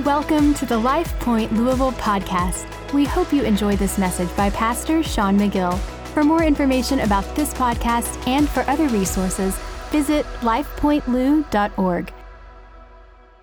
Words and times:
Welcome 0.00 0.54
to 0.54 0.64
the 0.64 0.78
Life 0.78 1.12
Point 1.20 1.52
Louisville 1.52 1.92
podcast. 1.92 2.66
We 2.94 3.04
hope 3.04 3.30
you 3.30 3.42
enjoy 3.42 3.76
this 3.76 3.98
message 3.98 4.34
by 4.36 4.48
Pastor 4.48 5.02
Sean 5.02 5.38
McGill. 5.38 5.78
For 6.14 6.24
more 6.24 6.42
information 6.42 7.00
about 7.00 7.36
this 7.36 7.52
podcast 7.52 8.26
and 8.26 8.48
for 8.48 8.62
other 8.62 8.88
resources, 8.88 9.54
visit 9.90 10.24
lifepointlou.org. 10.40 12.12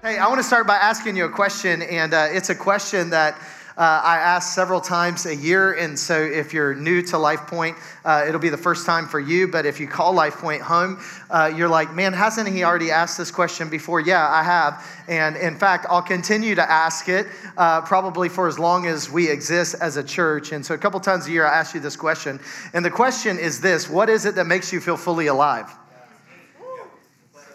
Hey, 0.01 0.17
I 0.17 0.27
want 0.27 0.39
to 0.39 0.43
start 0.43 0.65
by 0.65 0.75
asking 0.75 1.15
you 1.15 1.25
a 1.25 1.29
question, 1.29 1.83
and 1.83 2.15
uh, 2.15 2.27
it's 2.31 2.49
a 2.49 2.55
question 2.55 3.11
that 3.11 3.39
uh, 3.79 4.01
I 4.03 4.17
ask 4.17 4.53
several 4.53 4.81
times 4.81 5.25
a 5.25 5.33
year. 5.33 5.71
And 5.71 5.97
so, 5.97 6.21
if 6.21 6.53
you're 6.53 6.75
new 6.75 7.01
to 7.03 7.17
Life 7.17 7.47
Point, 7.47 7.77
uh, 8.03 8.25
it'll 8.27 8.41
be 8.41 8.49
the 8.49 8.57
first 8.57 8.85
time 8.85 9.07
for 9.07 9.21
you. 9.21 9.47
But 9.47 9.65
if 9.65 9.79
you 9.79 9.87
call 9.87 10.11
Life 10.11 10.35
Point 10.35 10.61
home, 10.61 11.01
uh, 11.29 11.49
you're 11.55 11.69
like, 11.69 11.95
man, 11.95 12.11
hasn't 12.11 12.49
he 12.49 12.65
already 12.65 12.91
asked 12.91 13.17
this 13.17 13.31
question 13.31 13.69
before? 13.69 14.01
Yeah, 14.01 14.27
I 14.27 14.43
have. 14.43 14.85
And 15.07 15.37
in 15.37 15.55
fact, 15.55 15.85
I'll 15.89 16.01
continue 16.01 16.55
to 16.55 16.69
ask 16.69 17.07
it 17.07 17.25
uh, 17.55 17.79
probably 17.81 18.27
for 18.27 18.49
as 18.49 18.59
long 18.59 18.85
as 18.85 19.09
we 19.09 19.29
exist 19.29 19.75
as 19.79 19.95
a 19.95 20.03
church. 20.03 20.51
And 20.51 20.65
so, 20.65 20.73
a 20.73 20.77
couple 20.77 20.99
times 20.99 21.27
a 21.27 21.31
year, 21.31 21.47
I 21.47 21.57
ask 21.57 21.73
you 21.73 21.79
this 21.79 21.95
question. 21.95 22.41
And 22.73 22.83
the 22.83 22.91
question 22.91 23.39
is 23.39 23.61
this 23.61 23.89
What 23.89 24.09
is 24.09 24.25
it 24.25 24.35
that 24.35 24.45
makes 24.45 24.73
you 24.73 24.81
feel 24.81 24.97
fully 24.97 25.27
alive? 25.27 25.73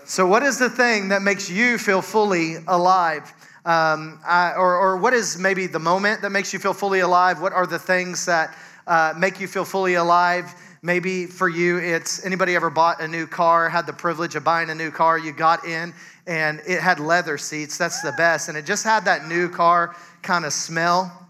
So, 0.07 0.27
what 0.27 0.43
is 0.43 0.59
the 0.59 0.71
thing 0.71 1.11
that 1.11 1.21
makes 1.21 1.51
you 1.51 1.77
feel 1.77 2.01
fully 2.01 2.57
alive? 2.67 3.31
Um, 3.65 4.21
I, 4.27 4.53
or, 4.57 4.77
or 4.77 4.97
what 4.99 5.15
is 5.15 5.39
maybe 5.39 5.67
the 5.67 5.79
moment 5.79 6.21
that 6.23 6.31
makes 6.31 6.53
you 6.53 6.59
feel 6.59 6.75
fully 6.75 7.01
alive? 7.01 7.41
What 7.41 7.55
are 7.55 7.67
the 7.67 7.79
things 7.79 8.27
that 8.27 8.55
uh, 8.87 9.15
make 9.17 9.41
you 9.41 9.49
feel 9.49 9.65
fully 9.65 9.95
alive? 9.95 10.55
Maybe 10.83 11.25
for 11.25 11.49
you, 11.49 11.79
it's 11.79 12.27
anybody 12.27 12.55
ever 12.57 12.69
bought 12.69 13.01
a 13.01 13.09
new 13.09 13.27
car, 13.27 13.71
had 13.71 13.87
the 13.87 13.93
privilege 13.95 14.35
of 14.35 14.45
buying 14.45 14.69
a 14.69 14.75
new 14.75 14.91
car, 14.91 15.19
you 15.19 15.33
got 15.33 15.65
in 15.65 15.95
and 16.27 16.61
it 16.67 16.81
had 16.81 17.01
leather 17.01 17.39
seats. 17.39 17.79
That's 17.79 18.03
the 18.03 18.13
best. 18.13 18.49
And 18.49 18.59
it 18.59 18.67
just 18.67 18.85
had 18.85 19.07
that 19.07 19.27
new 19.27 19.49
car 19.49 19.97
kind 20.23 20.45
of 20.45 20.53
smell. 20.53 21.27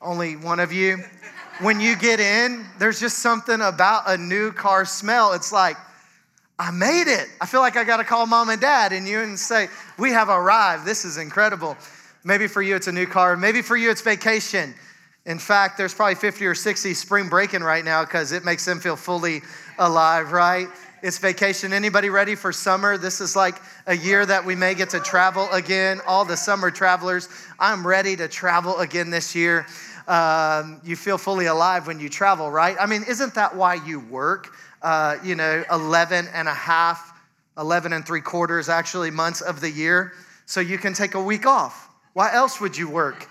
Only 0.00 0.36
one 0.36 0.60
of 0.60 0.72
you. 0.72 0.98
When 1.60 1.80
you 1.80 1.96
get 1.96 2.20
in, 2.20 2.66
there's 2.78 3.00
just 3.00 3.18
something 3.18 3.60
about 3.60 4.04
a 4.06 4.16
new 4.16 4.52
car 4.52 4.84
smell. 4.84 5.32
It's 5.32 5.52
like, 5.52 5.76
I 6.58 6.70
made 6.70 7.06
it. 7.06 7.28
I 7.40 7.46
feel 7.46 7.60
like 7.60 7.76
I 7.76 7.84
got 7.84 7.98
to 7.98 8.04
call 8.04 8.26
mom 8.26 8.48
and 8.48 8.60
dad 8.60 8.92
and 8.92 9.06
you 9.06 9.20
and 9.20 9.38
say, 9.38 9.68
We 9.98 10.10
have 10.10 10.28
arrived. 10.28 10.86
This 10.86 11.04
is 11.04 11.18
incredible. 11.18 11.76
Maybe 12.24 12.46
for 12.46 12.62
you, 12.62 12.74
it's 12.74 12.86
a 12.86 12.92
new 12.92 13.06
car. 13.06 13.36
Maybe 13.36 13.62
for 13.62 13.76
you, 13.76 13.90
it's 13.90 14.00
vacation. 14.00 14.74
In 15.26 15.38
fact, 15.38 15.76
there's 15.76 15.92
probably 15.92 16.14
50 16.14 16.46
or 16.46 16.54
60 16.54 16.94
spring 16.94 17.28
breaking 17.28 17.62
right 17.62 17.84
now 17.84 18.04
because 18.04 18.32
it 18.32 18.44
makes 18.44 18.64
them 18.64 18.80
feel 18.80 18.96
fully 18.96 19.42
alive, 19.78 20.32
right? 20.32 20.68
It's 21.02 21.18
vacation. 21.18 21.72
Anybody 21.72 22.10
ready 22.10 22.34
for 22.34 22.52
summer? 22.52 22.96
This 22.96 23.20
is 23.20 23.36
like 23.36 23.56
a 23.86 23.96
year 23.96 24.24
that 24.24 24.44
we 24.44 24.54
may 24.54 24.74
get 24.74 24.90
to 24.90 25.00
travel 25.00 25.48
again. 25.52 26.00
All 26.06 26.24
the 26.24 26.36
summer 26.36 26.70
travelers, 26.70 27.28
I'm 27.58 27.86
ready 27.86 28.16
to 28.16 28.28
travel 28.28 28.78
again 28.78 29.10
this 29.10 29.34
year. 29.34 29.66
Um, 30.08 30.80
you 30.84 30.96
feel 30.96 31.18
fully 31.18 31.46
alive 31.46 31.86
when 31.86 32.00
you 32.00 32.08
travel, 32.08 32.50
right? 32.50 32.76
I 32.80 32.86
mean, 32.86 33.04
isn't 33.08 33.34
that 33.34 33.54
why 33.54 33.74
you 33.74 34.00
work? 34.00 34.54
Uh, 34.86 35.18
you 35.24 35.34
know, 35.34 35.64
11 35.72 36.28
and 36.32 36.46
a 36.46 36.54
half, 36.54 37.12
11 37.58 37.92
and 37.92 38.06
three 38.06 38.20
quarters 38.20 38.68
actually 38.68 39.10
months 39.10 39.40
of 39.40 39.60
the 39.60 39.68
year. 39.68 40.12
So 40.46 40.60
you 40.60 40.78
can 40.78 40.94
take 40.94 41.16
a 41.16 41.20
week 41.20 41.44
off. 41.44 41.90
Why 42.12 42.32
else 42.32 42.60
would 42.60 42.76
you 42.78 42.88
work? 42.88 43.28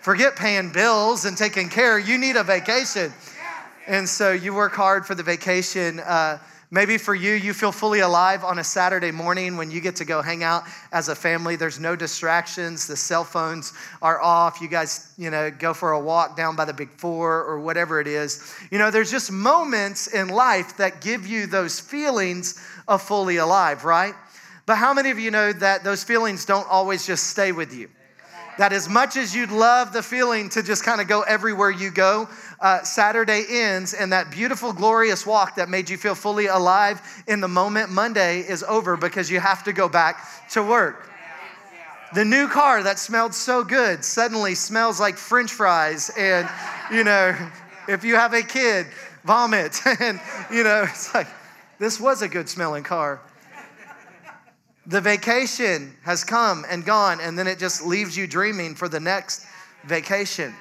Forget 0.00 0.34
paying 0.34 0.72
bills 0.72 1.24
and 1.24 1.38
taking 1.38 1.68
care. 1.68 2.00
You 2.00 2.18
need 2.18 2.34
a 2.34 2.42
vacation. 2.42 3.12
And 3.86 4.08
so 4.08 4.32
you 4.32 4.52
work 4.52 4.72
hard 4.72 5.06
for 5.06 5.14
the 5.14 5.22
vacation. 5.22 6.00
Uh, 6.00 6.38
Maybe 6.74 6.96
for 6.96 7.14
you, 7.14 7.34
you 7.34 7.52
feel 7.52 7.70
fully 7.70 8.00
alive 8.00 8.44
on 8.44 8.58
a 8.58 8.64
Saturday 8.64 9.10
morning 9.10 9.58
when 9.58 9.70
you 9.70 9.82
get 9.82 9.96
to 9.96 10.06
go 10.06 10.22
hang 10.22 10.42
out 10.42 10.64
as 10.90 11.10
a 11.10 11.14
family. 11.14 11.54
There's 11.54 11.78
no 11.78 11.94
distractions. 11.94 12.86
The 12.86 12.96
cell 12.96 13.24
phones 13.24 13.74
are 14.00 14.18
off. 14.22 14.58
You 14.58 14.68
guys, 14.68 15.12
you 15.18 15.28
know, 15.28 15.50
go 15.50 15.74
for 15.74 15.92
a 15.92 16.00
walk 16.00 16.34
down 16.34 16.56
by 16.56 16.64
the 16.64 16.72
big 16.72 16.88
four 16.88 17.44
or 17.44 17.60
whatever 17.60 18.00
it 18.00 18.06
is. 18.06 18.56
You 18.70 18.78
know, 18.78 18.90
there's 18.90 19.10
just 19.10 19.30
moments 19.30 20.06
in 20.06 20.28
life 20.28 20.78
that 20.78 21.02
give 21.02 21.26
you 21.26 21.46
those 21.46 21.78
feelings 21.78 22.58
of 22.88 23.02
fully 23.02 23.36
alive, 23.36 23.84
right? 23.84 24.14
But 24.64 24.76
how 24.76 24.94
many 24.94 25.10
of 25.10 25.18
you 25.18 25.30
know 25.30 25.52
that 25.52 25.84
those 25.84 26.02
feelings 26.02 26.46
don't 26.46 26.66
always 26.70 27.06
just 27.06 27.26
stay 27.26 27.52
with 27.52 27.74
you? 27.74 27.90
That 28.62 28.72
as 28.72 28.88
much 28.88 29.16
as 29.16 29.34
you'd 29.34 29.50
love 29.50 29.92
the 29.92 30.04
feeling 30.04 30.48
to 30.48 30.62
just 30.62 30.84
kind 30.84 31.00
of 31.00 31.08
go 31.08 31.22
everywhere 31.22 31.68
you 31.68 31.90
go, 31.90 32.28
uh, 32.60 32.80
Saturday 32.84 33.44
ends 33.48 33.92
and 33.92 34.12
that 34.12 34.30
beautiful, 34.30 34.72
glorious 34.72 35.26
walk 35.26 35.56
that 35.56 35.68
made 35.68 35.90
you 35.90 35.96
feel 35.96 36.14
fully 36.14 36.46
alive 36.46 37.02
in 37.26 37.40
the 37.40 37.48
moment, 37.48 37.90
Monday 37.90 38.38
is 38.38 38.62
over 38.62 38.96
because 38.96 39.28
you 39.28 39.40
have 39.40 39.64
to 39.64 39.72
go 39.72 39.88
back 39.88 40.48
to 40.50 40.62
work. 40.62 41.10
The 42.14 42.24
new 42.24 42.46
car 42.46 42.84
that 42.84 43.00
smelled 43.00 43.34
so 43.34 43.64
good 43.64 44.04
suddenly 44.04 44.54
smells 44.54 45.00
like 45.00 45.16
french 45.16 45.50
fries. 45.50 46.12
And, 46.16 46.48
you 46.92 47.02
know, 47.02 47.34
if 47.88 48.04
you 48.04 48.14
have 48.14 48.32
a 48.32 48.42
kid, 48.42 48.86
vomit. 49.24 49.80
And, 49.98 50.20
you 50.52 50.62
know, 50.62 50.84
it's 50.88 51.12
like, 51.12 51.26
this 51.80 51.98
was 51.98 52.22
a 52.22 52.28
good 52.28 52.48
smelling 52.48 52.84
car. 52.84 53.20
The 54.86 55.00
vacation 55.00 55.96
has 56.02 56.24
come 56.24 56.64
and 56.68 56.84
gone, 56.84 57.20
and 57.20 57.38
then 57.38 57.46
it 57.46 57.58
just 57.58 57.84
leaves 57.84 58.16
you 58.16 58.26
dreaming 58.26 58.74
for 58.74 58.88
the 58.88 59.00
next 59.00 59.46
vacation. 59.84 60.54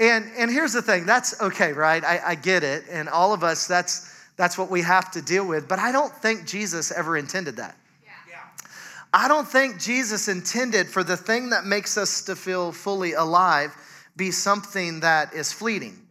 And, 0.00 0.30
and 0.38 0.50
here's 0.50 0.72
the 0.72 0.80
thing 0.80 1.04
that's 1.04 1.40
okay, 1.40 1.72
right? 1.72 2.02
I, 2.02 2.20
I 2.28 2.34
get 2.34 2.64
it. 2.64 2.84
And 2.90 3.08
all 3.08 3.34
of 3.34 3.44
us, 3.44 3.66
that's, 3.66 4.10
that's 4.36 4.56
what 4.56 4.70
we 4.70 4.80
have 4.82 5.10
to 5.12 5.22
deal 5.22 5.46
with. 5.46 5.68
But 5.68 5.78
I 5.78 5.92
don't 5.92 6.12
think 6.12 6.46
Jesus 6.46 6.90
ever 6.90 7.16
intended 7.16 7.56
that. 7.56 7.76
I 9.14 9.28
don't 9.28 9.46
think 9.46 9.78
Jesus 9.78 10.28
intended 10.28 10.88
for 10.88 11.04
the 11.04 11.18
thing 11.18 11.50
that 11.50 11.66
makes 11.66 11.98
us 11.98 12.22
to 12.22 12.34
feel 12.34 12.72
fully 12.72 13.12
alive 13.12 13.76
be 14.16 14.30
something 14.30 15.00
that 15.00 15.34
is 15.34 15.52
fleeting 15.52 16.02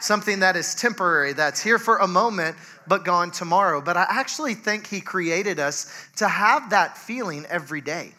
something 0.00 0.40
that 0.40 0.56
is 0.56 0.74
temporary, 0.74 1.32
that's 1.32 1.60
here 1.60 1.78
for 1.78 1.98
a 1.98 2.08
moment, 2.08 2.56
but 2.88 3.04
gone 3.04 3.30
tomorrow. 3.30 3.80
But 3.80 3.96
I 3.96 4.06
actually 4.08 4.54
think 4.54 4.86
He 4.86 5.00
created 5.00 5.58
us 5.58 6.08
to 6.16 6.28
have 6.28 6.70
that 6.70 6.96
feeling 6.96 7.46
every 7.46 7.80
day. 7.80 8.12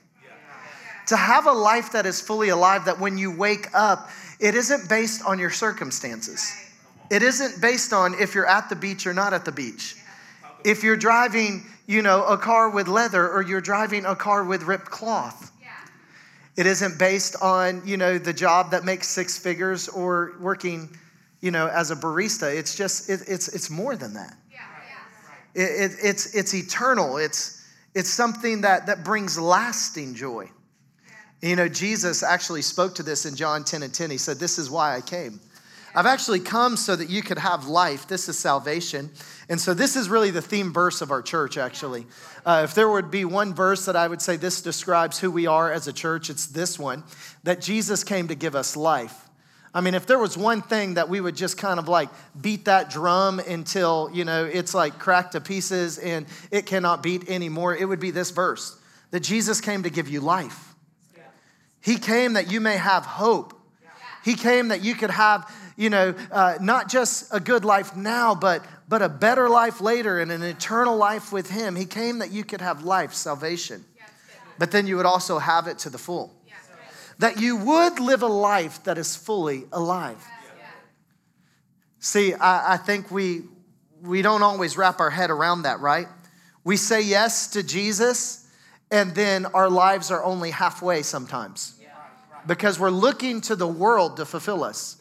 To 1.08 1.18
have 1.18 1.48
a 1.48 1.52
life 1.52 1.94
that 1.94 2.06
is 2.06 2.22
fully 2.22 2.50
alive, 2.50 2.86
that 2.86 3.00
when 3.00 3.18
you 3.18 3.36
wake 3.36 3.68
up, 3.74 4.10
it 4.40 4.54
isn't 4.54 4.88
based 4.88 5.26
on 5.26 5.40
your 5.40 5.50
circumstances. 5.50 6.54
It 7.10 7.24
isn't 7.24 7.60
based 7.60 7.94
on 7.94 8.14
if 8.20 8.36
you're 8.36 8.46
at 8.46 8.70
the 8.70 8.76
beach 8.76 9.08
or 9.08 9.14
not 9.14 9.34
at 9.34 9.44
the 9.44 9.52
beach. 9.52 9.96
If 10.64 10.84
you're 10.84 10.98
driving, 10.98 11.66
you 11.88 12.04
know, 12.04 12.24
a 12.26 12.38
car 12.38 12.70
with 12.70 12.88
leather 12.88 13.28
or 13.28 13.42
you're 13.42 13.62
driving 13.62 14.06
a 14.06 14.16
car 14.16 14.44
with 14.44 14.64
ripped 14.64 14.92
cloth. 14.92 15.52
It 16.56 16.68
isn't 16.68 17.00
based 17.00 17.38
on, 17.42 17.82
you 17.86 17.96
know, 17.96 18.18
the 18.18 18.34
job 18.34 18.72
that 18.72 18.84
makes 18.84 19.08
six 19.08 19.40
figures 19.40 19.88
or 19.88 20.34
working 20.40 20.90
you 21.42 21.52
know, 21.52 21.68
as 21.68 21.92
a 21.92 21.96
barista. 21.96 22.54
It's 22.54 22.76
just, 22.76 23.10
it, 23.10 23.22
it's, 23.28 23.48
it's 23.50 23.70
more 23.70 23.96
than 23.96 24.14
that. 24.14 24.36
It, 25.56 25.62
it, 25.62 25.92
it's, 26.04 26.36
it's 26.36 26.54
eternal. 26.54 27.18
It's, 27.18 27.66
it's 27.96 28.10
something 28.10 28.62
that, 28.62 28.86
that 28.88 29.04
brings 29.04 29.38
lasting 29.40 30.16
joy. 30.16 30.50
You 31.42 31.56
know, 31.56 31.70
Jesus 31.70 32.22
actually 32.22 32.62
spoke 32.62 32.96
to 32.96 33.04
this 33.04 33.26
in 33.26 33.36
John 33.36 33.64
10 33.64 33.84
and 33.84 33.94
10. 33.94 34.12
He 34.12 34.18
said, 34.18 34.38
This 34.38 34.60
is 34.60 34.70
why 34.70 34.96
I 34.96 35.02
came. 35.02 35.40
I've 35.96 36.06
actually 36.06 36.42
come 36.42 36.78
so 36.78 36.96
that 36.96 37.10
you 37.10 37.24
could 37.24 37.40
have 37.40 37.66
life. 37.66 38.08
This 38.08 38.30
is 38.30 38.38
salvation. 38.38 39.10
And 39.48 39.60
so, 39.60 39.74
this 39.74 39.96
is 39.96 40.10
really 40.10 40.32
the 40.32 40.42
theme 40.42 40.72
verse 40.72 41.02
of 41.02 41.12
our 41.12 41.22
church, 41.22 41.58
actually. 41.58 42.06
Uh, 42.46 42.62
if 42.66 42.76
there 42.76 42.90
would 42.90 43.10
be 43.10 43.26
one 43.26 43.54
verse 43.56 43.86
that 43.86 43.96
I 43.96 44.08
would 44.08 44.22
say 44.22 44.36
this 44.36 44.62
describes 44.62 45.20
who 45.20 45.32
we 45.32 45.48
are 45.48 45.72
as 45.72 45.88
a 45.88 45.94
church, 45.94 46.30
it's 46.30 46.46
this 46.46 46.78
one 46.78 47.04
that 47.44 47.62
Jesus 47.62 48.04
came 48.04 48.28
to 48.28 48.36
give 48.36 48.54
us 48.54 48.76
life 48.76 49.29
I 49.74 49.82
mean, 49.82 49.94
if 49.94 50.08
there 50.08 50.18
was 50.18 50.36
one 50.36 50.62
thing 50.62 50.96
that 50.96 51.10
we 51.10 51.22
would 51.22 51.36
just 51.36 51.58
kind 51.58 51.80
of 51.80 51.88
like 51.88 52.10
beat 52.40 52.66
that 52.66 52.90
drum 52.90 53.40
until, 53.40 54.10
you 54.12 54.26
know, 54.26 54.46
it's 54.46 54.74
like 54.74 54.98
cracked 54.98 55.34
to 55.34 55.42
pieces 55.42 56.00
and 56.00 56.26
it 56.50 56.66
cannot 56.66 57.04
beat 57.04 57.30
anymore, 57.30 57.76
it 57.76 57.86
would 57.86 58.00
be 58.00 58.12
this 58.12 58.32
verse 58.32 58.80
that 59.12 59.22
Jesus 59.22 59.62
came 59.62 59.84
to 59.84 59.90
give 59.90 60.10
you 60.10 60.22
life. 60.22 60.74
He 61.82 61.98
came 61.98 62.34
that 62.34 62.52
you 62.52 62.60
may 62.60 62.78
have 62.78 63.06
hope. 63.06 63.56
He 64.26 64.36
came 64.36 64.70
that 64.70 64.84
you 64.84 64.96
could 64.96 65.12
have, 65.12 65.50
you 65.78 65.90
know, 65.90 66.14
uh, 66.32 66.58
not 66.60 66.90
just 66.90 67.34
a 67.34 67.40
good 67.40 67.64
life 67.64 67.96
now, 67.96 68.36
but, 68.36 68.66
but 68.88 69.02
a 69.02 69.08
better 69.08 69.50
life 69.50 69.80
later 69.82 70.20
and 70.20 70.32
an 70.32 70.44
eternal 70.44 70.98
life 70.98 71.32
with 71.32 71.50
Him. 71.50 71.76
He 71.76 71.86
came 71.86 72.20
that 72.20 72.32
you 72.32 72.44
could 72.44 72.60
have 72.60 72.84
life, 72.84 73.14
salvation, 73.14 73.86
but 74.58 74.72
then 74.72 74.88
you 74.88 74.98
would 74.98 75.06
also 75.06 75.40
have 75.40 75.68
it 75.68 75.80
to 75.80 75.90
the 75.90 75.98
full 75.98 76.34
that 77.20 77.40
you 77.40 77.56
would 77.58 78.00
live 78.00 78.24
a 78.24 78.28
life 78.28 78.84
that 78.86 78.98
is 78.98 79.16
fully 79.16 79.66
alive. 79.72 80.26
See, 82.00 82.34
I, 82.34 82.74
I, 82.74 82.78
think 82.78 83.12
we, 83.12 83.42
we 84.02 84.22
don't 84.22 84.42
always 84.42 84.78
wrap 84.78 85.02
our 85.02 85.10
head 85.10 85.30
around 85.30 85.64
that, 85.64 85.82
right? 85.82 86.08
We 86.64 86.78
say 86.78 87.02
yes 87.02 87.48
to 87.52 87.64
Jesus, 87.64 88.48
and 88.90 89.14
then 89.14 89.46
our 89.48 89.70
lives 89.70 90.12
are 90.12 90.24
only 90.24 90.52
halfway 90.52 91.02
sometimes 91.04 91.76
because 92.48 92.80
we're 92.80 92.90
looking 92.90 93.42
to 93.42 93.56
the 93.56 93.68
world 93.68 94.18
to 94.18 94.26
fulfill 94.26 94.64
us. 94.64 94.98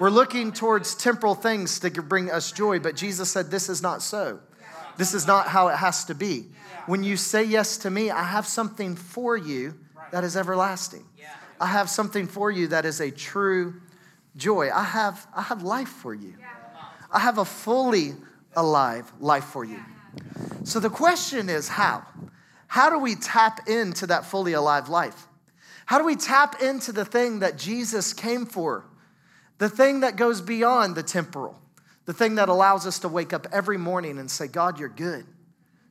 We're 0.00 0.10
looking 0.10 0.52
towards 0.52 0.94
temporal 0.94 1.34
things 1.34 1.80
to 1.80 1.90
bring 1.90 2.30
us 2.30 2.50
joy, 2.50 2.78
but 2.78 2.96
Jesus 2.96 3.30
said, 3.30 3.50
This 3.50 3.68
is 3.68 3.82
not 3.82 4.00
so. 4.00 4.40
This 4.96 5.12
is 5.12 5.26
not 5.26 5.48
how 5.48 5.68
it 5.68 5.76
has 5.76 6.04
to 6.06 6.14
be. 6.14 6.46
When 6.86 7.04
you 7.04 7.16
say 7.16 7.44
yes 7.44 7.78
to 7.78 7.90
me, 7.90 8.10
I 8.10 8.24
have 8.24 8.46
something 8.46 8.96
for 8.96 9.36
you 9.36 9.74
that 10.12 10.24
is 10.24 10.36
everlasting. 10.36 11.04
I 11.60 11.66
have 11.66 11.88
something 11.90 12.26
for 12.26 12.50
you 12.50 12.68
that 12.68 12.84
is 12.84 13.00
a 13.00 13.10
true 13.10 13.80
joy. 14.36 14.70
I 14.72 14.84
have, 14.84 15.26
I 15.34 15.42
have 15.42 15.62
life 15.62 15.88
for 15.88 16.14
you. 16.14 16.34
I 17.10 17.20
have 17.20 17.38
a 17.38 17.44
fully 17.44 18.14
alive 18.54 19.10
life 19.20 19.44
for 19.44 19.64
you. 19.64 19.80
So 20.64 20.80
the 20.80 20.90
question 20.90 21.48
is 21.48 21.68
how? 21.68 22.04
How 22.66 22.90
do 22.90 22.98
we 22.98 23.14
tap 23.14 23.68
into 23.68 24.06
that 24.08 24.26
fully 24.26 24.52
alive 24.52 24.88
life? 24.88 25.26
How 25.86 25.98
do 25.98 26.04
we 26.04 26.16
tap 26.16 26.60
into 26.60 26.92
the 26.92 27.04
thing 27.04 27.38
that 27.38 27.56
Jesus 27.56 28.12
came 28.12 28.44
for? 28.44 28.84
The 29.56 29.68
thing 29.68 30.00
that 30.00 30.16
goes 30.16 30.40
beyond 30.40 30.94
the 30.94 31.02
temporal, 31.02 31.60
the 32.04 32.12
thing 32.12 32.36
that 32.36 32.48
allows 32.48 32.86
us 32.86 32.98
to 33.00 33.08
wake 33.08 33.32
up 33.32 33.46
every 33.52 33.78
morning 33.78 34.18
and 34.18 34.30
say, 34.30 34.46
God, 34.46 34.78
you're 34.78 34.88
good. 34.88 35.26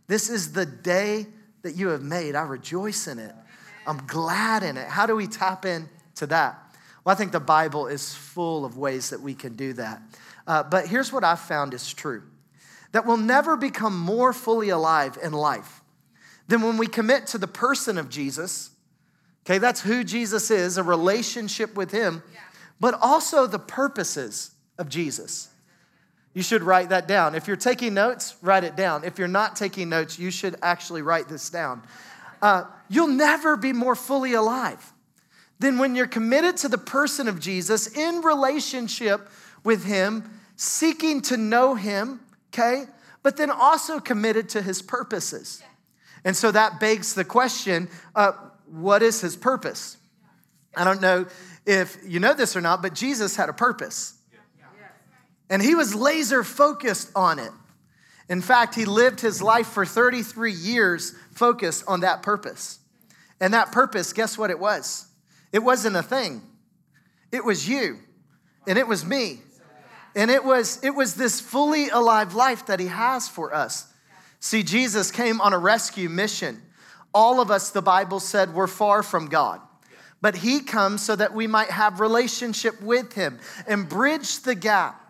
This 0.05 0.29
is 0.29 0.53
the 0.53 0.65
day 0.65 1.25
that 1.63 1.75
you 1.75 1.89
have 1.89 2.01
made. 2.01 2.35
I 2.35 2.43
rejoice 2.43 3.07
in 3.07 3.19
it. 3.19 3.35
I'm 3.87 4.05
glad 4.05 4.63
in 4.63 4.77
it. 4.77 4.87
How 4.87 5.05
do 5.05 5.15
we 5.15 5.27
tap 5.27 5.65
into 5.65 6.27
that? 6.27 6.75
Well, 7.03 7.13
I 7.13 7.17
think 7.17 7.31
the 7.31 7.39
Bible 7.39 7.87
is 7.87 8.13
full 8.13 8.65
of 8.65 8.77
ways 8.77 9.11
that 9.11 9.21
we 9.21 9.33
can 9.33 9.55
do 9.55 9.73
that. 9.73 10.01
Uh, 10.45 10.63
but 10.63 10.87
here's 10.87 11.11
what 11.11 11.23
I've 11.23 11.39
found 11.39 11.73
is 11.73 11.93
true 11.93 12.23
that 12.93 13.05
we'll 13.05 13.17
never 13.17 13.57
become 13.57 13.97
more 13.97 14.31
fully 14.31 14.69
alive 14.69 15.17
in 15.21 15.33
life 15.33 15.81
than 16.47 16.61
when 16.61 16.77
we 16.77 16.87
commit 16.87 17.27
to 17.27 17.37
the 17.37 17.47
person 17.47 17.97
of 17.97 18.09
Jesus. 18.09 18.71
Okay, 19.45 19.57
that's 19.57 19.81
who 19.81 20.03
Jesus 20.03 20.49
is, 20.51 20.77
a 20.77 20.83
relationship 20.83 21.75
with 21.75 21.91
Him, 21.91 22.23
but 22.79 22.97
also 23.01 23.45
the 23.45 23.59
purposes 23.59 24.51
of 24.77 24.89
Jesus. 24.89 25.49
You 26.33 26.43
should 26.43 26.63
write 26.63 26.89
that 26.89 27.07
down. 27.07 27.35
If 27.35 27.47
you're 27.47 27.55
taking 27.55 27.93
notes, 27.93 28.35
write 28.41 28.63
it 28.63 28.75
down. 28.75 29.03
If 29.03 29.17
you're 29.17 29.27
not 29.27 29.55
taking 29.55 29.89
notes, 29.89 30.19
you 30.19 30.29
should 30.31 30.55
actually 30.61 31.01
write 31.01 31.27
this 31.27 31.49
down. 31.49 31.83
Uh, 32.41 32.65
you'll 32.89 33.07
never 33.07 33.57
be 33.57 33.73
more 33.73 33.95
fully 33.95 34.33
alive 34.33 34.93
than 35.59 35.77
when 35.77 35.95
you're 35.95 36.07
committed 36.07 36.57
to 36.57 36.67
the 36.67 36.77
person 36.77 37.27
of 37.27 37.39
Jesus 37.39 37.87
in 37.95 38.21
relationship 38.21 39.29
with 39.63 39.85
Him, 39.85 40.39
seeking 40.55 41.21
to 41.23 41.37
know 41.37 41.75
Him, 41.75 42.19
okay? 42.53 42.85
But 43.23 43.37
then 43.37 43.49
also 43.49 43.99
committed 43.99 44.49
to 44.49 44.61
His 44.61 44.81
purposes. 44.81 45.61
And 46.23 46.35
so 46.35 46.51
that 46.51 46.79
begs 46.79 47.13
the 47.13 47.25
question 47.25 47.89
uh, 48.15 48.33
what 48.69 49.01
is 49.01 49.21
His 49.21 49.35
purpose? 49.35 49.97
I 50.75 50.83
don't 50.83 51.01
know 51.01 51.25
if 51.65 51.97
you 52.05 52.19
know 52.19 52.33
this 52.33 52.55
or 52.55 52.61
not, 52.61 52.81
but 52.81 52.93
Jesus 52.93 53.35
had 53.35 53.49
a 53.49 53.53
purpose. 53.53 54.13
And 55.49 55.61
he 55.61 55.75
was 55.75 55.95
laser 55.95 56.43
focused 56.43 57.11
on 57.15 57.39
it. 57.39 57.51
In 58.29 58.41
fact, 58.41 58.75
he 58.75 58.85
lived 58.85 59.21
his 59.21 59.41
life 59.41 59.67
for 59.67 59.85
33 59.85 60.51
years 60.51 61.15
focused 61.37 61.83
on 61.87 62.01
that 62.01 62.23
purpose. 62.23 62.79
And 63.39 63.53
that 63.53 63.71
purpose, 63.71 64.13
guess 64.13 64.37
what 64.37 64.49
it 64.49 64.59
was? 64.59 65.07
It 65.51 65.59
wasn't 65.59 65.95
a 65.95 66.03
thing, 66.03 66.41
it 67.31 67.45
was 67.45 67.67
you, 67.67 67.99
and 68.67 68.77
it 68.77 68.87
was 68.87 69.05
me. 69.05 69.41
And 70.15 70.31
it 70.31 70.43
was, 70.43 70.83
it 70.83 70.95
was 70.95 71.13
this 71.13 71.39
fully 71.39 71.89
alive 71.89 72.33
life 72.33 72.65
that 72.65 72.79
he 72.79 72.87
has 72.87 73.27
for 73.27 73.53
us. 73.53 73.85
See, 74.39 74.63
Jesus 74.63 75.11
came 75.11 75.39
on 75.41 75.53
a 75.53 75.59
rescue 75.59 76.09
mission. 76.09 76.59
All 77.13 77.39
of 77.39 77.51
us, 77.51 77.69
the 77.69 77.83
Bible 77.83 78.19
said, 78.19 78.55
were 78.55 78.65
far 78.65 79.03
from 79.03 79.27
God. 79.27 79.61
But 80.19 80.37
he 80.37 80.61
comes 80.61 81.03
so 81.03 81.15
that 81.15 81.35
we 81.35 81.45
might 81.45 81.69
have 81.69 81.99
relationship 81.99 82.81
with 82.81 83.13
him 83.13 83.37
and 83.67 83.87
bridge 83.87 84.39
the 84.39 84.55
gap 84.55 85.07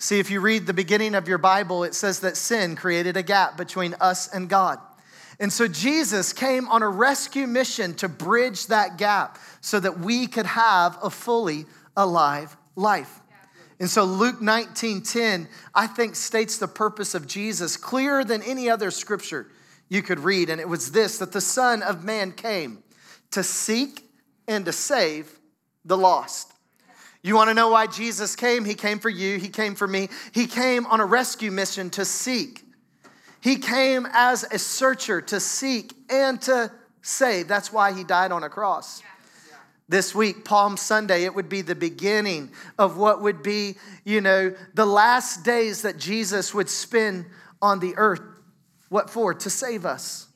See, 0.00 0.20
if 0.20 0.30
you 0.30 0.40
read 0.40 0.64
the 0.64 0.72
beginning 0.72 1.16
of 1.16 1.26
your 1.26 1.38
Bible, 1.38 1.82
it 1.82 1.92
says 1.92 2.20
that 2.20 2.36
sin 2.36 2.76
created 2.76 3.16
a 3.16 3.22
gap 3.22 3.56
between 3.56 3.96
us 4.00 4.32
and 4.32 4.48
God. 4.48 4.78
And 5.40 5.52
so 5.52 5.68
Jesus 5.68 6.32
came 6.32 6.68
on 6.68 6.82
a 6.82 6.88
rescue 6.88 7.46
mission 7.46 7.94
to 7.96 8.08
bridge 8.08 8.66
that 8.66 8.98
gap 8.98 9.38
so 9.60 9.78
that 9.78 10.00
we 10.00 10.26
could 10.26 10.46
have 10.46 10.98
a 11.02 11.10
fully 11.10 11.66
alive 11.96 12.56
life. 12.74 13.20
And 13.80 13.88
so 13.88 14.04
Luke 14.04 14.40
19:10 14.40 15.48
I 15.74 15.86
think 15.86 16.16
states 16.16 16.58
the 16.58 16.66
purpose 16.66 17.14
of 17.14 17.26
Jesus 17.26 17.76
clearer 17.76 18.24
than 18.24 18.42
any 18.42 18.68
other 18.68 18.90
scripture 18.90 19.46
you 19.88 20.02
could 20.02 20.20
read 20.20 20.50
and 20.50 20.60
it 20.60 20.68
was 20.68 20.90
this 20.90 21.18
that 21.18 21.32
the 21.32 21.40
son 21.40 21.82
of 21.82 22.04
man 22.04 22.32
came 22.32 22.82
to 23.30 23.44
seek 23.44 24.04
and 24.48 24.64
to 24.64 24.72
save 24.72 25.38
the 25.84 25.96
lost. 25.96 26.52
You 27.22 27.34
want 27.34 27.48
to 27.48 27.54
know 27.54 27.68
why 27.68 27.86
Jesus 27.86 28.36
came? 28.36 28.64
He 28.64 28.74
came 28.74 28.98
for 28.98 29.08
you, 29.08 29.38
He 29.38 29.48
came 29.48 29.74
for 29.74 29.86
me. 29.86 30.08
He 30.32 30.46
came 30.46 30.86
on 30.86 31.00
a 31.00 31.06
rescue 31.06 31.52
mission 31.52 31.90
to 31.90 32.04
seek. 32.04 32.64
He 33.40 33.56
came 33.56 34.06
as 34.12 34.44
a 34.44 34.58
searcher 34.58 35.20
to 35.22 35.40
seek 35.40 35.94
and 36.10 36.40
to 36.42 36.70
save. 37.02 37.48
That's 37.48 37.72
why 37.72 37.92
He 37.92 38.04
died 38.04 38.32
on 38.32 38.42
a 38.42 38.48
cross. 38.48 39.02
This 39.90 40.14
week, 40.14 40.44
Palm 40.44 40.76
Sunday, 40.76 41.24
it 41.24 41.34
would 41.34 41.48
be 41.48 41.62
the 41.62 41.74
beginning 41.74 42.50
of 42.78 42.98
what 42.98 43.22
would 43.22 43.42
be, 43.42 43.76
you 44.04 44.20
know, 44.20 44.54
the 44.74 44.84
last 44.84 45.44
days 45.44 45.82
that 45.82 45.96
Jesus 45.96 46.52
would 46.52 46.68
spend 46.68 47.24
on 47.62 47.80
the 47.80 47.96
earth. 47.96 48.20
What 48.90 49.08
for? 49.08 49.32
To 49.32 49.50
save 49.50 49.86
us. 49.86 50.27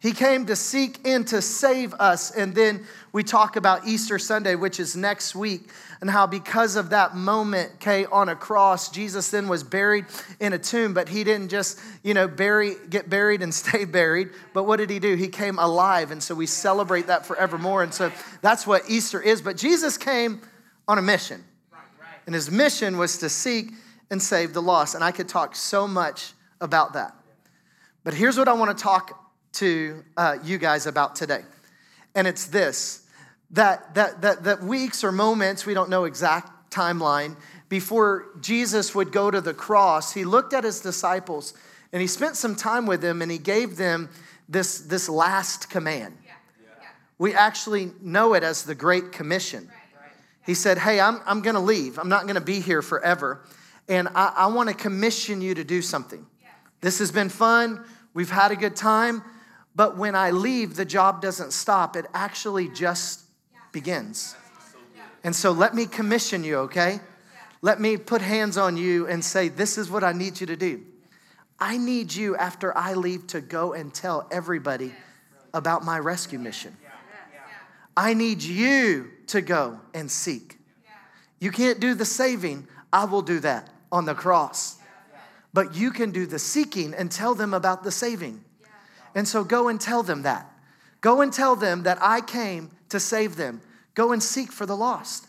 He 0.00 0.12
came 0.12 0.46
to 0.46 0.56
seek 0.56 1.06
and 1.06 1.26
to 1.28 1.42
save 1.42 1.92
us. 1.94 2.30
And 2.30 2.54
then 2.54 2.86
we 3.12 3.22
talk 3.22 3.56
about 3.56 3.86
Easter 3.86 4.18
Sunday, 4.18 4.54
which 4.54 4.80
is 4.80 4.96
next 4.96 5.34
week, 5.34 5.68
and 6.00 6.08
how 6.08 6.26
because 6.26 6.76
of 6.76 6.90
that 6.90 7.14
moment, 7.14 7.72
okay, 7.74 8.06
on 8.06 8.30
a 8.30 8.34
cross, 8.34 8.90
Jesus 8.90 9.30
then 9.30 9.46
was 9.46 9.62
buried 9.62 10.06
in 10.40 10.54
a 10.54 10.58
tomb, 10.58 10.94
but 10.94 11.10
he 11.10 11.22
didn't 11.22 11.50
just, 11.50 11.78
you 12.02 12.14
know, 12.14 12.26
bury, 12.26 12.76
get 12.88 13.10
buried 13.10 13.42
and 13.42 13.54
stay 13.54 13.84
buried. 13.84 14.30
But 14.54 14.64
what 14.64 14.78
did 14.78 14.88
he 14.88 15.00
do? 15.00 15.16
He 15.16 15.28
came 15.28 15.58
alive. 15.58 16.10
And 16.10 16.22
so 16.22 16.34
we 16.34 16.46
celebrate 16.46 17.08
that 17.08 17.26
forevermore. 17.26 17.82
And 17.82 17.92
so 17.92 18.10
that's 18.40 18.66
what 18.66 18.88
Easter 18.88 19.20
is. 19.20 19.42
But 19.42 19.58
Jesus 19.58 19.98
came 19.98 20.40
on 20.88 20.96
a 20.96 21.02
mission. 21.02 21.44
And 22.24 22.34
his 22.34 22.50
mission 22.50 22.96
was 22.96 23.18
to 23.18 23.28
seek 23.28 23.72
and 24.10 24.22
save 24.22 24.54
the 24.54 24.62
lost. 24.62 24.94
And 24.94 25.04
I 25.04 25.10
could 25.10 25.28
talk 25.28 25.54
so 25.54 25.86
much 25.86 26.32
about 26.60 26.94
that. 26.94 27.14
But 28.02 28.14
here's 28.14 28.38
what 28.38 28.48
I 28.48 28.54
want 28.54 28.76
to 28.76 28.82
talk 28.82 29.29
to 29.52 30.04
uh, 30.16 30.36
you 30.42 30.58
guys 30.58 30.86
about 30.86 31.16
today. 31.16 31.42
And 32.14 32.26
it's 32.26 32.46
this 32.46 33.06
that, 33.52 33.94
that, 33.94 34.22
that, 34.22 34.44
that 34.44 34.62
weeks 34.62 35.02
or 35.02 35.10
moments, 35.10 35.66
we 35.66 35.74
don't 35.74 35.90
know 35.90 36.04
exact 36.04 36.70
timeline, 36.70 37.36
before 37.68 38.26
Jesus 38.40 38.94
would 38.94 39.12
go 39.12 39.30
to 39.30 39.40
the 39.40 39.54
cross, 39.54 40.12
he 40.12 40.24
looked 40.24 40.52
at 40.52 40.64
his 40.64 40.80
disciples 40.80 41.54
and 41.92 42.00
he 42.00 42.06
spent 42.06 42.36
some 42.36 42.54
time 42.54 42.86
with 42.86 43.00
them 43.00 43.22
and 43.22 43.30
he 43.30 43.38
gave 43.38 43.76
them 43.76 44.08
this, 44.48 44.80
this 44.80 45.08
last 45.08 45.70
command. 45.70 46.16
We 47.18 47.34
actually 47.34 47.92
know 48.00 48.34
it 48.34 48.42
as 48.42 48.64
the 48.64 48.74
Great 48.74 49.12
Commission. 49.12 49.70
He 50.46 50.54
said, 50.54 50.78
Hey, 50.78 50.98
I'm, 51.00 51.20
I'm 51.26 51.42
gonna 51.42 51.60
leave. 51.60 51.98
I'm 51.98 52.08
not 52.08 52.26
gonna 52.26 52.40
be 52.40 52.60
here 52.60 52.82
forever. 52.82 53.42
And 53.88 54.08
I, 54.14 54.32
I 54.36 54.46
wanna 54.46 54.74
commission 54.74 55.42
you 55.42 55.54
to 55.54 55.62
do 55.62 55.82
something. 55.82 56.26
This 56.80 56.98
has 56.98 57.12
been 57.12 57.28
fun. 57.28 57.84
We've 58.14 58.30
had 58.30 58.50
a 58.50 58.56
good 58.56 58.74
time. 58.74 59.22
But 59.80 59.96
when 59.96 60.14
I 60.14 60.30
leave, 60.30 60.76
the 60.76 60.84
job 60.84 61.22
doesn't 61.22 61.54
stop, 61.54 61.96
it 61.96 62.04
actually 62.12 62.68
just 62.68 63.22
begins. 63.72 64.36
And 65.24 65.34
so 65.34 65.52
let 65.52 65.74
me 65.74 65.86
commission 65.86 66.44
you, 66.44 66.56
okay? 66.56 67.00
Let 67.62 67.80
me 67.80 67.96
put 67.96 68.20
hands 68.20 68.58
on 68.58 68.76
you 68.76 69.06
and 69.06 69.24
say, 69.24 69.48
This 69.48 69.78
is 69.78 69.90
what 69.90 70.04
I 70.04 70.12
need 70.12 70.38
you 70.38 70.46
to 70.48 70.54
do. 70.54 70.82
I 71.58 71.78
need 71.78 72.12
you 72.12 72.36
after 72.36 72.76
I 72.76 72.92
leave 72.92 73.26
to 73.28 73.40
go 73.40 73.72
and 73.72 73.94
tell 73.94 74.28
everybody 74.30 74.92
about 75.54 75.82
my 75.82 75.98
rescue 75.98 76.38
mission. 76.38 76.76
I 77.96 78.12
need 78.12 78.42
you 78.42 79.08
to 79.28 79.40
go 79.40 79.80
and 79.94 80.10
seek. 80.10 80.58
You 81.38 81.50
can't 81.50 81.80
do 81.80 81.94
the 81.94 82.04
saving, 82.04 82.68
I 82.92 83.06
will 83.06 83.22
do 83.22 83.40
that 83.40 83.70
on 83.90 84.04
the 84.04 84.14
cross. 84.14 84.76
But 85.54 85.74
you 85.74 85.90
can 85.90 86.10
do 86.10 86.26
the 86.26 86.38
seeking 86.38 86.92
and 86.92 87.10
tell 87.10 87.34
them 87.34 87.54
about 87.54 87.82
the 87.82 87.90
saving. 87.90 88.44
And 89.14 89.26
so 89.26 89.44
go 89.44 89.68
and 89.68 89.80
tell 89.80 90.02
them 90.02 90.22
that. 90.22 90.50
Go 91.00 91.20
and 91.20 91.32
tell 91.32 91.56
them 91.56 91.84
that 91.84 91.98
I 92.00 92.20
came 92.20 92.70
to 92.90 93.00
save 93.00 93.36
them. 93.36 93.60
Go 93.94 94.12
and 94.12 94.22
seek 94.22 94.52
for 94.52 94.66
the 94.66 94.76
lost. 94.76 95.26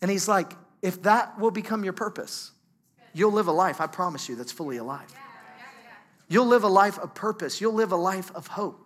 And 0.00 0.10
he's 0.10 0.28
like, 0.28 0.52
if 0.82 1.02
that 1.02 1.38
will 1.38 1.50
become 1.50 1.84
your 1.84 1.92
purpose, 1.92 2.52
you'll 3.12 3.32
live 3.32 3.48
a 3.48 3.52
life, 3.52 3.80
I 3.80 3.86
promise 3.86 4.28
you, 4.28 4.36
that's 4.36 4.52
fully 4.52 4.76
alive. 4.76 5.12
You'll 6.28 6.46
live 6.46 6.64
a 6.64 6.68
life 6.68 6.98
of 6.98 7.14
purpose. 7.14 7.60
You'll 7.60 7.74
live 7.74 7.92
a 7.92 7.96
life 7.96 8.34
of 8.34 8.46
hope. 8.46 8.80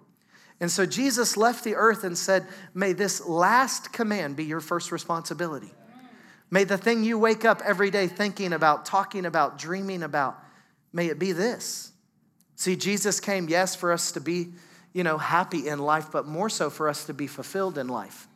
And 0.61 0.71
so 0.71 0.87
Jesus 0.87 1.37
left 1.37 1.63
the 1.63 1.77
earth 1.77 2.03
and 2.03 2.19
said, 2.19 2.47
May 2.75 2.93
this 2.93 3.25
last 3.25 3.93
command 3.93 4.37
be 4.37 4.45
your 4.45 4.61
first 4.61 4.91
responsibility. 4.91 5.73
May 6.51 6.65
the 6.65 6.79
thing 6.79 7.05
you 7.05 7.19
wake 7.19 7.45
up 7.45 7.63
every 7.65 7.91
day 7.91 8.09
thinking 8.09 8.53
about, 8.53 8.85
talking 8.85 9.27
about, 9.27 9.59
dreaming 9.59 10.03
about, 10.03 10.39
may 10.93 11.07
it 11.07 11.19
be 11.19 11.33
this 11.33 11.93
See, 12.59 12.75
Jesus 12.75 13.21
came, 13.21 13.49
yes, 13.49 13.77
for 13.77 13.93
us 13.93 14.11
to 14.13 14.21
be, 14.21 14.49
you 14.93 15.05
know, 15.05 15.17
happy 15.17 15.69
in 15.69 15.79
life, 15.79 16.11
but 16.11 16.27
more 16.27 16.51
so 16.51 16.71
for 16.71 16.89
us 16.89 17.05
to 17.05 17.15
be 17.15 17.29
fulfilled 17.29 17.79
in 17.79 17.87
life. 17.87 18.27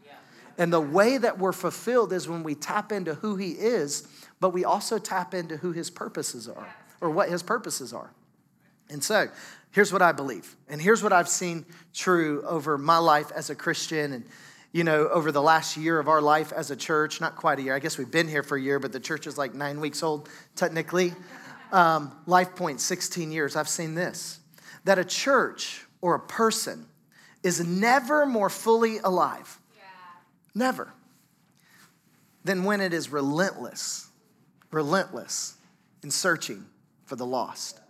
And 0.56 0.72
the 0.72 0.80
way 0.80 1.18
that 1.18 1.40
we're 1.40 1.52
fulfilled 1.52 2.12
is 2.12 2.28
when 2.28 2.44
we 2.44 2.54
tap 2.54 2.92
into 2.92 3.14
who 3.14 3.34
He 3.34 3.50
is, 3.50 4.06
but 4.38 4.50
we 4.50 4.64
also 4.64 4.98
tap 4.98 5.34
into 5.34 5.56
who 5.56 5.72
His 5.72 5.90
purposes 5.90 6.46
are 6.46 6.72
or 7.00 7.10
what 7.10 7.30
His 7.30 7.42
purposes 7.42 7.92
are. 7.92 8.12
And 8.88 9.02
so, 9.02 9.26
here's 9.72 9.92
what 9.92 10.02
I 10.02 10.12
believe, 10.12 10.54
and 10.68 10.80
here's 10.80 11.02
what 11.02 11.12
I've 11.12 11.28
seen 11.28 11.66
true 11.92 12.44
over 12.46 12.78
my 12.78 12.98
life 12.98 13.32
as 13.34 13.50
a 13.50 13.56
Christian 13.56 14.12
and 14.12 14.24
you 14.70 14.84
know, 14.84 15.08
over 15.08 15.30
the 15.32 15.42
last 15.42 15.76
year 15.76 15.98
of 15.98 16.08
our 16.08 16.22
life 16.22 16.50
as 16.50 16.70
a 16.70 16.76
church, 16.76 17.20
not 17.20 17.36
quite 17.36 17.58
a 17.58 17.62
year, 17.62 17.74
I 17.74 17.78
guess 17.78 17.98
we've 17.98 18.10
been 18.10 18.26
here 18.26 18.42
for 18.42 18.56
a 18.56 18.60
year, 18.60 18.78
but 18.78 18.90
the 18.90 19.00
church 19.00 19.26
is 19.26 19.36
like 19.36 19.52
nine 19.52 19.80
weeks 19.80 20.02
old, 20.02 20.30
technically. 20.56 21.12
Um, 21.72 22.12
Life 22.26 22.54
Point, 22.54 22.80
16 22.80 23.32
years, 23.32 23.56
I've 23.56 23.68
seen 23.68 23.94
this 23.94 24.38
that 24.84 24.98
a 24.98 25.04
church 25.04 25.84
or 26.00 26.14
a 26.14 26.20
person 26.20 26.86
is 27.42 27.64
never 27.66 28.26
more 28.26 28.50
fully 28.50 28.98
alive, 28.98 29.58
yeah. 29.76 29.84
never, 30.54 30.92
than 32.44 32.64
when 32.64 32.80
it 32.80 32.92
is 32.92 33.10
relentless, 33.10 34.08
relentless 34.70 35.54
in 36.02 36.10
searching 36.10 36.66
for 37.04 37.16
the 37.16 37.26
lost. 37.26 37.80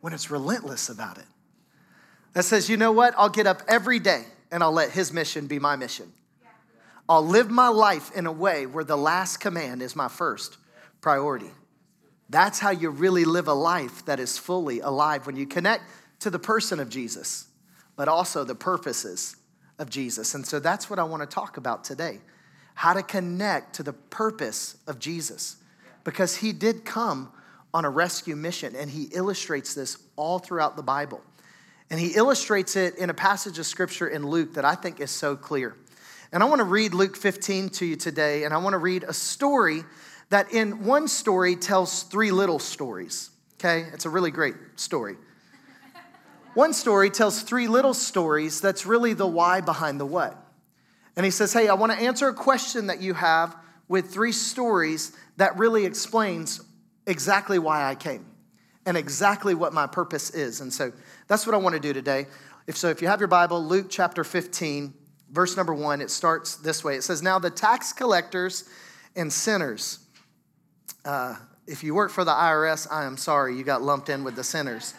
When 0.00 0.12
it's 0.12 0.30
relentless 0.30 0.88
about 0.88 1.18
it. 1.18 1.26
That 2.32 2.44
says, 2.44 2.68
you 2.68 2.76
know 2.76 2.92
what? 2.92 3.14
I'll 3.16 3.28
get 3.28 3.46
up 3.46 3.62
every 3.68 3.98
day 3.98 4.24
and 4.50 4.62
I'll 4.62 4.72
let 4.72 4.90
his 4.90 5.12
mission 5.12 5.46
be 5.46 5.58
my 5.58 5.76
mission. 5.76 6.12
I'll 7.08 7.26
live 7.26 7.50
my 7.50 7.68
life 7.68 8.10
in 8.16 8.26
a 8.26 8.32
way 8.32 8.66
where 8.66 8.84
the 8.84 8.96
last 8.96 9.38
command 9.38 9.82
is 9.82 9.94
my 9.94 10.08
first 10.08 10.56
priority. 11.02 11.50
That's 12.30 12.58
how 12.58 12.70
you 12.70 12.88
really 12.88 13.26
live 13.26 13.48
a 13.48 13.52
life 13.52 14.06
that 14.06 14.18
is 14.18 14.38
fully 14.38 14.80
alive 14.80 15.26
when 15.26 15.36
you 15.36 15.46
connect 15.46 15.84
to 16.20 16.30
the 16.30 16.38
person 16.38 16.80
of 16.80 16.88
Jesus, 16.88 17.48
but 17.94 18.08
also 18.08 18.44
the 18.44 18.54
purposes 18.54 19.36
of 19.78 19.90
Jesus. 19.90 20.34
And 20.34 20.46
so 20.46 20.58
that's 20.58 20.88
what 20.88 20.98
I 20.98 21.02
want 21.02 21.22
to 21.22 21.26
talk 21.26 21.58
about 21.58 21.84
today 21.84 22.20
how 22.74 22.94
to 22.94 23.02
connect 23.02 23.74
to 23.74 23.82
the 23.82 23.92
purpose 23.92 24.78
of 24.86 24.98
Jesus. 24.98 25.56
Because 26.04 26.36
he 26.36 26.52
did 26.52 26.86
come 26.86 27.30
on 27.74 27.84
a 27.84 27.90
rescue 27.90 28.34
mission, 28.34 28.74
and 28.74 28.90
he 28.90 29.04
illustrates 29.12 29.74
this 29.74 29.98
all 30.16 30.38
throughout 30.38 30.76
the 30.76 30.82
Bible. 30.82 31.20
And 31.90 32.00
he 32.00 32.14
illustrates 32.14 32.74
it 32.74 32.96
in 32.96 33.10
a 33.10 33.14
passage 33.14 33.58
of 33.58 33.66
scripture 33.66 34.08
in 34.08 34.26
Luke 34.26 34.54
that 34.54 34.64
I 34.64 34.74
think 34.74 35.00
is 35.00 35.10
so 35.10 35.36
clear. 35.36 35.76
And 36.32 36.42
I 36.42 36.46
want 36.46 36.60
to 36.60 36.64
read 36.64 36.94
Luke 36.94 37.14
15 37.14 37.68
to 37.68 37.84
you 37.84 37.96
today, 37.96 38.44
and 38.44 38.54
I 38.54 38.58
want 38.58 38.72
to 38.72 38.78
read 38.78 39.04
a 39.04 39.12
story 39.12 39.84
that 40.32 40.50
in 40.50 40.84
one 40.86 41.08
story 41.08 41.56
tells 41.56 42.04
three 42.04 42.30
little 42.30 42.58
stories. 42.58 43.28
Okay? 43.56 43.86
It's 43.92 44.06
a 44.06 44.10
really 44.10 44.30
great 44.30 44.54
story. 44.76 45.16
One 46.54 46.72
story 46.72 47.10
tells 47.10 47.42
three 47.42 47.68
little 47.68 47.92
stories 47.92 48.58
that's 48.62 48.86
really 48.86 49.12
the 49.12 49.26
why 49.26 49.60
behind 49.60 50.00
the 50.00 50.06
what. 50.06 50.42
And 51.16 51.26
he 51.26 51.30
says, 51.30 51.52
Hey, 51.52 51.68
I 51.68 51.74
want 51.74 51.92
to 51.92 51.98
answer 51.98 52.28
a 52.28 52.34
question 52.34 52.86
that 52.86 53.02
you 53.02 53.12
have 53.12 53.54
with 53.88 54.10
three 54.10 54.32
stories 54.32 55.14
that 55.36 55.58
really 55.58 55.84
explains 55.84 56.62
exactly 57.06 57.58
why 57.58 57.84
I 57.84 57.94
came 57.94 58.24
and 58.86 58.96
exactly 58.96 59.54
what 59.54 59.74
my 59.74 59.86
purpose 59.86 60.30
is. 60.30 60.62
And 60.62 60.72
so 60.72 60.92
that's 61.28 61.46
what 61.46 61.54
I 61.54 61.58
want 61.58 61.74
to 61.74 61.80
do 61.80 61.92
today. 61.92 62.26
If 62.66 62.78
so, 62.78 62.88
if 62.88 63.02
you 63.02 63.08
have 63.08 63.20
your 63.20 63.28
Bible, 63.28 63.62
Luke 63.62 63.88
chapter 63.90 64.24
15, 64.24 64.94
verse 65.30 65.58
number 65.58 65.74
one, 65.74 66.00
it 66.00 66.08
starts 66.08 66.56
this 66.56 66.82
way. 66.82 66.96
It 66.96 67.02
says, 67.02 67.22
Now 67.22 67.38
the 67.38 67.50
tax 67.50 67.92
collectors 67.92 68.66
and 69.14 69.30
sinners, 69.30 69.98
uh, 71.04 71.36
if 71.66 71.84
you 71.84 71.94
work 71.94 72.10
for 72.10 72.24
the 72.24 72.32
IRS, 72.32 72.86
I 72.90 73.04
am 73.04 73.16
sorry, 73.16 73.56
you 73.56 73.64
got 73.64 73.82
lumped 73.82 74.08
in 74.08 74.24
with 74.24 74.36
the 74.36 74.44
sinners. 74.44 74.94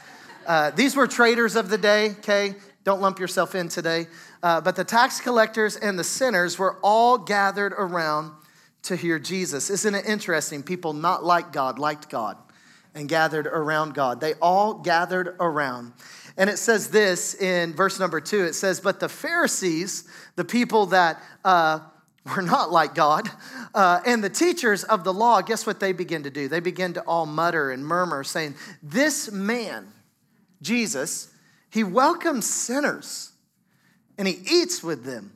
Uh, 0.45 0.71
these 0.71 0.95
were 0.95 1.07
traders 1.07 1.55
of 1.55 1.69
the 1.69 1.77
day, 1.77 2.11
okay? 2.11 2.55
Don't 2.83 3.01
lump 3.01 3.19
yourself 3.19 3.55
in 3.55 3.69
today. 3.69 4.07
Uh, 4.41 4.59
but 4.59 4.75
the 4.75 4.83
tax 4.83 5.21
collectors 5.21 5.77
and 5.77 5.97
the 5.97 6.03
sinners 6.03 6.59
were 6.59 6.77
all 6.83 7.17
gathered 7.17 7.73
around 7.73 8.31
to 8.83 8.95
hear 8.95 9.19
Jesus. 9.19 9.69
Isn't 9.69 9.95
it 9.95 10.05
interesting? 10.05 10.63
People 10.63 10.93
not 10.93 11.23
like 11.23 11.53
God 11.53 11.79
liked 11.79 12.09
God 12.09 12.37
and 12.93 13.07
gathered 13.07 13.47
around 13.47 13.93
God. 13.93 14.19
They 14.19 14.33
all 14.35 14.75
gathered 14.75 15.35
around. 15.39 15.93
And 16.37 16.49
it 16.49 16.57
says 16.57 16.89
this 16.89 17.35
in 17.35 17.73
verse 17.73 17.99
number 17.99 18.19
two 18.19 18.43
it 18.43 18.53
says, 18.53 18.79
But 18.79 18.99
the 18.99 19.09
Pharisees, 19.09 20.07
the 20.35 20.43
people 20.43 20.87
that 20.87 21.21
uh, 21.45 21.79
were 22.25 22.41
not 22.41 22.71
like 22.71 22.95
God, 22.95 23.29
uh, 23.73 24.01
and 24.05 24.23
the 24.23 24.29
teachers 24.29 24.83
of 24.83 25.03
the 25.03 25.13
law, 25.13 25.41
guess 25.41 25.65
what 25.65 25.79
they 25.79 25.91
begin 25.91 26.23
to 26.23 26.29
do? 26.29 26.47
They 26.47 26.59
begin 26.61 26.93
to 26.93 27.01
all 27.01 27.25
mutter 27.25 27.71
and 27.71 27.85
murmur, 27.85 28.23
saying, 28.23 28.55
This 28.81 29.31
man, 29.31 29.91
Jesus, 30.61 31.33
he 31.69 31.83
welcomes 31.83 32.45
sinners 32.49 33.31
and 34.17 34.27
he 34.27 34.39
eats 34.49 34.83
with 34.83 35.03
them. 35.03 35.33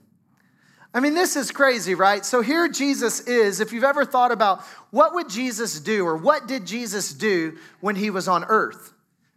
I 0.94 1.00
mean, 1.00 1.13
this 1.13 1.36
is 1.36 1.51
crazy, 1.51 1.94
right? 1.94 2.25
So 2.25 2.41
here 2.41 2.67
Jesus 2.67 3.20
is. 3.22 3.60
If 3.60 3.74
you've 3.74 3.84
ever 3.84 4.06
thought 4.06 4.32
about 4.32 4.62
what 4.91 5.13
would 5.13 5.29
Jesus 5.29 5.79
do 5.79 6.06
or 6.06 6.15
what 6.15 6.48
did 6.48 6.65
Jesus 6.65 7.13
do 7.13 7.58
when 7.82 7.96
he 7.96 8.10
was 8.10 8.27
on 8.27 8.46
earth, 8.46 8.94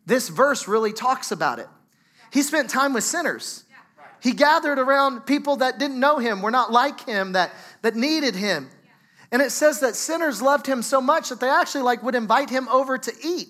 this 0.07 0.29
verse 0.29 0.69
really 0.69 0.93
talks 0.93 1.33
about 1.33 1.59
it. 1.59 1.69
He 2.33 2.43
spent 2.43 2.71
time 2.71 2.93
with 2.95 3.05
sinners. 3.05 3.65
He 4.23 4.33
gathered 4.33 4.79
around 4.79 5.23
people 5.27 5.57
that 5.57 5.79
didn't 5.79 5.99
know 5.99 6.19
him, 6.19 6.43
were 6.43 6.51
not 6.51 6.71
like 6.71 7.07
him, 7.07 7.33
that, 7.33 7.53
that 7.83 7.97
needed 7.97 8.35
him. 8.35 8.69
And 9.33 9.41
it 9.41 9.51
says 9.51 9.81
that 9.81 9.97
sinners 9.97 10.43
loved 10.43 10.67
him 10.67 10.83
so 10.83 11.01
much 11.01 11.29
that 11.29 11.41
they 11.41 11.49
actually 11.49 11.83
like 11.83 12.03
would 12.03 12.15
invite 12.15 12.51
him 12.51 12.69
over 12.69 12.99
to 12.99 13.13
eat. 13.23 13.49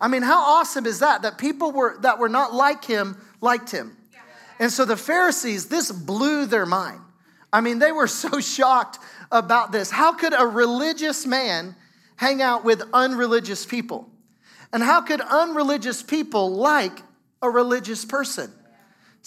I 0.00 0.08
mean, 0.08 0.22
how 0.22 0.40
awesome 0.40 0.86
is 0.86 1.00
that? 1.00 1.22
That 1.22 1.38
people 1.38 1.72
were 1.72 1.98
that 2.02 2.18
were 2.18 2.28
not 2.28 2.54
like 2.54 2.84
him 2.84 3.20
liked 3.40 3.70
him. 3.70 3.96
And 4.60 4.72
so 4.72 4.84
the 4.84 4.96
Pharisees, 4.96 5.66
this 5.66 5.90
blew 5.90 6.46
their 6.46 6.66
mind. 6.66 7.00
I 7.52 7.60
mean, 7.60 7.78
they 7.78 7.92
were 7.92 8.06
so 8.06 8.40
shocked 8.40 8.98
about 9.30 9.72
this. 9.72 9.90
How 9.90 10.12
could 10.12 10.32
a 10.32 10.46
religious 10.46 11.26
man 11.26 11.74
hang 12.16 12.40
out 12.42 12.64
with 12.64 12.82
unreligious 12.92 13.66
people? 13.66 14.08
And 14.72 14.82
how 14.82 15.00
could 15.00 15.20
unreligious 15.20 16.02
people 16.02 16.52
like 16.52 17.02
a 17.42 17.48
religious 17.50 18.04
person? 18.04 18.52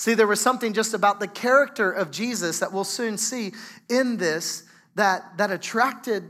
See, 0.02 0.16
there 0.16 0.26
was 0.26 0.42
something 0.42 0.74
just 0.74 0.96
about 0.96 1.20
the 1.20 1.28
character 1.28 1.92
of 1.92 2.10
Jesus 2.10 2.58
that 2.58 2.74
we'll 2.74 2.84
soon 2.86 3.20
see 3.20 3.54
in 3.88 4.18
this 4.18 4.64
that, 4.96 5.38
that 5.38 5.52
attracted 5.52 6.24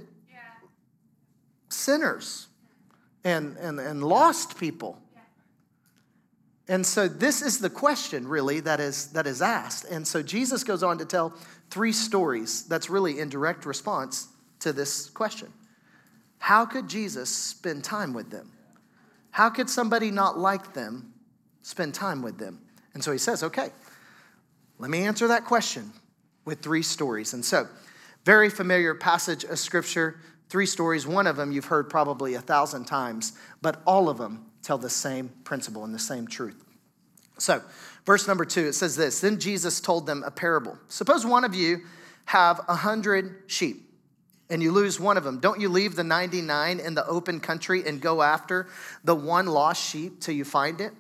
sinners 1.70 2.48
and, 3.24 3.56
and, 3.56 3.80
and 3.80 4.04
lost 4.04 4.58
people. 4.58 5.02
And 6.68 6.86
so 6.86 7.08
this 7.08 7.42
is 7.42 7.60
the 7.60 7.70
question 7.70 8.28
really 8.28 8.60
that 8.60 8.82
is 8.82 9.14
that 9.14 9.26
is 9.26 9.42
asked. 9.42 9.86
And 9.86 10.06
so 10.06 10.22
Jesus 10.22 10.66
goes 10.66 10.84
on 10.84 10.98
to 10.98 11.06
tell 11.06 11.34
three 11.70 11.94
stories 11.94 12.64
that's 12.64 12.90
really 12.90 13.20
in 13.20 13.30
direct 13.30 13.66
response 13.66 14.28
to 14.60 14.74
this 14.74 15.10
question. 15.12 15.48
How 16.40 16.66
could 16.66 16.90
Jesus 16.90 17.30
spend 17.34 17.86
time 17.86 18.12
with 18.12 18.32
them? 18.32 18.52
How 19.30 19.50
could 19.50 19.70
somebody 19.70 20.12
not 20.12 20.38
like 20.38 20.74
them 20.74 21.14
spend 21.62 21.94
time 21.94 22.22
with 22.22 22.38
them? 22.38 22.60
And 22.94 23.04
so 23.04 23.12
he 23.12 23.18
says, 23.18 23.44
okay, 23.44 23.70
let 24.80 24.90
me 24.90 25.06
answer 25.06 25.28
that 25.28 25.46
question 25.46 25.92
with 26.46 26.62
three 26.62 26.84
stories. 26.84 27.34
And 27.34 27.46
so, 27.46 27.68
very 28.26 28.50
familiar 28.50 28.94
passage 28.94 29.44
of 29.44 29.58
scripture, 29.60 30.20
three 30.50 30.66
stories. 30.66 31.08
One 31.08 31.28
of 31.28 31.38
them 31.38 31.52
you've 31.52 31.66
heard 31.66 31.90
probably 31.90 32.34
a 32.36 32.42
thousand 32.42 32.86
times, 32.86 33.34
but 33.62 33.82
all 33.86 34.10
of 34.10 34.18
them 34.18 34.46
tell 34.62 34.78
the 34.78 34.90
same 34.90 35.30
principle 35.44 35.84
and 35.84 35.94
the 35.94 36.00
same 36.00 36.28
truth. 36.28 36.64
So, 37.38 37.62
verse 38.06 38.28
number 38.28 38.46
two, 38.46 38.68
it 38.68 38.74
says 38.74 38.96
this 38.96 39.22
Then 39.22 39.40
Jesus 39.40 39.82
told 39.82 40.06
them 40.06 40.24
a 40.26 40.32
parable. 40.32 40.78
Suppose 40.88 41.26
one 41.26 41.44
of 41.44 41.56
you 41.56 41.82
have 42.26 42.62
a 42.68 42.76
hundred 42.76 43.44
sheep 43.48 43.88
and 44.50 44.62
you 44.62 44.72
lose 44.72 45.00
one 45.00 45.18
of 45.18 45.24
them. 45.24 45.40
Don't 45.40 45.60
you 45.60 45.70
leave 45.70 45.96
the 45.96 46.04
99 46.04 46.80
in 46.80 46.94
the 46.94 47.08
open 47.08 47.40
country 47.40 47.88
and 47.88 48.02
go 48.02 48.22
after 48.22 48.68
the 49.04 49.16
one 49.16 49.48
lost 49.48 49.82
sheep 49.84 50.20
till 50.20 50.36
you 50.36 50.44
find 50.44 50.82
it? 50.82 50.92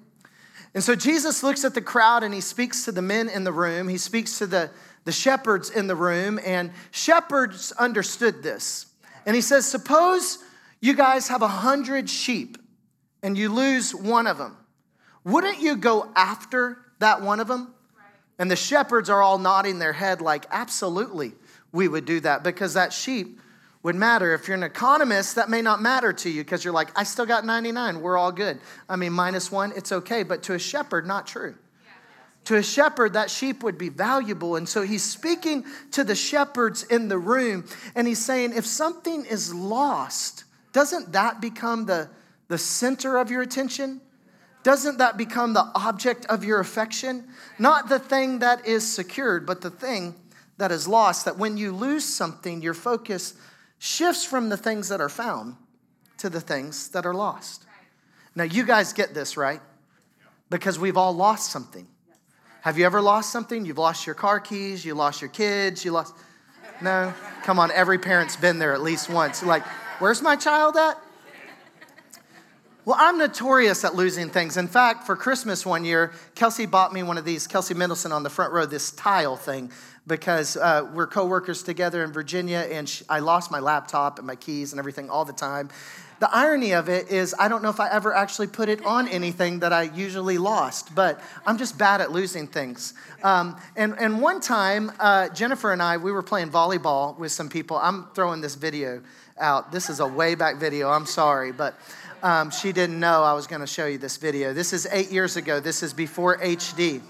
And 0.73 0.83
so 0.83 0.95
Jesus 0.95 1.43
looks 1.43 1.65
at 1.65 1.73
the 1.73 1.81
crowd 1.81 2.23
and 2.23 2.33
he 2.33 2.41
speaks 2.41 2.85
to 2.85 2.91
the 2.91 3.01
men 3.01 3.27
in 3.29 3.43
the 3.43 3.51
room. 3.51 3.87
He 3.87 3.97
speaks 3.97 4.37
to 4.39 4.47
the, 4.47 4.69
the 5.03 5.11
shepherds 5.11 5.69
in 5.69 5.87
the 5.87 5.95
room, 5.95 6.39
and 6.45 6.71
shepherds 6.91 7.71
understood 7.73 8.41
this. 8.41 8.85
And 9.25 9.35
he 9.35 9.41
says, 9.41 9.65
Suppose 9.65 10.39
you 10.79 10.93
guys 10.93 11.27
have 11.27 11.41
a 11.41 11.47
hundred 11.47 12.09
sheep 12.09 12.57
and 13.23 13.37
you 13.37 13.53
lose 13.53 13.93
one 13.93 14.27
of 14.27 14.37
them, 14.37 14.57
wouldn't 15.23 15.59
you 15.59 15.75
go 15.75 16.11
after 16.15 16.79
that 16.99 17.21
one 17.21 17.39
of 17.39 17.47
them? 17.47 17.73
And 18.39 18.49
the 18.49 18.55
shepherds 18.55 19.09
are 19.09 19.21
all 19.21 19.37
nodding 19.37 19.77
their 19.77 19.93
head, 19.93 20.21
like, 20.21 20.45
absolutely, 20.49 21.33
we 21.71 21.87
would 21.87 22.05
do 22.05 22.19
that 22.21 22.43
because 22.43 22.73
that 22.73 22.91
sheep 22.91 23.39
would 23.83 23.95
matter. 23.95 24.33
If 24.33 24.47
you're 24.47 24.57
an 24.57 24.63
economist, 24.63 25.35
that 25.35 25.49
may 25.49 25.61
not 25.61 25.81
matter 25.81 26.13
to 26.13 26.29
you 26.29 26.43
because 26.43 26.63
you're 26.63 26.73
like, 26.73 26.97
I 26.97 27.03
still 27.03 27.25
got 27.25 27.45
99, 27.45 28.01
we're 28.01 28.17
all 28.17 28.31
good. 28.31 28.59
I 28.87 28.95
mean, 28.95 29.13
minus 29.13 29.51
one, 29.51 29.73
it's 29.75 29.91
okay. 29.91 30.23
But 30.23 30.43
to 30.43 30.53
a 30.53 30.59
shepherd, 30.59 31.07
not 31.07 31.27
true. 31.27 31.55
To 32.45 32.55
a 32.55 32.63
shepherd, 32.63 33.13
that 33.13 33.29
sheep 33.29 33.63
would 33.63 33.77
be 33.77 33.89
valuable. 33.89 34.55
And 34.55 34.67
so 34.67 34.81
he's 34.81 35.03
speaking 35.03 35.65
to 35.91 36.03
the 36.03 36.15
shepherds 36.15 36.83
in 36.83 37.07
the 37.07 37.17
room 37.17 37.65
and 37.93 38.07
he's 38.07 38.23
saying, 38.23 38.53
if 38.55 38.65
something 38.65 39.25
is 39.25 39.53
lost, 39.53 40.45
doesn't 40.73 41.11
that 41.11 41.39
become 41.39 41.85
the 41.85 42.09
the 42.51 42.57
center 42.57 43.17
of 43.17 43.31
your 43.31 43.41
attention? 43.41 44.01
Doesn't 44.61 44.97
that 44.97 45.17
become 45.17 45.53
the 45.53 45.71
object 45.73 46.25
of 46.25 46.43
your 46.43 46.59
affection? 46.59 47.29
Not 47.57 47.87
the 47.87 47.97
thing 47.97 48.39
that 48.39 48.67
is 48.67 48.85
secured, 48.85 49.45
but 49.45 49.61
the 49.61 49.69
thing 49.69 50.15
that 50.57 50.69
is 50.69 50.85
lost. 50.85 51.23
That 51.23 51.37
when 51.37 51.55
you 51.55 51.71
lose 51.71 52.03
something, 52.03 52.61
your 52.61 52.73
focus 52.73 53.35
shifts 53.83 54.23
from 54.23 54.49
the 54.49 54.57
things 54.57 54.89
that 54.89 55.01
are 55.01 55.09
found 55.09 55.55
to 56.19 56.29
the 56.29 56.39
things 56.39 56.89
that 56.89 57.03
are 57.03 57.15
lost. 57.15 57.65
Now, 58.35 58.43
you 58.43 58.63
guys 58.63 58.93
get 58.93 59.15
this, 59.15 59.35
right? 59.35 59.59
Because 60.51 60.77
we've 60.77 60.97
all 60.97 61.13
lost 61.13 61.51
something. 61.51 61.87
Have 62.61 62.77
you 62.77 62.85
ever 62.85 63.01
lost 63.01 63.31
something? 63.31 63.65
You've 63.65 63.79
lost 63.79 64.05
your 64.05 64.13
car 64.13 64.39
keys, 64.39 64.85
you 64.85 64.93
lost 64.93 65.19
your 65.19 65.31
kids, 65.31 65.83
you 65.83 65.91
lost. 65.91 66.13
No? 66.79 67.11
Come 67.41 67.57
on, 67.57 67.71
every 67.71 67.97
parent's 67.97 68.35
been 68.35 68.59
there 68.59 68.71
at 68.71 68.83
least 68.83 69.09
once. 69.09 69.41
Like, 69.41 69.65
where's 69.97 70.21
my 70.21 70.35
child 70.35 70.77
at? 70.77 70.95
Well, 72.83 72.97
I'm 72.99 73.19
notorious 73.19 73.85
at 73.85 73.93
losing 73.93 74.31
things. 74.31 74.57
In 74.57 74.67
fact, 74.67 75.05
for 75.05 75.15
Christmas 75.15 75.67
one 75.67 75.85
year, 75.85 76.13
Kelsey 76.33 76.65
bought 76.65 76.91
me 76.91 77.03
one 77.03 77.19
of 77.19 77.25
these, 77.25 77.45
Kelsey 77.45 77.75
Mendelson 77.75 78.11
on 78.11 78.23
the 78.23 78.29
front 78.31 78.53
row, 78.53 78.65
this 78.65 78.89
tile 78.89 79.35
thing, 79.35 79.71
because 80.07 80.57
uh, 80.57 80.89
we're 80.91 81.05
coworkers 81.05 81.61
together 81.61 82.03
in 82.03 82.11
Virginia, 82.11 82.67
and 82.71 82.89
she, 82.89 83.05
I 83.07 83.19
lost 83.19 83.51
my 83.51 83.59
laptop 83.59 84.17
and 84.17 84.25
my 84.25 84.35
keys 84.35 84.73
and 84.73 84.79
everything 84.79 85.11
all 85.11 85.25
the 85.25 85.33
time. 85.33 85.69
The 86.21 86.35
irony 86.35 86.71
of 86.71 86.89
it 86.89 87.11
is, 87.11 87.35
I 87.37 87.49
don't 87.49 87.61
know 87.61 87.69
if 87.69 87.79
I 87.79 87.87
ever 87.91 88.15
actually 88.15 88.47
put 88.47 88.67
it 88.67 88.83
on 88.83 89.07
anything 89.07 89.59
that 89.59 89.71
I 89.71 89.83
usually 89.83 90.39
lost, 90.39 90.95
but 90.95 91.21
I'm 91.45 91.59
just 91.59 91.77
bad 91.77 92.01
at 92.01 92.11
losing 92.11 92.47
things. 92.47 92.95
Um, 93.21 93.61
and, 93.75 93.95
and 93.99 94.21
one 94.23 94.41
time, 94.41 94.91
uh, 94.99 95.29
Jennifer 95.29 95.71
and 95.71 95.83
I, 95.83 95.97
we 95.97 96.11
were 96.11 96.23
playing 96.23 96.49
volleyball 96.49 97.15
with 97.19 97.31
some 97.31 97.47
people. 97.47 97.77
I'm 97.77 98.07
throwing 98.15 98.41
this 98.41 98.55
video 98.55 99.03
out. 99.41 99.71
This 99.71 99.89
is 99.89 99.99
a 99.99 100.07
way 100.07 100.35
back 100.35 100.57
video. 100.57 100.89
I'm 100.89 101.05
sorry, 101.05 101.51
but 101.51 101.77
um, 102.23 102.51
she 102.51 102.71
didn't 102.71 102.99
know 102.99 103.23
I 103.23 103.33
was 103.33 103.47
going 103.47 103.61
to 103.61 103.67
show 103.67 103.87
you 103.87 103.97
this 103.97 104.17
video. 104.17 104.53
This 104.53 104.73
is 104.73 104.87
eight 104.91 105.11
years 105.11 105.35
ago. 105.37 105.59
This 105.59 105.83
is 105.83 105.93
before 105.93 106.37
HD. 106.37 107.01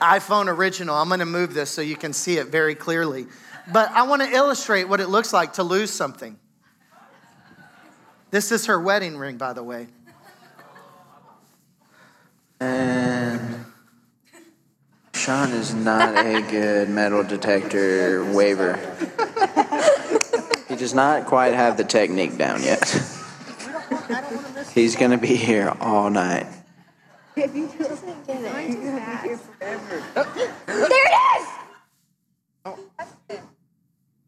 iPhone 0.00 0.48
original. 0.48 0.94
I'm 0.94 1.08
going 1.08 1.20
to 1.20 1.26
move 1.26 1.54
this 1.54 1.70
so 1.70 1.82
you 1.82 1.96
can 1.96 2.12
see 2.12 2.38
it 2.38 2.48
very 2.48 2.74
clearly. 2.74 3.26
But 3.72 3.90
I 3.90 4.02
want 4.04 4.22
to 4.22 4.28
illustrate 4.28 4.84
what 4.84 5.00
it 5.00 5.08
looks 5.08 5.32
like 5.32 5.54
to 5.54 5.62
lose 5.62 5.90
something. 5.90 6.38
This 8.30 8.52
is 8.52 8.66
her 8.66 8.80
wedding 8.80 9.16
ring, 9.16 9.36
by 9.36 9.52
the 9.52 9.62
way. 9.62 9.88
And 12.60 13.66
Sean 15.12 15.50
is 15.50 15.74
not 15.74 16.16
a 16.16 16.40
good 16.42 16.88
metal 16.88 17.22
detector 17.22 18.24
waver. 18.32 18.78
He 20.68 20.76
does 20.76 20.94
not 20.94 21.26
quite 21.26 21.54
have 21.54 21.76
the 21.76 21.84
technique 21.84 22.36
down 22.36 22.62
yet. 22.62 22.82
He's 24.72 24.96
gonna 24.96 25.18
be 25.18 25.36
here 25.36 25.74
all 25.80 26.10
night. 26.10 26.46
If 27.36 27.52
he 27.54 27.66
doesn't 27.66 28.26
get 28.26 28.42
it, 28.42 28.70
you're 28.70 28.82
gonna 28.82 29.20
be 29.22 29.28
here 29.28 29.38
forever. 29.38 30.02
There 30.14 30.86
it 30.88 31.14
is! 31.38 31.48
Oh. 32.64 32.78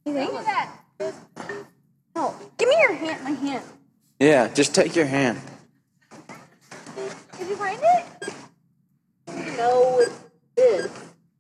You 0.05 0.13
think? 0.15 0.33
No, 2.15 2.35
give 2.57 2.69
me 2.69 2.77
your 2.81 2.93
hand, 2.95 3.25
my 3.25 3.31
hand. 3.31 3.65
Yeah, 4.19 4.49
just 4.49 4.75
take 4.75 4.97
your 4.97 5.07
hand. 5.07 5.41
Did 7.39 7.49
you 7.49 7.57
find 7.57 7.81
it? 7.83 8.35
No, 9.57 10.01
it's 10.01 10.19
this. 10.57 10.91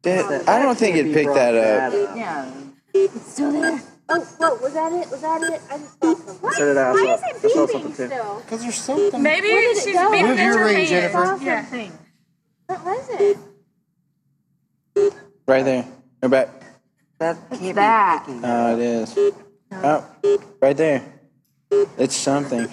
Dad, 0.03 0.49
I 0.49 0.63
don't 0.63 0.79
think 0.79 0.97
it 0.97 1.13
picked 1.13 1.35
that 1.35 1.55
up. 1.55 1.93
Yeah. 2.17 2.51
It's 2.95 3.33
still 3.33 3.53
there. 3.53 3.81
Oh, 4.11 4.21
whoa, 4.21 4.55
was 4.57 4.73
that 4.75 4.93
it? 4.93 5.11
Was 5.11 5.21
that 5.21 5.43
it? 5.43 5.61
I 5.71 5.79
just 5.79 6.01
saw 6.01 6.15
something. 6.15 6.35
What? 6.37 6.55
So 6.55 6.65
did 6.67 6.77
I. 6.79 6.93
Why 6.93 6.99
I 6.99 7.15
is 7.15 7.21
saw- 7.21 7.27
it 7.29 7.37
I 7.37 7.39
saw 7.41 7.49
beeping 7.67 7.73
something 7.73 7.93
too. 7.95 8.07
still? 8.07 8.41
Because 8.41 8.63
there's 8.63 8.75
something. 8.77 9.23
Maybe 9.23 9.49
Where 9.49 9.61
did 9.63 9.77
it 9.77 9.85
she's 9.85 9.95
go? 9.95 10.11
beating 10.11 10.27
Move 10.29 10.39
your 10.39 10.59
her 10.59 10.65
ring, 10.65 10.77
hand. 10.77 10.89
Jennifer. 10.89 11.45
Yeah. 11.45 11.91
What 12.67 12.85
was 12.85 13.09
it? 13.11 13.39
Right 15.47 15.65
there. 15.65 15.87
Go 16.23 16.29
back. 16.29 16.49
That 17.19 17.37
can't 17.51 17.75
that? 17.77 18.25
be 18.27 18.33
picking 18.33 18.45
Oh, 18.49 18.73
it 18.75 18.79
is. 18.81 19.19
Oh, 19.73 20.07
right 20.61 20.77
there. 20.77 21.03
It's 21.99 22.17
something. 22.17 22.69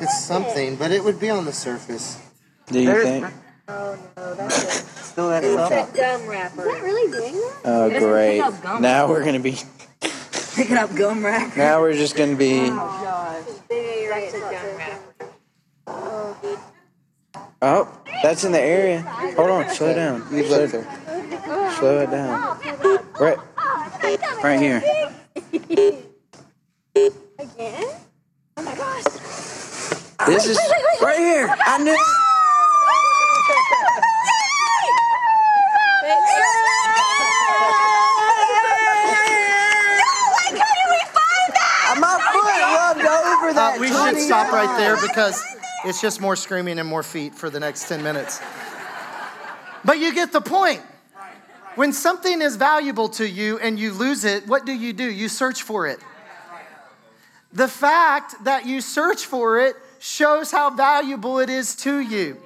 It's 0.00 0.24
something, 0.24 0.76
but 0.76 0.90
it 0.90 1.02
would 1.04 1.20
be 1.20 1.30
on 1.30 1.44
the 1.44 1.52
surface. 1.52 2.18
Do 2.66 2.80
you 2.80 3.02
think? 3.02 3.26
Oh 3.68 3.98
no, 4.16 4.34
that's 4.34 4.62
it. 4.64 4.86
Still 5.04 5.28
that 5.28 5.42
stuff. 5.44 5.94
Gum 5.94 6.26
wrapper. 6.26 6.62
Oh, 6.62 6.68
is 6.68 6.74
that 6.74 6.82
really 6.84 7.10
doing 7.12 7.34
that? 7.34 7.56
Oh, 7.64 7.88
great. 7.98 8.38
gum. 8.62 8.82
Now 8.82 9.08
we're 9.08 9.24
gonna 9.24 9.40
be. 9.40 9.58
Picking 10.60 10.76
up 10.76 10.94
gum 10.94 11.24
wrapper. 11.24 11.56
Now 11.58 11.80
we're 11.80 11.94
just 11.94 12.14
gonna 12.14 12.36
be. 12.36 12.68
Oh, 12.70 12.76
gosh. 12.76 13.46
That's 13.70 14.34
a 14.34 14.40
gum 14.40 14.50
wrapper. 14.76 15.16
Oh, 17.62 17.88
that's 18.22 18.44
in 18.44 18.52
the 18.52 18.60
area. 18.60 19.00
Hold 19.00 19.48
on, 19.48 19.70
slow 19.70 19.94
down. 19.94 20.28
Slow, 20.28 20.66
slow 20.66 22.00
it 22.00 22.10
down. 22.10 22.58
Right, 23.18 23.38
right 24.44 24.60
here. 24.60 24.82
Again? 27.38 27.88
Oh 28.58 28.62
my 28.62 28.74
gosh. 28.74 29.04
This 30.26 30.44
is 30.44 30.58
right 31.00 31.18
here. 31.18 31.56
I 31.66 31.78
knew. 31.82 31.96
We 43.78 43.88
should 43.88 44.18
stop 44.18 44.52
right 44.52 44.78
there 44.78 44.96
because 44.96 45.42
it's 45.84 46.00
just 46.00 46.20
more 46.20 46.36
screaming 46.36 46.78
and 46.78 46.88
more 46.88 47.02
feet 47.02 47.34
for 47.34 47.50
the 47.50 47.60
next 47.60 47.88
10 47.88 48.02
minutes. 48.02 48.40
But 49.84 49.98
you 49.98 50.14
get 50.14 50.32
the 50.32 50.40
point. 50.40 50.82
When 51.76 51.92
something 51.92 52.42
is 52.42 52.56
valuable 52.56 53.08
to 53.10 53.28
you 53.28 53.58
and 53.58 53.78
you 53.78 53.92
lose 53.92 54.24
it, 54.24 54.46
what 54.46 54.66
do 54.66 54.72
you 54.72 54.92
do? 54.92 55.04
You 55.04 55.28
search 55.28 55.62
for 55.62 55.86
it. 55.86 56.00
The 57.52 57.68
fact 57.68 58.44
that 58.44 58.66
you 58.66 58.80
search 58.80 59.24
for 59.24 59.60
it 59.60 59.76
shows 59.98 60.50
how 60.50 60.70
valuable 60.70 61.38
it 61.38 61.50
is 61.50 61.76
to 61.76 62.00
you. 62.00 62.36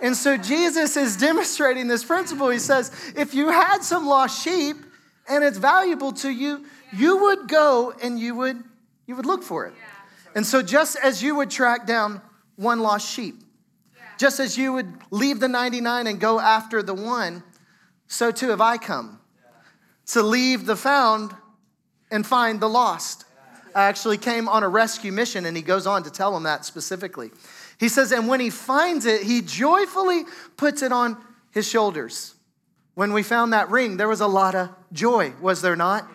And 0.00 0.16
so 0.16 0.36
Jesus 0.36 0.96
is 0.96 1.16
demonstrating 1.16 1.86
this 1.86 2.04
principle. 2.04 2.48
He 2.48 2.58
says, 2.58 2.90
if 3.16 3.34
you 3.34 3.50
had 3.50 3.82
some 3.82 4.06
lost 4.06 4.42
sheep 4.42 4.76
and 5.28 5.44
it's 5.44 5.58
valuable 5.58 6.12
to 6.14 6.30
you, 6.30 6.64
you 6.92 7.18
would 7.18 7.48
go 7.48 7.94
and 8.02 8.18
you 8.18 8.34
would 8.34 8.64
you 9.06 9.16
would 9.16 9.26
look 9.26 9.42
for 9.42 9.66
it. 9.66 9.74
And 10.34 10.46
so 10.46 10.62
just 10.62 10.96
as 10.96 11.22
you 11.22 11.36
would 11.36 11.50
track 11.50 11.86
down 11.86 12.20
one 12.56 12.80
lost 12.80 13.08
sheep, 13.08 13.42
just 14.18 14.40
as 14.40 14.56
you 14.56 14.72
would 14.72 14.92
leave 15.10 15.40
the 15.40 15.48
99 15.48 16.06
and 16.06 16.20
go 16.20 16.38
after 16.38 16.82
the 16.82 16.94
one, 16.94 17.42
so 18.06 18.30
too 18.30 18.50
have 18.50 18.60
I 18.60 18.76
come 18.76 19.18
to 20.06 20.22
leave 20.22 20.66
the 20.66 20.76
found 20.76 21.34
and 22.10 22.26
find 22.26 22.60
the 22.60 22.68
lost. 22.68 23.24
I 23.74 23.84
actually 23.84 24.18
came 24.18 24.48
on 24.48 24.62
a 24.62 24.68
rescue 24.68 25.12
mission, 25.12 25.46
and 25.46 25.56
he 25.56 25.62
goes 25.62 25.86
on 25.86 26.02
to 26.02 26.10
tell 26.10 26.36
him 26.36 26.42
that 26.42 26.64
specifically. 26.64 27.30
He 27.80 27.88
says, 27.88 28.12
and 28.12 28.28
when 28.28 28.38
he 28.38 28.50
finds 28.50 29.06
it, 29.06 29.22
he 29.22 29.40
joyfully 29.40 30.24
puts 30.56 30.82
it 30.82 30.92
on 30.92 31.16
his 31.50 31.66
shoulders. 31.66 32.34
When 32.94 33.14
we 33.14 33.22
found 33.22 33.54
that 33.54 33.70
ring, 33.70 33.96
there 33.96 34.08
was 34.08 34.20
a 34.20 34.26
lot 34.26 34.54
of 34.54 34.68
joy, 34.92 35.32
was 35.40 35.62
there 35.62 35.76
not? 35.76 36.06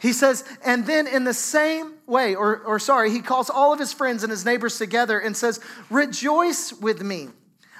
He 0.00 0.12
says, 0.12 0.44
and 0.64 0.86
then 0.86 1.06
in 1.06 1.24
the 1.24 1.34
same 1.34 1.94
way, 2.10 2.34
or, 2.34 2.58
or 2.58 2.78
sorry, 2.78 3.10
he 3.10 3.20
calls 3.20 3.48
all 3.48 3.72
of 3.72 3.78
his 3.78 3.92
friends 3.92 4.22
and 4.22 4.30
his 4.30 4.44
neighbors 4.44 4.76
together 4.76 5.18
and 5.18 5.36
says, 5.36 5.60
Rejoice 5.88 6.72
with 6.72 7.02
me. 7.02 7.28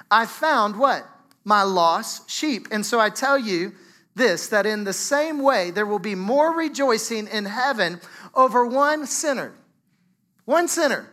I 0.09 0.25
found 0.25 0.79
what? 0.79 1.07
My 1.43 1.63
lost 1.63 2.29
sheep. 2.29 2.67
And 2.71 2.85
so 2.85 2.99
I 2.99 3.09
tell 3.09 3.37
you 3.37 3.73
this 4.15 4.47
that 4.47 4.65
in 4.65 4.83
the 4.83 4.93
same 4.93 5.41
way, 5.41 5.71
there 5.71 5.85
will 5.85 5.99
be 5.99 6.15
more 6.15 6.55
rejoicing 6.55 7.27
in 7.27 7.45
heaven 7.45 8.01
over 8.33 8.65
one 8.65 9.05
sinner, 9.05 9.53
one 10.45 10.67
sinner 10.67 11.07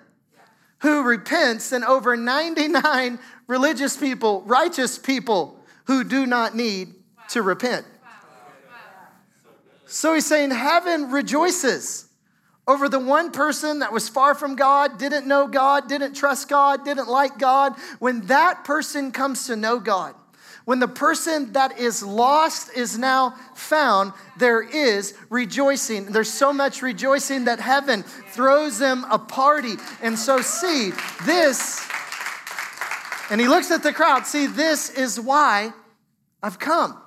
who 0.81 1.03
repents 1.03 1.71
than 1.71 1.85
over 1.85 2.17
99 2.17 3.19
religious 3.47 3.97
people, 3.97 4.43
righteous 4.43 4.99
people 4.99 5.61
who 5.87 6.05
do 6.05 6.27
not 6.27 6.55
need 6.55 6.95
to 7.31 7.43
repent. 7.43 7.85
So 9.87 10.15
he's 10.15 10.27
saying 10.27 10.51
heaven 10.51 11.11
rejoices 11.11 12.08
over 12.69 12.87
the 12.87 13.01
one 13.01 13.33
person 13.33 13.79
that 13.79 13.93
was 13.93 14.11
far 14.11 14.35
from 14.35 14.55
God, 14.55 14.99
didn't 14.99 15.27
know 15.27 15.49
God, 15.49 15.89
didn't 15.89 16.13
trust 16.13 16.51
God, 16.51 16.85
didn't 16.85 17.09
like 17.09 17.39
God. 17.39 17.73
When 17.99 18.21
that 18.27 18.63
person 18.63 19.11
comes 19.11 19.47
to 19.47 19.57
know 19.57 19.81
God, 19.81 20.15
when 20.67 20.79
the 20.79 20.87
person 20.87 21.55
that 21.55 21.79
is 21.79 22.03
lost 22.03 22.77
is 22.77 22.99
now 22.99 23.35
found, 23.55 24.13
there 24.37 24.61
is 24.61 25.15
rejoicing. 25.31 26.13
There's 26.13 26.31
so 26.31 26.53
much 26.53 26.83
rejoicing 26.83 27.47
that 27.47 27.59
heaven 27.59 28.03
throws 28.03 28.79
them 28.79 29.07
a 29.11 29.19
party. 29.19 29.77
And 30.03 30.19
so, 30.19 30.43
see, 30.43 30.93
this, 31.25 31.89
and 33.31 33.41
he 33.41 33.49
looks 33.49 33.71
at 33.71 33.83
the 33.83 33.95
crowd, 33.95 34.27
see, 34.27 34.47
this 34.47 34.91
is 34.91 35.19
why 35.19 35.73
I've 36.43 36.59
come. 36.59 37.01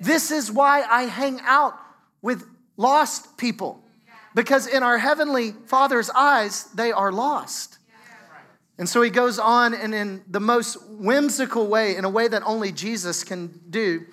This 0.00 0.30
is 0.30 0.50
why 0.50 0.82
I 0.82 1.02
hang 1.02 1.40
out 1.42 1.74
with 2.22 2.48
lost 2.78 3.36
people. 3.36 3.83
Because 4.34 4.66
in 4.66 4.82
our 4.82 4.98
heavenly 4.98 5.52
Father's 5.66 6.10
eyes, 6.10 6.64
they 6.74 6.92
are 6.92 7.12
lost. 7.12 7.78
And 8.76 8.88
so 8.88 9.00
he 9.02 9.10
goes 9.10 9.38
on, 9.38 9.72
and 9.72 9.94
in 9.94 10.24
the 10.28 10.40
most 10.40 10.76
whimsical 10.88 11.68
way, 11.68 11.94
in 11.94 12.04
a 12.04 12.08
way 12.08 12.26
that 12.26 12.42
only 12.44 12.72
Jesus 12.72 13.22
can 13.22 13.60
do, 13.70 14.04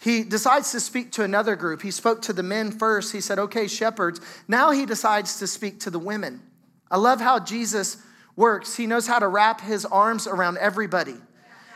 he 0.00 0.22
decides 0.22 0.70
to 0.70 0.80
speak 0.80 1.10
to 1.12 1.24
another 1.24 1.56
group. 1.56 1.82
He 1.82 1.90
spoke 1.90 2.22
to 2.22 2.32
the 2.32 2.44
men 2.44 2.70
first. 2.70 3.12
He 3.12 3.20
said, 3.20 3.40
Okay, 3.40 3.66
shepherds. 3.66 4.20
Now 4.46 4.70
he 4.70 4.86
decides 4.86 5.40
to 5.40 5.48
speak 5.48 5.80
to 5.80 5.90
the 5.90 5.98
women. 5.98 6.40
I 6.88 6.98
love 6.98 7.20
how 7.20 7.40
Jesus 7.40 7.96
works. 8.36 8.76
He 8.76 8.86
knows 8.86 9.08
how 9.08 9.18
to 9.18 9.26
wrap 9.26 9.60
his 9.60 9.84
arms 9.84 10.28
around 10.28 10.58
everybody. 10.58 11.16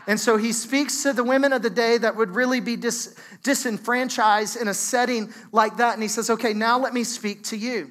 And 0.06 0.18
so 0.18 0.36
he 0.36 0.52
speaks 0.52 1.02
to 1.04 1.12
the 1.12 1.24
women 1.24 1.52
of 1.52 1.62
the 1.62 1.70
day 1.70 1.98
that 1.98 2.16
would 2.16 2.34
really 2.34 2.60
be 2.60 2.76
dis- 2.76 3.16
disenfranchised 3.42 4.60
in 4.60 4.68
a 4.68 4.74
setting 4.74 5.32
like 5.52 5.76
that. 5.76 5.94
And 5.94 6.02
he 6.02 6.08
says, 6.08 6.28
Okay, 6.30 6.52
now 6.52 6.78
let 6.78 6.92
me 6.92 7.04
speak 7.04 7.44
to 7.44 7.56
you. 7.56 7.90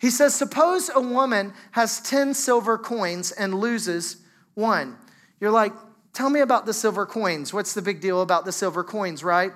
He 0.00 0.10
says, 0.10 0.34
Suppose 0.34 0.90
a 0.94 1.00
woman 1.00 1.52
has 1.72 2.00
10 2.00 2.34
silver 2.34 2.76
coins 2.76 3.32
and 3.32 3.54
loses 3.54 4.16
one. 4.54 4.96
You're 5.40 5.52
like, 5.52 5.72
Tell 6.12 6.30
me 6.30 6.40
about 6.40 6.64
the 6.64 6.72
silver 6.72 7.06
coins. 7.06 7.52
What's 7.52 7.74
the 7.74 7.82
big 7.82 8.00
deal 8.00 8.22
about 8.22 8.44
the 8.44 8.52
silver 8.52 8.84
coins, 8.84 9.24
right? 9.24 9.52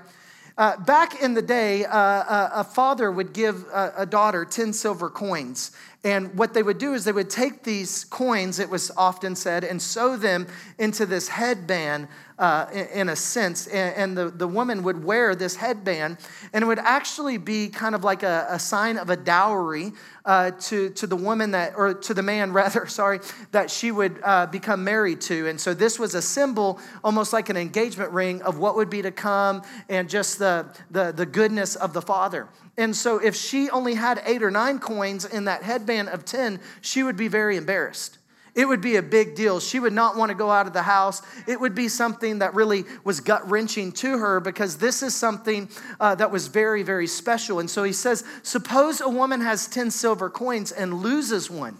Uh, 0.58 0.76
back 0.76 1.22
in 1.22 1.34
the 1.34 1.42
day, 1.42 1.84
uh, 1.84 1.96
uh, 1.96 2.50
a 2.52 2.64
father 2.64 3.12
would 3.12 3.32
give 3.32 3.64
a, 3.72 3.92
a 3.98 4.06
daughter 4.06 4.44
10 4.44 4.72
silver 4.72 5.08
coins. 5.08 5.70
And 6.08 6.38
what 6.38 6.54
they 6.54 6.62
would 6.62 6.78
do 6.78 6.94
is 6.94 7.04
they 7.04 7.12
would 7.12 7.28
take 7.28 7.64
these 7.64 8.06
coins, 8.06 8.58
it 8.58 8.70
was 8.70 8.90
often 8.96 9.36
said, 9.36 9.62
and 9.62 9.80
sew 9.80 10.16
them 10.16 10.46
into 10.78 11.04
this 11.04 11.28
headband 11.28 12.08
uh, 12.38 12.66
in, 12.72 13.08
a 13.08 13.16
sense. 13.16 13.66
And, 13.66 14.16
the, 14.16 14.30
the 14.30 14.46
woman 14.46 14.82
would 14.84 15.02
wear 15.02 15.34
this 15.34 15.56
headband, 15.56 16.18
and 16.52 16.62
it 16.62 16.66
would 16.66 16.78
actually 16.78 17.38
be 17.38 17.68
kind 17.68 17.94
of 17.94 18.04
like 18.04 18.22
a, 18.22 18.46
a 18.50 18.58
sign 18.58 18.96
of 18.96 19.10
a 19.10 19.16
dowry 19.16 19.92
uh, 20.24 20.52
to, 20.52 20.90
to 20.90 21.06
the 21.06 21.16
woman 21.16 21.52
that, 21.52 21.74
or 21.76 21.94
to 21.94 22.14
the 22.14 22.22
man 22.22 22.52
rather, 22.58 22.86
sorry, 22.86 23.20
that 23.52 23.70
she 23.70 23.90
would 23.90 24.20
uh, 24.22 24.46
become 24.46 24.84
married 24.84 25.20
to. 25.22 25.48
And 25.48 25.60
so 25.60 25.74
this 25.74 25.98
was 25.98 26.14
a 26.14 26.22
symbol, 26.22 26.78
almost 27.02 27.32
like 27.32 27.48
an 27.48 27.56
engagement 27.56 28.12
ring, 28.12 28.42
of 28.42 28.58
what 28.58 28.76
would 28.76 28.90
be 28.90 29.02
to 29.02 29.10
come 29.10 29.62
and 29.88 30.08
just 30.08 30.38
the, 30.38 30.66
the, 30.90 31.12
the 31.12 31.26
goodness 31.26 31.76
of 31.76 31.92
the 31.92 32.02
father. 32.02 32.48
And 32.76 32.94
so 32.94 33.18
if 33.18 33.34
she 33.34 33.68
only 33.70 33.94
had 33.94 34.22
eight 34.24 34.42
or 34.42 34.50
nine 34.52 34.78
coins 34.78 35.24
in 35.24 35.44
that 35.46 35.64
headband 35.64 36.10
of 36.10 36.24
10, 36.24 36.60
she 36.80 37.02
would 37.02 37.16
be 37.16 37.26
very 37.26 37.56
embarrassed. 37.56 38.18
It 38.58 38.66
would 38.66 38.80
be 38.80 38.96
a 38.96 39.02
big 39.04 39.36
deal. 39.36 39.60
She 39.60 39.78
would 39.78 39.92
not 39.92 40.16
want 40.16 40.30
to 40.30 40.34
go 40.34 40.50
out 40.50 40.66
of 40.66 40.72
the 40.72 40.82
house. 40.82 41.22
It 41.46 41.60
would 41.60 41.76
be 41.76 41.86
something 41.86 42.40
that 42.40 42.54
really 42.54 42.84
was 43.04 43.20
gut 43.20 43.48
wrenching 43.48 43.92
to 43.92 44.18
her 44.18 44.40
because 44.40 44.78
this 44.78 45.00
is 45.00 45.14
something 45.14 45.68
uh, 46.00 46.16
that 46.16 46.32
was 46.32 46.48
very, 46.48 46.82
very 46.82 47.06
special. 47.06 47.60
And 47.60 47.70
so 47.70 47.84
he 47.84 47.92
says, 47.92 48.24
Suppose 48.42 49.00
a 49.00 49.08
woman 49.08 49.42
has 49.42 49.68
10 49.68 49.92
silver 49.92 50.28
coins 50.28 50.72
and 50.72 50.92
loses 50.92 51.48
one. 51.48 51.78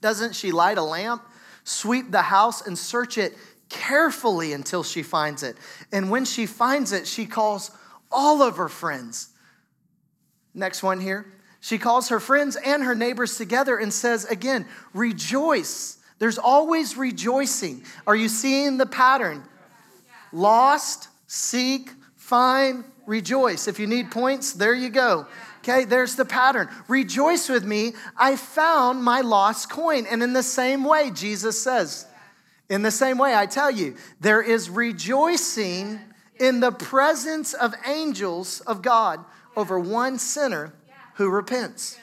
Doesn't 0.00 0.34
she 0.34 0.52
light 0.52 0.78
a 0.78 0.82
lamp, 0.82 1.22
sweep 1.64 2.10
the 2.10 2.22
house, 2.22 2.66
and 2.66 2.78
search 2.78 3.18
it 3.18 3.36
carefully 3.68 4.54
until 4.54 4.82
she 4.82 5.02
finds 5.02 5.42
it? 5.42 5.58
And 5.92 6.08
when 6.08 6.24
she 6.24 6.46
finds 6.46 6.92
it, 6.92 7.06
she 7.06 7.26
calls 7.26 7.72
all 8.10 8.40
of 8.40 8.56
her 8.56 8.70
friends. 8.70 9.28
Next 10.54 10.82
one 10.82 10.98
here. 10.98 11.30
She 11.60 11.78
calls 11.78 12.08
her 12.08 12.20
friends 12.20 12.56
and 12.56 12.82
her 12.82 12.94
neighbors 12.94 13.36
together 13.36 13.76
and 13.76 13.92
says, 13.92 14.24
again, 14.24 14.66
rejoice. 14.94 15.98
There's 16.18 16.38
always 16.38 16.96
rejoicing. 16.96 17.84
Are 18.06 18.16
you 18.16 18.28
seeing 18.28 18.78
the 18.78 18.86
pattern? 18.86 19.44
Lost, 20.32 21.08
seek, 21.26 21.90
find, 22.16 22.84
rejoice. 23.06 23.68
If 23.68 23.78
you 23.78 23.86
need 23.86 24.10
points, 24.10 24.52
there 24.52 24.74
you 24.74 24.88
go. 24.88 25.26
Okay, 25.58 25.84
there's 25.84 26.16
the 26.16 26.24
pattern. 26.24 26.68
Rejoice 26.88 27.48
with 27.48 27.64
me. 27.64 27.92
I 28.16 28.36
found 28.36 29.04
my 29.04 29.20
lost 29.20 29.68
coin. 29.68 30.06
And 30.06 30.22
in 30.22 30.32
the 30.32 30.42
same 30.42 30.84
way, 30.84 31.10
Jesus 31.10 31.62
says, 31.62 32.06
in 32.70 32.82
the 32.82 32.90
same 32.90 33.18
way, 33.18 33.34
I 33.34 33.46
tell 33.46 33.70
you, 33.70 33.96
there 34.20 34.40
is 34.40 34.70
rejoicing 34.70 36.00
in 36.38 36.60
the 36.60 36.70
presence 36.72 37.52
of 37.52 37.74
angels 37.86 38.60
of 38.60 38.80
God 38.80 39.22
over 39.56 39.78
one 39.78 40.18
sinner 40.18 40.72
who 41.20 41.28
repents. 41.28 41.98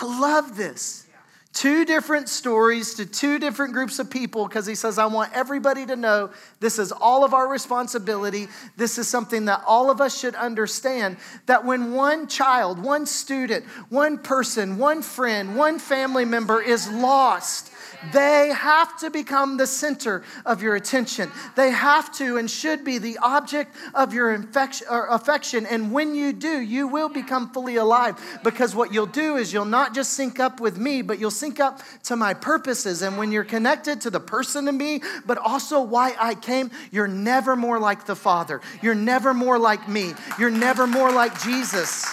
I 0.00 0.20
love 0.20 0.56
this. 0.56 1.06
Two 1.52 1.84
different 1.84 2.28
stories 2.28 2.94
to 2.94 3.06
two 3.06 3.38
different 3.38 3.74
groups 3.74 4.00
of 4.00 4.10
people 4.10 4.46
because 4.48 4.66
he 4.66 4.74
says, 4.74 4.98
I 4.98 5.06
want 5.06 5.32
everybody 5.32 5.86
to 5.86 5.94
know 5.94 6.30
this 6.58 6.80
is 6.80 6.90
all 6.90 7.24
of 7.24 7.32
our 7.32 7.48
responsibility. 7.48 8.48
This 8.76 8.98
is 8.98 9.06
something 9.06 9.44
that 9.44 9.62
all 9.68 9.88
of 9.88 10.00
us 10.00 10.18
should 10.18 10.34
understand 10.34 11.16
that 11.46 11.64
when 11.64 11.92
one 11.92 12.26
child, 12.26 12.82
one 12.82 13.06
student, 13.06 13.64
one 13.88 14.18
person, 14.18 14.78
one 14.78 15.00
friend, 15.00 15.56
one 15.56 15.78
family 15.78 16.24
member 16.24 16.60
is 16.60 16.90
lost, 16.90 17.72
they 18.12 18.48
have 18.48 18.98
to 19.00 19.10
become 19.10 19.56
the 19.56 19.66
center 19.66 20.22
of 20.44 20.62
your 20.62 20.74
attention. 20.74 21.30
They 21.54 21.70
have 21.70 22.12
to 22.16 22.36
and 22.36 22.50
should 22.50 22.84
be 22.84 22.98
the 22.98 23.18
object 23.18 23.74
of 23.94 24.12
your 24.12 24.32
affection. 24.32 25.66
And 25.66 25.92
when 25.92 26.14
you 26.14 26.32
do, 26.32 26.60
you 26.60 26.88
will 26.88 27.08
become 27.08 27.50
fully 27.50 27.76
alive 27.76 28.20
because 28.44 28.74
what 28.74 28.92
you'll 28.92 29.06
do 29.06 29.36
is 29.36 29.52
you'll 29.52 29.64
not 29.64 29.94
just 29.94 30.12
sync 30.12 30.40
up 30.40 30.60
with 30.60 30.78
me, 30.78 31.02
but 31.02 31.18
you'll 31.18 31.30
sync 31.30 31.60
up 31.60 31.80
to 32.04 32.16
my 32.16 32.34
purposes. 32.34 33.02
And 33.02 33.18
when 33.18 33.32
you're 33.32 33.44
connected 33.44 34.00
to 34.02 34.10
the 34.10 34.20
person 34.20 34.68
in 34.68 34.76
me, 34.76 35.02
but 35.26 35.38
also 35.38 35.80
why 35.80 36.14
I 36.18 36.34
came, 36.34 36.70
you're 36.90 37.08
never 37.08 37.56
more 37.56 37.78
like 37.78 38.06
the 38.06 38.16
Father. 38.16 38.60
You're 38.82 38.94
never 38.94 39.34
more 39.34 39.58
like 39.58 39.88
me. 39.88 40.14
You're 40.38 40.50
never 40.50 40.86
more 40.86 41.10
like 41.10 41.40
Jesus 41.42 42.06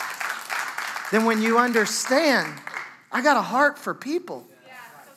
than 1.12 1.26
when 1.26 1.42
you 1.42 1.60
understand 1.60 2.60
I 3.14 3.22
got 3.22 3.38
a 3.38 3.42
heart 3.42 3.78
for 3.78 3.94
people. 3.94 4.48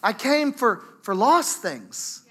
I 0.06 0.12
came 0.12 0.52
for, 0.52 0.84
for 1.02 1.16
lost 1.16 1.62
things. 1.62 2.22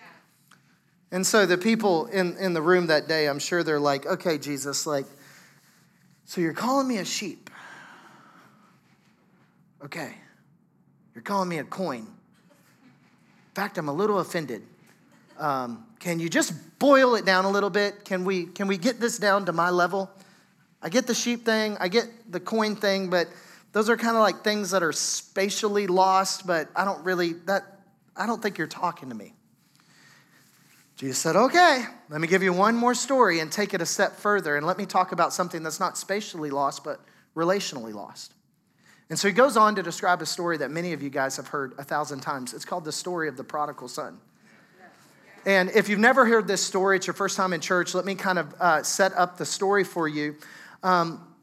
And 1.12 1.28
so 1.28 1.46
the 1.46 1.58
people 1.58 2.06
in, 2.06 2.38
in 2.38 2.54
the 2.54 2.62
room 2.62 2.88
that 2.88 3.10
day, 3.10 3.28
I'm 3.28 3.38
sure 3.38 3.64
they're 3.64 3.82
like, 3.82 4.06
okay, 4.06 4.38
Jesus, 4.38 4.88
like, 4.88 5.06
so 6.24 6.40
you're 6.40 6.54
calling 6.54 6.88
me 6.88 7.00
a 7.00 7.06
sheep. 7.06 7.50
Okay. 9.84 10.14
You're 11.14 11.22
calling 11.22 11.50
me 11.50 11.58
a 11.58 11.66
coin. 11.66 12.08
In 12.08 13.54
fact, 13.56 13.78
I'm 13.78 13.90
a 13.90 13.94
little 13.94 14.20
offended. 14.20 14.62
Um, 15.38 15.86
can 16.00 16.22
you 16.22 16.30
just 16.30 16.54
boil 16.80 17.16
it 17.16 17.26
down 17.26 17.44
a 17.44 17.50
little 17.50 17.70
bit? 17.70 18.06
Can 18.06 18.24
we, 18.24 18.46
can 18.46 18.70
we 18.70 18.78
get 18.78 19.02
this 19.02 19.18
down 19.20 19.48
to 19.48 19.52
my 19.52 19.70
level? 19.70 20.10
I 20.82 20.88
get 20.88 21.08
the 21.08 21.14
sheep 21.14 21.44
thing, 21.44 21.76
I 21.82 21.90
get 21.90 22.08
the 22.32 22.40
coin 22.40 22.78
thing, 22.78 23.10
but 23.10 23.28
those 23.76 23.90
are 23.90 23.98
kind 23.98 24.16
of 24.16 24.22
like 24.22 24.42
things 24.42 24.72
that 24.72 24.84
are 24.84 24.94
spatially 24.94 25.86
lost, 25.86 26.48
but 26.48 26.70
I 26.78 26.86
don't 26.86 27.04
really, 27.04 27.34
that, 27.46 27.82
I 28.16 28.26
don't 28.26 28.42
think 28.42 28.58
you're 28.58 28.68
talking 28.68 29.10
to 29.10 29.16
me. 29.16 29.34
Jesus 30.96 31.18
said, 31.18 31.36
Okay, 31.36 31.84
let 32.08 32.22
me 32.22 32.28
give 32.30 32.42
you 32.42 32.54
one 32.54 32.78
more 32.78 32.96
story 32.96 33.42
and 33.42 33.52
take 33.52 33.74
it 33.74 33.82
a 33.82 33.86
step 33.86 34.14
further, 34.14 34.56
and 34.56 34.66
let 34.66 34.78
me 34.78 34.86
talk 34.86 35.12
about 35.12 35.34
something 35.34 35.62
that's 35.62 35.82
not 35.82 35.98
spatially 35.98 36.52
lost, 36.52 36.86
but 36.86 37.02
relationally 37.36 37.94
lost. 37.94 38.34
And 39.10 39.20
so 39.20 39.28
he 39.28 39.34
goes 39.34 39.58
on 39.58 39.76
to 39.76 39.84
describe 39.84 40.22
a 40.22 40.26
story 40.26 40.56
that 40.60 40.72
many 40.72 40.94
of 40.94 41.04
you 41.04 41.10
guys 41.10 41.36
have 41.36 41.50
heard 41.50 41.74
a 41.78 41.84
thousand 41.84 42.22
times. 42.22 42.54
It's 42.54 42.64
called 42.64 42.86
the 42.86 42.94
story 42.94 43.28
of 43.28 43.36
the 43.36 43.44
prodigal 43.44 43.90
son. 43.90 44.22
And 45.46 45.70
if 45.72 45.90
you've 45.90 46.00
never 46.00 46.26
heard 46.26 46.48
this 46.48 46.62
story, 46.62 46.96
it's 46.96 47.08
your 47.08 47.14
first 47.14 47.36
time 47.36 47.52
in 47.52 47.60
church, 47.60 47.94
let 47.94 48.06
me 48.06 48.16
kind 48.16 48.40
of 48.40 48.56
uh, 48.58 48.84
set 48.84 49.12
up 49.16 49.38
the 49.38 49.46
story 49.46 49.84
for 49.84 50.08
you. 50.08 50.38
Um, 50.82 51.35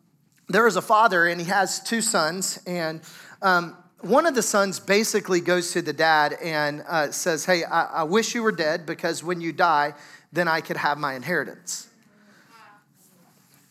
there 0.49 0.67
is 0.67 0.77
a 0.77 0.83
father 0.83 1.27
and 1.27 1.41
he 1.41 1.47
has 1.47 1.81
two 1.81 2.01
sons 2.01 2.59
and 2.67 3.01
um, 3.43 3.77
one 4.01 4.27
of 4.27 4.35
the 4.35 4.43
sons 4.43 4.81
basically 4.81 5.41
goes 5.41 5.73
to 5.73 5.83
the 5.83 5.93
dad 5.93 6.35
and 6.43 6.85
uh, 6.89 7.11
says 7.11 7.45
hey 7.45 7.65
I-, 7.65 8.01
I 8.01 8.03
wish 8.05 8.35
you 8.35 8.43
were 8.43 8.53
dead 8.53 8.87
because 8.87 9.23
when 9.23 9.41
you 9.41 9.53
die 9.53 9.95
then 10.33 10.49
i 10.49 10.61
could 10.61 10.77
have 10.77 10.99
my 10.99 11.15
inheritance 11.15 11.89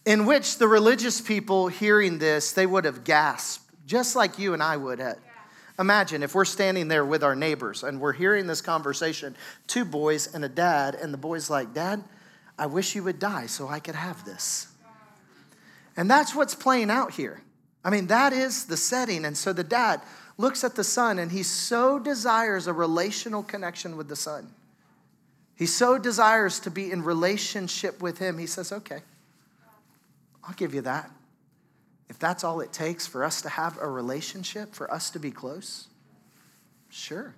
in 0.05 0.25
which 0.25 0.57
the 0.57 0.67
religious 0.67 1.21
people 1.21 1.67
hearing 1.67 2.17
this 2.17 2.53
they 2.53 2.65
would 2.65 2.86
have 2.86 3.03
gasped 3.03 3.63
just 3.86 4.15
like 4.15 4.39
you 4.39 4.53
and 4.53 4.63
i 4.63 4.77
would 4.77 4.99
have 4.99 5.17
Imagine 5.81 6.21
if 6.21 6.36
we're 6.36 6.45
standing 6.45 6.88
there 6.88 7.03
with 7.03 7.23
our 7.23 7.36
neighbors 7.36 7.81
and 7.81 7.99
we're 7.99 8.13
hearing 8.13 8.45
this 8.45 8.62
conversation, 8.62 9.36
two 9.65 9.84
boys 9.84 10.31
and 10.31 10.45
a 10.45 10.49
dad, 10.49 10.93
and 10.93 11.12
the 11.12 11.17
boy's 11.17 11.49
like, 11.49 11.73
Dad, 11.73 12.03
I 12.55 12.67
wish 12.67 12.93
you 12.93 13.03
would 13.03 13.17
die 13.17 13.47
so 13.47 13.67
I 13.67 13.79
could 13.79 13.95
have 13.95 14.23
this. 14.23 14.67
And 16.01 16.09
that's 16.09 16.33
what's 16.33 16.55
playing 16.55 16.89
out 16.89 17.11
here. 17.11 17.43
I 17.85 17.91
mean, 17.91 18.07
that 18.07 18.33
is 18.33 18.65
the 18.65 18.75
setting. 18.75 19.23
And 19.23 19.37
so 19.37 19.53
the 19.53 19.63
dad 19.63 20.01
looks 20.35 20.63
at 20.63 20.73
the 20.73 20.83
son 20.83 21.19
and 21.19 21.31
he 21.31 21.43
so 21.43 21.99
desires 21.99 22.65
a 22.65 22.73
relational 22.73 23.43
connection 23.43 23.95
with 23.95 24.07
the 24.07 24.15
son. 24.15 24.49
He 25.55 25.67
so 25.67 25.99
desires 25.99 26.59
to 26.61 26.71
be 26.71 26.91
in 26.91 27.03
relationship 27.03 28.01
with 28.01 28.17
him. 28.17 28.39
He 28.39 28.47
says, 28.47 28.71
Okay, 28.71 29.01
I'll 30.43 30.55
give 30.55 30.73
you 30.73 30.81
that. 30.81 31.11
If 32.09 32.17
that's 32.17 32.43
all 32.43 32.61
it 32.61 32.73
takes 32.73 33.05
for 33.05 33.23
us 33.23 33.43
to 33.43 33.49
have 33.49 33.77
a 33.79 33.87
relationship, 33.87 34.73
for 34.73 34.91
us 34.91 35.11
to 35.11 35.19
be 35.19 35.29
close, 35.29 35.87
sure. 36.89 37.35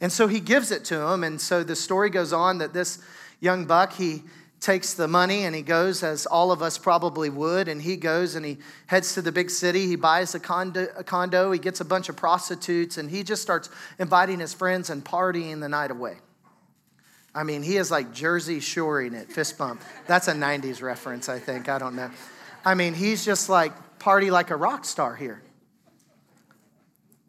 And 0.00 0.12
so 0.12 0.28
he 0.28 0.38
gives 0.38 0.70
it 0.70 0.84
to 0.84 1.00
him. 1.00 1.24
And 1.24 1.40
so 1.40 1.64
the 1.64 1.74
story 1.74 2.10
goes 2.10 2.32
on 2.32 2.58
that 2.58 2.72
this 2.72 3.00
young 3.40 3.64
buck, 3.64 3.94
he 3.94 4.22
takes 4.60 4.92
the 4.92 5.08
money 5.08 5.44
and 5.44 5.54
he 5.54 5.62
goes, 5.62 6.02
as 6.02 6.26
all 6.26 6.52
of 6.52 6.62
us 6.62 6.76
probably 6.76 7.30
would, 7.30 7.66
and 7.66 7.80
he 7.80 7.96
goes 7.96 8.34
and 8.34 8.44
he 8.44 8.58
heads 8.86 9.14
to 9.14 9.22
the 9.22 9.32
big 9.32 9.50
city. 9.50 9.86
He 9.86 9.96
buys 9.96 10.34
a 10.34 10.40
condo, 10.40 10.88
a 10.96 11.02
condo, 11.02 11.50
he 11.50 11.58
gets 11.58 11.80
a 11.80 11.84
bunch 11.84 12.08
of 12.08 12.16
prostitutes, 12.16 12.98
and 12.98 13.10
he 13.10 13.22
just 13.22 13.40
starts 13.40 13.70
inviting 13.98 14.38
his 14.38 14.52
friends 14.52 14.90
and 14.90 15.04
partying 15.04 15.60
the 15.60 15.68
night 15.68 15.90
away. 15.90 16.18
I 17.34 17.44
mean, 17.44 17.62
he 17.62 17.76
is 17.76 17.90
like 17.90 18.12
Jersey 18.12 18.60
shoring 18.60 19.14
it, 19.14 19.30
fist 19.32 19.56
bump. 19.56 19.82
That's 20.06 20.28
a 20.28 20.34
90s 20.34 20.82
reference, 20.82 21.28
I 21.28 21.38
think. 21.38 21.68
I 21.68 21.78
don't 21.78 21.94
know. 21.94 22.10
I 22.64 22.74
mean, 22.74 22.92
he's 22.92 23.24
just 23.24 23.48
like 23.48 23.72
party 23.98 24.30
like 24.30 24.50
a 24.50 24.56
rock 24.56 24.84
star 24.84 25.14
here. 25.14 25.40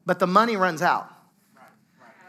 But 0.06 0.20
the 0.20 0.28
money 0.28 0.58
runs 0.58 0.82
out. 0.82 1.08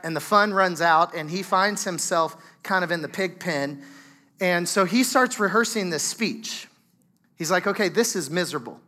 and 0.04 0.16
the 0.16 0.20
fun 0.20 0.52
runs 0.52 0.80
out, 0.80 1.14
and 1.14 1.30
he 1.30 1.42
finds 1.42 1.84
himself 1.84 2.36
kind 2.62 2.84
of 2.84 2.90
in 2.90 3.02
the 3.02 3.08
pig 3.08 3.38
pen. 3.40 3.82
And 4.42 4.68
so 4.68 4.84
he 4.84 5.04
starts 5.04 5.38
rehearsing 5.38 5.90
this 5.90 6.02
speech. 6.02 6.66
He's 7.36 7.48
like, 7.48 7.68
okay, 7.68 7.88
this 7.88 8.16
is 8.16 8.28
miserable. 8.28 8.80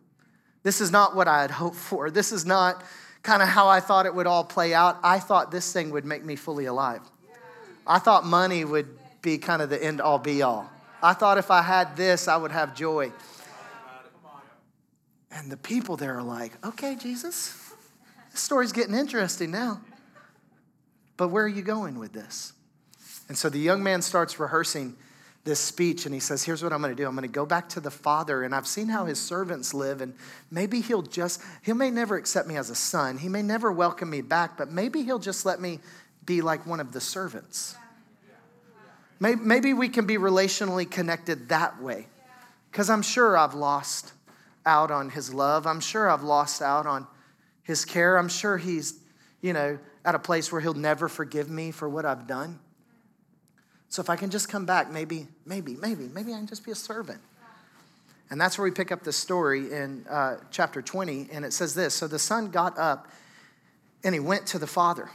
This 0.64 0.80
is 0.80 0.90
not 0.90 1.14
what 1.14 1.28
I 1.28 1.42
had 1.42 1.52
hoped 1.52 1.76
for. 1.76 2.10
This 2.10 2.32
is 2.32 2.44
not 2.44 2.82
kind 3.22 3.40
of 3.40 3.46
how 3.46 3.68
I 3.68 3.78
thought 3.78 4.04
it 4.04 4.12
would 4.12 4.26
all 4.26 4.42
play 4.42 4.74
out. 4.74 4.98
I 5.04 5.20
thought 5.20 5.52
this 5.52 5.72
thing 5.72 5.92
would 5.92 6.04
make 6.04 6.24
me 6.24 6.34
fully 6.34 6.64
alive. 6.64 7.02
I 7.86 8.00
thought 8.00 8.26
money 8.26 8.64
would 8.64 8.98
be 9.22 9.38
kind 9.38 9.62
of 9.62 9.70
the 9.70 9.82
end 9.82 10.00
all 10.00 10.18
be 10.18 10.42
all. 10.42 10.68
I 11.00 11.12
thought 11.12 11.38
if 11.38 11.52
I 11.52 11.62
had 11.62 11.96
this, 11.96 12.26
I 12.26 12.36
would 12.36 12.50
have 12.50 12.74
joy. 12.74 13.12
And 15.30 15.52
the 15.52 15.56
people 15.56 15.96
there 15.96 16.18
are 16.18 16.22
like, 16.22 16.52
okay, 16.66 16.96
Jesus, 16.96 17.72
this 18.32 18.40
story's 18.40 18.72
getting 18.72 18.94
interesting 18.96 19.52
now. 19.52 19.80
But 21.16 21.28
where 21.28 21.44
are 21.44 21.48
you 21.48 21.62
going 21.62 22.00
with 22.00 22.12
this? 22.12 22.54
And 23.28 23.38
so 23.38 23.48
the 23.48 23.60
young 23.60 23.84
man 23.84 24.02
starts 24.02 24.40
rehearsing 24.40 24.96
this 25.44 25.60
speech 25.60 26.06
and 26.06 26.14
he 26.14 26.20
says, 26.20 26.42
Here's 26.42 26.62
what 26.62 26.72
I'm 26.72 26.80
going 26.80 26.94
to 26.94 27.00
do. 27.00 27.06
I'm 27.06 27.14
going 27.14 27.28
to 27.28 27.32
go 27.32 27.46
back 27.46 27.68
to 27.70 27.80
the 27.80 27.90
Father, 27.90 28.42
and 28.42 28.54
I've 28.54 28.66
seen 28.66 28.88
how 28.88 29.04
his 29.04 29.20
servants 29.20 29.74
live, 29.74 30.00
and 30.00 30.14
maybe 30.50 30.80
he'll 30.80 31.02
just, 31.02 31.42
he 31.62 31.72
may 31.72 31.90
never 31.90 32.16
accept 32.16 32.48
me 32.48 32.56
as 32.56 32.70
a 32.70 32.74
son. 32.74 33.18
He 33.18 33.28
may 33.28 33.42
never 33.42 33.70
welcome 33.70 34.10
me 34.10 34.22
back, 34.22 34.56
but 34.56 34.70
maybe 34.70 35.02
he'll 35.02 35.18
just 35.18 35.44
let 35.44 35.60
me 35.60 35.80
be 36.24 36.40
like 36.40 36.66
one 36.66 36.80
of 36.80 36.92
the 36.92 37.00
servants. 37.00 37.76
Maybe 39.20 39.72
we 39.72 39.88
can 39.88 40.06
be 40.06 40.16
relationally 40.16 40.90
connected 40.90 41.48
that 41.48 41.80
way. 41.80 42.08
Because 42.70 42.90
I'm 42.90 43.02
sure 43.02 43.36
I've 43.36 43.54
lost 43.54 44.12
out 44.66 44.90
on 44.90 45.10
his 45.10 45.32
love. 45.32 45.66
I'm 45.66 45.80
sure 45.80 46.10
I've 46.10 46.24
lost 46.24 46.60
out 46.60 46.86
on 46.86 47.06
his 47.62 47.84
care. 47.84 48.16
I'm 48.18 48.28
sure 48.28 48.58
he's, 48.58 48.98
you 49.40 49.52
know, 49.52 49.78
at 50.04 50.14
a 50.14 50.18
place 50.18 50.50
where 50.50 50.60
he'll 50.60 50.74
never 50.74 51.08
forgive 51.08 51.48
me 51.48 51.70
for 51.70 51.88
what 51.88 52.04
I've 52.04 52.26
done. 52.26 52.58
So 53.94 54.02
if 54.02 54.10
I 54.10 54.16
can 54.16 54.28
just 54.28 54.48
come 54.48 54.66
back, 54.66 54.90
maybe, 54.90 55.28
maybe, 55.46 55.76
maybe, 55.76 56.08
maybe 56.08 56.34
I 56.34 56.38
can 56.38 56.48
just 56.48 56.64
be 56.64 56.72
a 56.72 56.74
servant. 56.74 57.20
And 58.28 58.40
that's 58.40 58.58
where 58.58 58.64
we 58.64 58.72
pick 58.72 58.90
up 58.90 59.04
the 59.04 59.12
story 59.12 59.72
in 59.72 60.04
uh, 60.10 60.38
chapter 60.50 60.82
20. 60.82 61.28
And 61.30 61.44
it 61.44 61.52
says 61.52 61.76
this 61.76 61.94
So 61.94 62.08
the 62.08 62.18
son 62.18 62.50
got 62.50 62.76
up 62.76 63.06
and 64.02 64.12
he 64.12 64.18
went 64.18 64.48
to 64.48 64.58
the 64.58 64.66
father. 64.66 65.10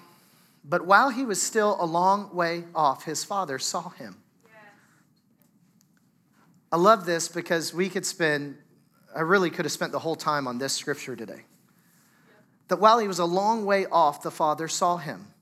But 0.64 0.86
while 0.86 1.10
he 1.10 1.26
was 1.26 1.42
still 1.42 1.76
a 1.78 1.86
long 1.86 2.34
way 2.34 2.64
off, 2.74 3.04
his 3.04 3.26
father 3.26 3.60
saw 3.60 3.90
him. 3.90 4.16
I 6.72 6.78
love 6.78 7.06
this 7.06 7.28
because 7.28 7.74
we 7.74 7.90
could 7.90 8.06
spend, 8.06 8.56
I 9.14 9.24
really 9.24 9.50
could 9.50 9.66
have 9.66 9.74
spent 9.74 9.92
the 9.92 10.00
whole 10.00 10.16
time 10.16 10.48
on 10.48 10.58
this 10.58 10.72
scripture 10.72 11.18
today. 11.18 11.42
That 12.70 12.80
while 12.80 13.00
he 13.00 13.10
was 13.10 13.20
a 13.20 13.26
long 13.26 13.66
way 13.66 13.88
off, 13.88 14.22
the 14.22 14.32
father 14.32 14.70
saw 14.70 14.96
him. 14.96 15.34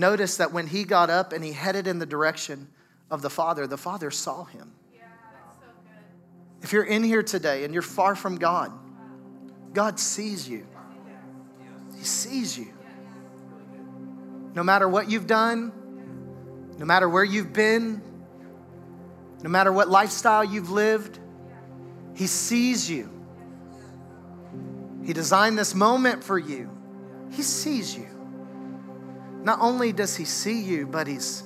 Notice 0.00 0.38
that 0.38 0.50
when 0.50 0.66
he 0.66 0.84
got 0.84 1.10
up 1.10 1.34
and 1.34 1.44
he 1.44 1.52
headed 1.52 1.86
in 1.86 1.98
the 1.98 2.06
direction 2.06 2.68
of 3.10 3.20
the 3.20 3.28
father, 3.28 3.66
the 3.66 3.76
father 3.76 4.10
saw 4.10 4.44
him. 4.44 4.72
If 6.62 6.72
you're 6.72 6.84
in 6.84 7.04
here 7.04 7.22
today 7.22 7.64
and 7.64 7.74
you're 7.74 7.82
far 7.82 8.16
from 8.16 8.36
God, 8.36 8.72
God 9.74 10.00
sees 10.00 10.48
you. 10.48 10.66
He 11.98 12.04
sees 12.04 12.56
you. 12.58 12.72
No 14.54 14.62
matter 14.62 14.88
what 14.88 15.10
you've 15.10 15.26
done, 15.26 15.70
no 16.78 16.86
matter 16.86 17.06
where 17.06 17.22
you've 17.22 17.52
been, 17.52 18.00
no 19.42 19.50
matter 19.50 19.70
what 19.70 19.90
lifestyle 19.90 20.42
you've 20.42 20.70
lived, 20.70 21.18
He 22.14 22.26
sees 22.26 22.88
you. 22.88 23.10
He 25.04 25.12
designed 25.12 25.58
this 25.58 25.74
moment 25.74 26.24
for 26.24 26.38
you. 26.38 26.70
He 27.32 27.42
sees 27.42 27.94
you. 27.94 28.19
Not 29.42 29.60
only 29.60 29.92
does 29.92 30.16
He 30.16 30.24
see 30.24 30.60
you, 30.60 30.86
but 30.86 31.06
He's, 31.06 31.42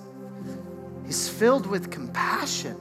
he's 1.07 1.29
filled 1.29 1.67
with 1.67 1.91
compassion. 1.91 2.77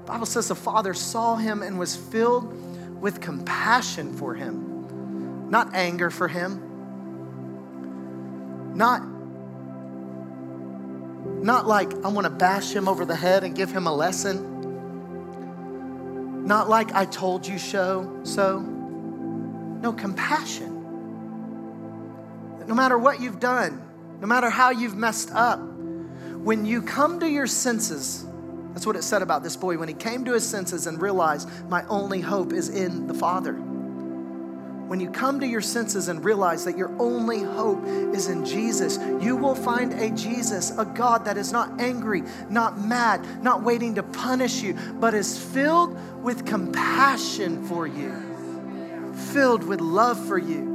The 0.00 0.12
Bible 0.12 0.26
says 0.26 0.48
the 0.48 0.54
Father 0.54 0.94
saw 0.94 1.36
him 1.36 1.62
and 1.62 1.78
was 1.78 1.96
filled 1.96 3.00
with 3.00 3.20
compassion 3.20 4.14
for 4.14 4.34
him, 4.34 5.50
not 5.50 5.74
anger 5.74 6.10
for 6.10 6.28
him 6.28 6.64
not, 8.74 9.06
not 11.42 11.66
like 11.66 11.94
I 12.04 12.08
want 12.08 12.24
to 12.24 12.30
bash 12.30 12.72
him 12.72 12.88
over 12.88 13.04
the 13.04 13.14
head 13.14 13.44
and 13.44 13.54
give 13.54 13.70
him 13.70 13.86
a 13.86 13.94
lesson. 13.94 14.52
Not 16.44 16.68
like 16.68 16.92
I 16.92 17.04
told 17.04 17.46
you 17.46 17.58
so, 17.58 18.20
so. 18.24 18.58
No, 18.60 19.92
compassion. 19.92 20.73
No 22.66 22.74
matter 22.74 22.98
what 22.98 23.20
you've 23.20 23.40
done, 23.40 23.82
no 24.20 24.26
matter 24.26 24.50
how 24.50 24.70
you've 24.70 24.96
messed 24.96 25.30
up, 25.32 25.58
when 25.58 26.66
you 26.66 26.82
come 26.82 27.20
to 27.20 27.28
your 27.28 27.46
senses, 27.46 28.26
that's 28.72 28.86
what 28.86 28.96
it 28.96 29.02
said 29.02 29.22
about 29.22 29.42
this 29.42 29.56
boy. 29.56 29.78
When 29.78 29.88
he 29.88 29.94
came 29.94 30.24
to 30.24 30.32
his 30.32 30.46
senses 30.46 30.86
and 30.86 31.00
realized, 31.00 31.48
my 31.68 31.86
only 31.86 32.20
hope 32.20 32.52
is 32.52 32.68
in 32.68 33.06
the 33.06 33.14
Father 33.14 33.58
when 34.86 35.00
you 35.00 35.10
come 35.10 35.40
to 35.40 35.46
your 35.46 35.62
senses 35.62 36.08
and 36.08 36.22
realize 36.24 36.64
that 36.64 36.76
your 36.76 36.94
only 37.00 37.42
hope 37.42 37.84
is 37.86 38.28
in 38.28 38.44
Jesus, 38.44 38.98
you 39.20 39.34
will 39.34 39.54
find 39.54 39.94
a 39.94 40.10
Jesus, 40.10 40.76
a 40.78 40.84
God 40.84 41.24
that 41.24 41.38
is 41.38 41.52
not 41.52 41.80
angry, 41.80 42.22
not 42.50 42.78
mad, 42.78 43.42
not 43.42 43.62
waiting 43.62 43.94
to 43.94 44.02
punish 44.02 44.62
you, 44.62 44.74
but 45.00 45.14
is 45.14 45.38
filled 45.38 45.98
with 46.22 46.44
compassion 46.44 47.66
for 47.66 47.86
you, 47.86 48.12
filled 49.32 49.64
with 49.64 49.80
love 49.80 50.22
for 50.26 50.38
you. 50.38 50.73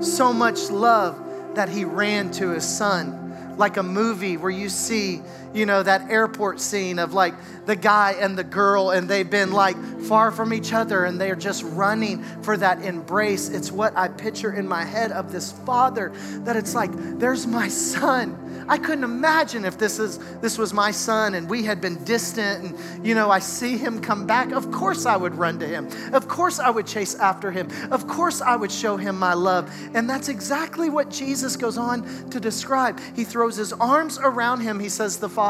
So 0.00 0.32
much 0.32 0.70
love 0.70 1.20
that 1.54 1.68
he 1.68 1.84
ran 1.84 2.30
to 2.32 2.50
his 2.50 2.64
son 2.64 3.24
like 3.56 3.76
a 3.76 3.82
movie 3.82 4.36
where 4.36 4.50
you 4.50 4.68
see, 4.68 5.22
you 5.54 5.66
know, 5.66 5.82
that 5.82 6.10
airport 6.10 6.60
scene 6.60 6.98
of 6.98 7.14
like 7.14 7.34
the 7.66 7.76
guy 7.76 8.12
and 8.18 8.36
the 8.36 8.44
girl, 8.44 8.90
and 8.90 9.08
they've 9.08 9.30
been 9.30 9.52
like 9.52 9.76
far 10.04 10.30
from 10.30 10.52
each 10.52 10.72
other 10.72 11.04
and 11.04 11.20
they're 11.20 11.36
just 11.36 11.62
running 11.62 12.22
for 12.42 12.56
that 12.56 12.82
embrace. 12.82 13.48
It's 13.48 13.72
what 13.72 13.96
I 13.96 14.08
picture 14.08 14.52
in 14.52 14.68
my 14.68 14.84
head 14.84 15.12
of 15.12 15.32
this 15.32 15.52
father 15.64 16.12
that 16.44 16.56
it's 16.56 16.74
like, 16.74 16.90
there's 17.18 17.46
my 17.46 17.68
son. 17.68 18.40
I 18.66 18.78
couldn't 18.78 19.04
imagine 19.04 19.64
if 19.64 19.76
this 19.76 19.98
is 19.98 20.18
this 20.40 20.56
was 20.56 20.72
my 20.72 20.90
son 20.90 21.34
and 21.34 21.50
we 21.50 21.64
had 21.64 21.82
been 21.82 22.02
distant 22.04 22.64
and 22.64 23.06
you 23.06 23.14
know 23.14 23.30
I 23.30 23.38
see 23.38 23.76
him 23.76 24.00
come 24.00 24.26
back. 24.26 24.52
Of 24.52 24.70
course 24.70 25.04
I 25.04 25.16
would 25.16 25.34
run 25.34 25.58
to 25.58 25.66
him. 25.66 25.88
Of 26.14 26.28
course 26.28 26.58
I 26.58 26.70
would 26.70 26.86
chase 26.86 27.14
after 27.16 27.50
him. 27.50 27.68
Of 27.90 28.06
course 28.06 28.40
I 28.40 28.56
would 28.56 28.72
show 28.72 28.96
him 28.96 29.18
my 29.18 29.34
love. 29.34 29.70
And 29.94 30.08
that's 30.08 30.28
exactly 30.28 30.88
what 30.88 31.10
Jesus 31.10 31.56
goes 31.56 31.76
on 31.76 32.30
to 32.30 32.40
describe. 32.40 33.00
He 33.14 33.24
throws 33.24 33.56
his 33.56 33.72
arms 33.74 34.18
around 34.18 34.60
him, 34.60 34.80
he 34.80 34.88
says 34.88 35.18
the 35.18 35.28
Father, 35.28 35.43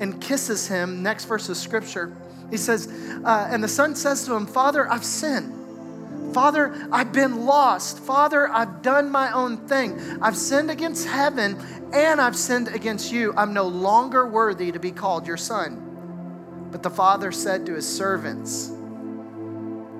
and 0.00 0.20
kisses 0.20 0.68
him. 0.68 1.02
Next 1.02 1.26
verse 1.26 1.48
of 1.48 1.56
scripture. 1.56 2.16
He 2.50 2.56
says, 2.56 2.88
uh, 3.24 3.48
and 3.50 3.62
the 3.62 3.68
son 3.68 3.94
says 3.94 4.24
to 4.26 4.34
him, 4.34 4.46
Father, 4.46 4.90
I've 4.90 5.04
sinned. 5.04 6.34
Father, 6.34 6.74
I've 6.92 7.12
been 7.12 7.44
lost. 7.44 7.98
Father, 7.98 8.48
I've 8.48 8.82
done 8.82 9.10
my 9.10 9.32
own 9.32 9.56
thing. 9.68 9.98
I've 10.22 10.36
sinned 10.36 10.70
against 10.70 11.06
heaven 11.06 11.58
and 11.92 12.20
I've 12.20 12.36
sinned 12.36 12.68
against 12.68 13.12
you. 13.12 13.34
I'm 13.36 13.52
no 13.52 13.66
longer 13.66 14.26
worthy 14.26 14.72
to 14.72 14.78
be 14.78 14.92
called 14.92 15.26
your 15.26 15.36
son. 15.36 16.68
But 16.70 16.82
the 16.82 16.90
father 16.90 17.32
said 17.32 17.66
to 17.66 17.74
his 17.74 17.88
servants, 17.88 18.70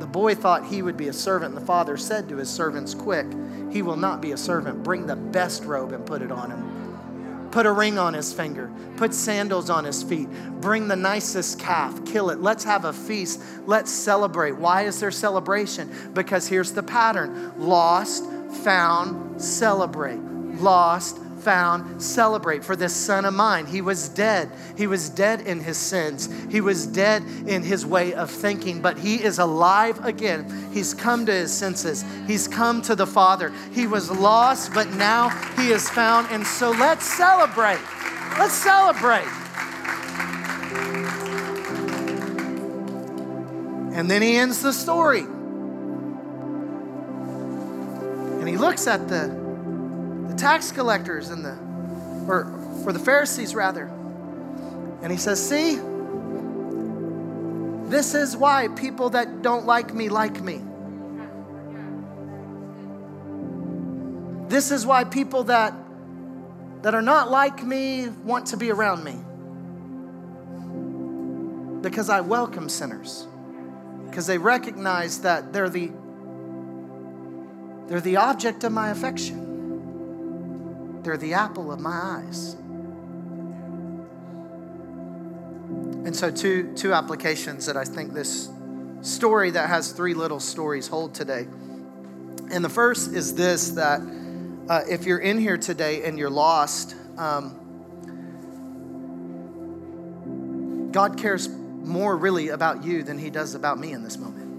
the 0.00 0.06
boy 0.06 0.34
thought 0.34 0.64
he 0.64 0.80
would 0.80 0.96
be 0.96 1.08
a 1.08 1.12
servant. 1.12 1.54
The 1.54 1.60
father 1.60 1.98
said 1.98 2.28
to 2.30 2.36
his 2.36 2.48
servants, 2.48 2.94
Quick, 2.94 3.26
he 3.70 3.82
will 3.82 3.96
not 3.96 4.22
be 4.22 4.32
a 4.32 4.36
servant. 4.36 4.82
Bring 4.82 5.06
the 5.06 5.14
best 5.14 5.64
robe 5.64 5.92
and 5.92 6.06
put 6.06 6.22
it 6.22 6.32
on 6.32 6.50
him. 6.50 6.79
Put 7.50 7.66
a 7.66 7.72
ring 7.72 7.98
on 7.98 8.14
his 8.14 8.32
finger. 8.32 8.70
Put 8.96 9.12
sandals 9.12 9.70
on 9.70 9.84
his 9.84 10.02
feet. 10.02 10.28
Bring 10.60 10.88
the 10.88 10.96
nicest 10.96 11.58
calf. 11.58 12.04
Kill 12.06 12.30
it. 12.30 12.40
Let's 12.40 12.64
have 12.64 12.84
a 12.84 12.92
feast. 12.92 13.40
Let's 13.66 13.90
celebrate. 13.90 14.52
Why 14.52 14.82
is 14.82 15.00
there 15.00 15.10
celebration? 15.10 15.90
Because 16.12 16.46
here's 16.46 16.72
the 16.72 16.82
pattern 16.82 17.52
lost, 17.58 18.24
found, 18.62 19.42
celebrate. 19.42 20.20
Lost, 20.60 21.18
found, 21.42 22.02
celebrate 22.02 22.64
for 22.64 22.76
this 22.76 22.94
son 22.94 23.24
of 23.24 23.34
mine. 23.34 23.66
He 23.66 23.80
was 23.80 24.08
dead. 24.08 24.50
He 24.76 24.86
was 24.86 25.08
dead 25.08 25.40
in 25.42 25.60
his 25.60 25.76
sins. 25.76 26.28
He 26.50 26.60
was 26.60 26.86
dead 26.86 27.22
in 27.46 27.62
his 27.62 27.84
way 27.86 28.14
of 28.14 28.30
thinking, 28.30 28.80
but 28.80 28.98
he 28.98 29.22
is 29.22 29.38
alive 29.38 30.04
again. 30.04 30.70
He's 30.72 30.94
come 30.94 31.26
to 31.26 31.32
his 31.32 31.52
senses. 31.52 32.04
He's 32.26 32.46
come 32.46 32.82
to 32.82 32.94
the 32.94 33.06
Father. 33.06 33.52
He 33.72 33.86
was 33.86 34.10
lost, 34.10 34.74
but 34.74 34.90
now 34.90 35.30
he 35.56 35.70
is 35.70 35.88
found. 35.88 36.28
And 36.30 36.46
so 36.46 36.70
let's 36.70 37.04
celebrate. 37.04 37.80
Let's 38.38 38.54
celebrate. 38.54 39.26
And 43.92 44.10
then 44.10 44.22
he 44.22 44.36
ends 44.36 44.62
the 44.62 44.72
story. 44.72 45.26
And 48.40 48.48
he 48.48 48.56
looks 48.56 48.86
at 48.86 49.08
the 49.08 49.39
tax 50.40 50.72
collectors 50.72 51.28
and 51.28 51.44
the, 51.44 51.52
or 52.26 52.44
for 52.82 52.92
the 52.92 52.98
Pharisees 52.98 53.54
rather. 53.54 53.84
And 55.02 55.12
he 55.12 55.18
says, 55.18 55.46
See, 55.46 55.78
this 57.90 58.14
is 58.14 58.36
why 58.36 58.68
people 58.68 59.10
that 59.10 59.42
don't 59.42 59.66
like 59.66 59.92
me 59.92 60.08
like 60.08 60.40
me. 60.40 60.62
This 64.48 64.70
is 64.70 64.86
why 64.86 65.04
people 65.04 65.44
that 65.44 65.74
that 66.82 66.94
are 66.94 67.02
not 67.02 67.30
like 67.30 67.62
me 67.62 68.08
want 68.24 68.46
to 68.46 68.56
be 68.56 68.70
around 68.70 69.04
me. 69.04 69.18
Because 71.82 72.08
I 72.08 72.22
welcome 72.22 72.70
sinners. 72.70 73.26
Because 74.06 74.26
they 74.26 74.38
recognize 74.38 75.20
that 75.20 75.52
they're 75.52 75.68
the 75.68 75.92
they're 77.88 78.00
the 78.00 78.16
object 78.16 78.64
of 78.64 78.72
my 78.72 78.88
affection. 78.90 79.49
They're 81.02 81.16
the 81.16 81.34
apple 81.34 81.72
of 81.72 81.80
my 81.80 81.90
eyes. 81.90 82.56
And 86.04 86.16
so 86.16 86.30
two 86.30 86.72
two 86.74 86.94
applications 86.94 87.66
that 87.66 87.76
I 87.76 87.84
think 87.84 88.14
this 88.14 88.48
story 89.02 89.50
that 89.50 89.68
has 89.68 89.92
three 89.92 90.14
little 90.14 90.40
stories 90.40 90.88
hold 90.88 91.14
today. 91.14 91.46
And 92.50 92.64
the 92.64 92.68
first 92.68 93.12
is 93.12 93.34
this 93.34 93.70
that 93.70 94.00
uh, 94.68 94.82
if 94.88 95.04
you're 95.04 95.18
in 95.18 95.38
here 95.38 95.56
today 95.56 96.04
and 96.04 96.18
you're 96.18 96.30
lost, 96.30 96.96
um, 97.16 97.56
God 100.90 101.18
cares 101.18 101.48
more 101.48 102.16
really 102.16 102.48
about 102.48 102.84
you 102.84 103.02
than 103.02 103.18
He 103.18 103.30
does 103.30 103.54
about 103.54 103.78
me 103.78 103.92
in 103.92 104.02
this 104.02 104.18
moment. 104.18 104.49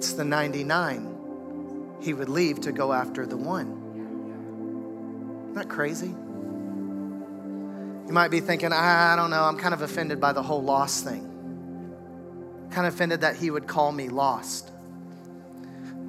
It's 0.00 0.14
the 0.14 0.24
99 0.24 1.98
He 2.00 2.14
would 2.14 2.30
leave 2.30 2.62
to 2.62 2.72
go 2.72 2.90
after 2.90 3.26
the 3.26 3.36
one. 3.36 3.66
Isn't 5.42 5.56
that 5.56 5.68
crazy? 5.68 6.06
You 8.06 8.12
might 8.14 8.30
be 8.30 8.40
thinking, 8.40 8.72
I 8.72 9.14
don't 9.14 9.28
know, 9.28 9.42
I'm 9.42 9.58
kind 9.58 9.74
of 9.74 9.82
offended 9.82 10.18
by 10.18 10.32
the 10.32 10.42
whole 10.42 10.62
lost 10.62 11.04
thing 11.04 11.26
kind 12.70 12.86
of 12.86 12.94
offended 12.94 13.20
that 13.20 13.36
he 13.36 13.50
would 13.50 13.66
call 13.66 13.92
me 13.92 14.08
lost. 14.08 14.70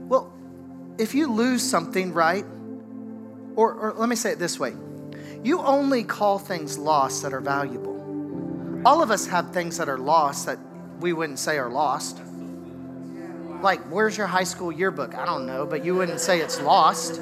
Well, 0.07 0.31
if 0.97 1.13
you 1.13 1.29
lose 1.29 1.61
something, 1.61 2.13
right? 2.13 2.45
Or, 3.57 3.73
or, 3.73 3.93
let 3.97 4.07
me 4.07 4.15
say 4.15 4.31
it 4.31 4.39
this 4.39 4.57
way 4.57 4.73
you 5.43 5.59
only 5.59 6.05
call 6.05 6.39
things 6.39 6.77
lost 6.77 7.23
that 7.23 7.33
are 7.33 7.41
valuable. 7.41 8.81
All 8.85 9.03
of 9.03 9.11
us 9.11 9.27
have 9.27 9.51
things 9.51 9.79
that 9.79 9.89
are 9.89 9.97
lost 9.97 10.45
that 10.45 10.59
we 11.01 11.11
wouldn't 11.11 11.39
say 11.39 11.57
are 11.57 11.69
lost. 11.69 12.21
Like, 13.61 13.81
where's 13.91 14.17
your 14.17 14.27
high 14.27 14.43
school 14.43 14.71
yearbook? 14.71 15.15
I 15.15 15.25
don't 15.25 15.45
know, 15.45 15.65
but 15.65 15.85
you 15.85 15.95
wouldn't 15.95 16.19
say 16.19 16.39
it's 16.41 16.59
lost. 16.61 17.21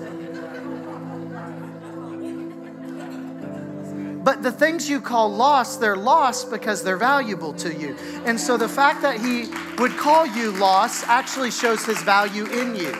But 4.23 4.43
the 4.43 4.51
things 4.51 4.89
you 4.89 5.01
call 5.01 5.29
lost, 5.29 5.79
they're 5.81 5.95
lost 5.95 6.51
because 6.51 6.83
they're 6.83 6.97
valuable 6.97 7.53
to 7.53 7.73
you. 7.73 7.95
And 8.25 8.39
so 8.39 8.57
the 8.57 8.69
fact 8.69 9.01
that 9.01 9.19
he 9.19 9.47
would 9.81 9.97
call 9.97 10.25
you 10.25 10.51
lost 10.51 11.07
actually 11.07 11.51
shows 11.51 11.85
his 11.85 12.01
value 12.03 12.45
in 12.45 12.75
you. 12.75 12.91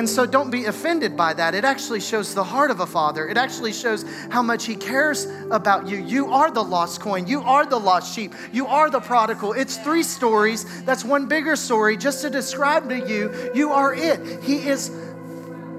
And 0.00 0.08
so 0.08 0.24
don't 0.24 0.50
be 0.50 0.64
offended 0.64 1.14
by 1.14 1.34
that. 1.34 1.54
It 1.54 1.62
actually 1.62 2.00
shows 2.00 2.34
the 2.34 2.42
heart 2.42 2.70
of 2.70 2.80
a 2.80 2.86
father. 2.86 3.28
It 3.28 3.36
actually 3.36 3.74
shows 3.74 4.06
how 4.30 4.40
much 4.40 4.64
he 4.64 4.74
cares 4.74 5.26
about 5.50 5.86
you. 5.86 5.98
You 5.98 6.32
are 6.32 6.50
the 6.50 6.64
lost 6.64 7.02
coin. 7.02 7.26
You 7.26 7.42
are 7.42 7.66
the 7.66 7.78
lost 7.78 8.14
sheep. 8.14 8.32
You 8.50 8.66
are 8.66 8.88
the 8.88 9.00
prodigal. 9.00 9.52
It's 9.52 9.76
three 9.76 10.02
stories. 10.02 10.84
That's 10.84 11.04
one 11.04 11.26
bigger 11.26 11.54
story 11.54 11.98
just 11.98 12.22
to 12.22 12.30
describe 12.30 12.88
to 12.88 12.96
you, 12.96 13.52
you 13.54 13.72
are 13.72 13.92
it. 13.92 14.42
He 14.42 14.66
is, 14.66 14.90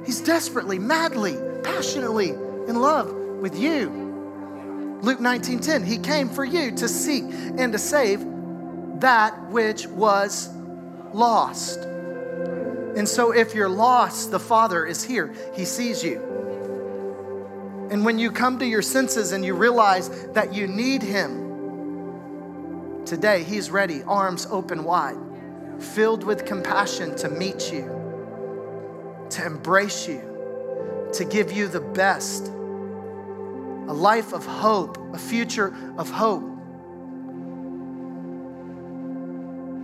he's 0.06 0.22
desperately, 0.22 0.78
madly, 0.78 1.36
passionately 1.64 2.30
in 2.30 2.76
love 2.76 3.12
with 3.12 3.58
you. 3.58 5.00
Luke 5.02 5.20
19:10, 5.20 5.84
he 5.84 5.98
came 5.98 6.30
for 6.30 6.46
you 6.46 6.70
to 6.76 6.88
seek 6.88 7.24
and 7.58 7.74
to 7.74 7.80
save 7.80 8.24
that 9.00 9.50
which 9.50 9.88
was 9.88 10.48
lost. 11.12 11.88
And 12.96 13.08
so 13.08 13.32
if 13.32 13.56
you're 13.56 13.70
lost, 13.70 14.32
the 14.32 14.40
Father 14.40 14.86
is 14.86 15.04
here. 15.04 15.34
He 15.54 15.66
sees 15.66 16.04
you. 16.04 16.20
And 17.90 18.06
when 18.06 18.20
you 18.20 18.32
come 18.32 18.60
to 18.60 18.66
your 18.66 18.82
senses 18.82 19.32
and 19.32 19.46
you 19.46 19.54
realize 19.54 20.28
that 20.28 20.54
you 20.54 20.68
need 20.68 21.02
him, 21.02 23.04
today 23.06 23.44
he's 23.44 23.70
ready, 23.70 24.04
arms 24.04 24.48
open 24.50 24.84
wide, 24.84 25.18
filled 25.80 26.24
with 26.24 26.46
compassion 26.46 27.16
to 27.18 27.30
meet 27.30 27.72
you, 27.72 27.90
to 29.30 29.46
embrace 29.46 30.08
you, 30.08 31.10
to 31.14 31.26
give 31.26 31.52
you 31.52 31.68
the 31.68 31.82
best 31.82 32.52
a 33.88 33.94
life 33.94 34.32
of 34.32 34.46
hope, 34.46 34.98
a 35.14 35.18
future 35.18 35.76
of 35.98 36.10
hope. 36.10 36.44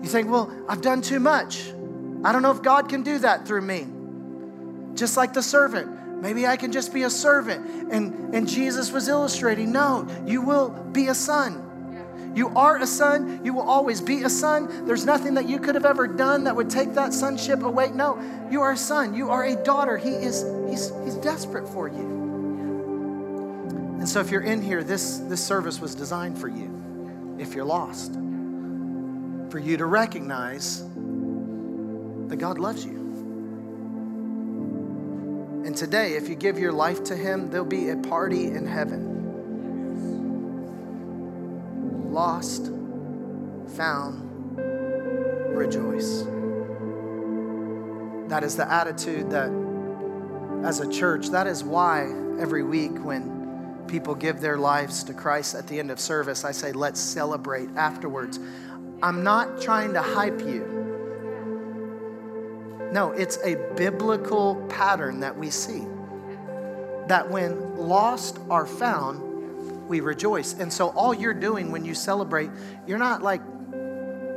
You 0.02 0.08
think, 0.08 0.30
well, 0.30 0.50
I've 0.70 0.82
done 0.82 1.02
too 1.02 1.20
much. 1.20 1.74
I 2.24 2.32
don't 2.32 2.42
know 2.42 2.52
if 2.52 2.62
God 2.62 2.90
can 2.90 3.04
do 3.04 3.20
that 3.20 3.48
through 3.48 3.62
me. 3.62 3.86
Just 4.96 5.18
like 5.18 5.34
the 5.34 5.44
servant. 5.44 6.22
Maybe 6.22 6.48
I 6.48 6.58
can 6.58 6.72
just 6.72 6.94
be 6.94 7.04
a 7.04 7.10
servant. 7.10 7.92
And, 7.92 8.34
and 8.34 8.48
Jesus 8.48 8.92
was 8.92 9.08
illustrating 9.08 9.72
no, 9.72 10.08
you 10.26 10.42
will 10.42 10.70
be 10.70 11.08
a 11.08 11.16
son. 11.16 11.64
You 12.36 12.50
are 12.50 12.78
a 12.78 12.86
son. 12.86 13.42
You 13.44 13.54
will 13.54 13.68
always 13.68 14.00
be 14.00 14.22
a 14.22 14.30
son. 14.30 14.86
There's 14.86 15.06
nothing 15.06 15.34
that 15.36 15.50
you 15.50 15.60
could 15.60 15.74
have 15.74 15.86
ever 15.86 16.08
done 16.08 16.44
that 16.44 16.56
would 16.56 16.70
take 16.70 16.94
that 16.94 17.12
sonship 17.12 17.64
away. 17.64 17.90
No, 17.90 18.20
you 18.52 18.62
are 18.62 18.74
a 18.74 18.78
son. 18.78 19.16
You 19.16 19.32
are 19.32 19.44
a 19.44 19.56
daughter. 19.56 19.98
He 19.98 20.12
is 20.12 20.46
he's, 20.70 20.92
he's 21.04 21.16
desperate 21.16 21.68
for 21.68 21.88
you. 21.88 22.18
And 23.98 24.08
so 24.08 24.20
if 24.20 24.30
you're 24.30 24.42
in 24.42 24.62
here, 24.62 24.84
this, 24.84 25.18
this 25.18 25.44
service 25.44 25.80
was 25.80 25.96
designed 25.96 26.38
for 26.38 26.48
you, 26.48 27.36
if 27.40 27.56
you're 27.56 27.66
lost, 27.66 28.14
for 29.50 29.58
you 29.58 29.78
to 29.78 29.88
recognize 29.88 30.84
that 32.28 32.38
God 32.38 32.60
loves 32.60 32.86
you. 32.86 33.08
And 35.66 35.76
today, 35.76 36.14
if 36.14 36.30
you 36.30 36.36
give 36.36 36.58
your 36.58 36.72
life 36.72 37.04
to 37.06 37.16
Him, 37.16 37.50
there'll 37.50 37.66
be 37.66 37.90
a 37.90 37.98
party 37.98 38.46
in 38.46 38.66
heaven. 38.66 39.16
Lost, 42.12 42.72
found, 43.76 44.58
rejoice. 45.56 46.24
That 48.30 48.44
is 48.44 48.56
the 48.56 48.72
attitude 48.72 49.30
that, 49.32 49.52
as 50.66 50.80
a 50.80 50.90
church, 50.90 51.30
that 51.30 51.48
is 51.48 51.64
why 51.64 52.06
every 52.40 52.64
week 52.64 53.04
when 53.04 53.84
people 53.88 54.16
give 54.16 54.40
their 54.42 54.58
lives 54.58 55.04
to 55.06 55.14
Christ 55.14 55.56
at 55.56 55.68
the 55.68 55.80
end 55.80 55.92
of 55.92 56.00
service, 56.00 56.44
I 56.44 56.52
say, 56.52 56.72
let's 56.72 57.00
celebrate 57.00 57.70
afterwards. 57.76 58.40
I'm 59.02 59.24
not 59.24 59.62
trying 59.62 59.94
to 59.94 60.02
hype 60.02 60.40
you. 60.42 60.87
No, 62.92 63.12
it's 63.12 63.38
a 63.44 63.56
biblical 63.76 64.56
pattern 64.70 65.20
that 65.20 65.38
we 65.38 65.50
see. 65.50 65.86
That 67.08 67.30
when 67.30 67.78
lost 67.78 68.40
are 68.50 68.66
found, 68.66 69.88
we 69.88 70.00
rejoice. 70.00 70.54
And 70.54 70.72
so 70.72 70.90
all 70.90 71.14
you're 71.14 71.34
doing 71.34 71.72
when 71.72 71.86
you 71.86 71.94
celebrate, 71.94 72.50
you're 72.86 72.98
not 72.98 73.24
like 73.24 73.42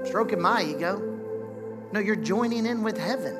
stroking 0.05 0.41
my 0.41 0.65
ego. 0.65 0.99
No, 1.93 2.01
you're 2.01 2.17
joining 2.17 2.67
in 2.67 2.83
with 2.83 2.99
heaven. 2.99 3.37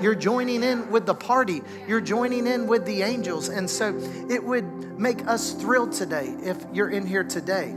You're 0.00 0.14
joining 0.14 0.62
in 0.62 0.90
with 0.90 1.06
the 1.06 1.14
party. 1.14 1.62
You're 1.88 2.00
joining 2.00 2.46
in 2.46 2.66
with 2.66 2.86
the 2.86 3.02
angels. 3.02 3.48
And 3.48 3.68
so 3.68 3.96
it 4.30 4.42
would 4.42 4.98
make 4.98 5.26
us 5.26 5.52
thrilled 5.54 5.92
today 5.92 6.34
if 6.42 6.64
you're 6.72 6.90
in 6.90 7.06
here 7.06 7.24
today 7.24 7.74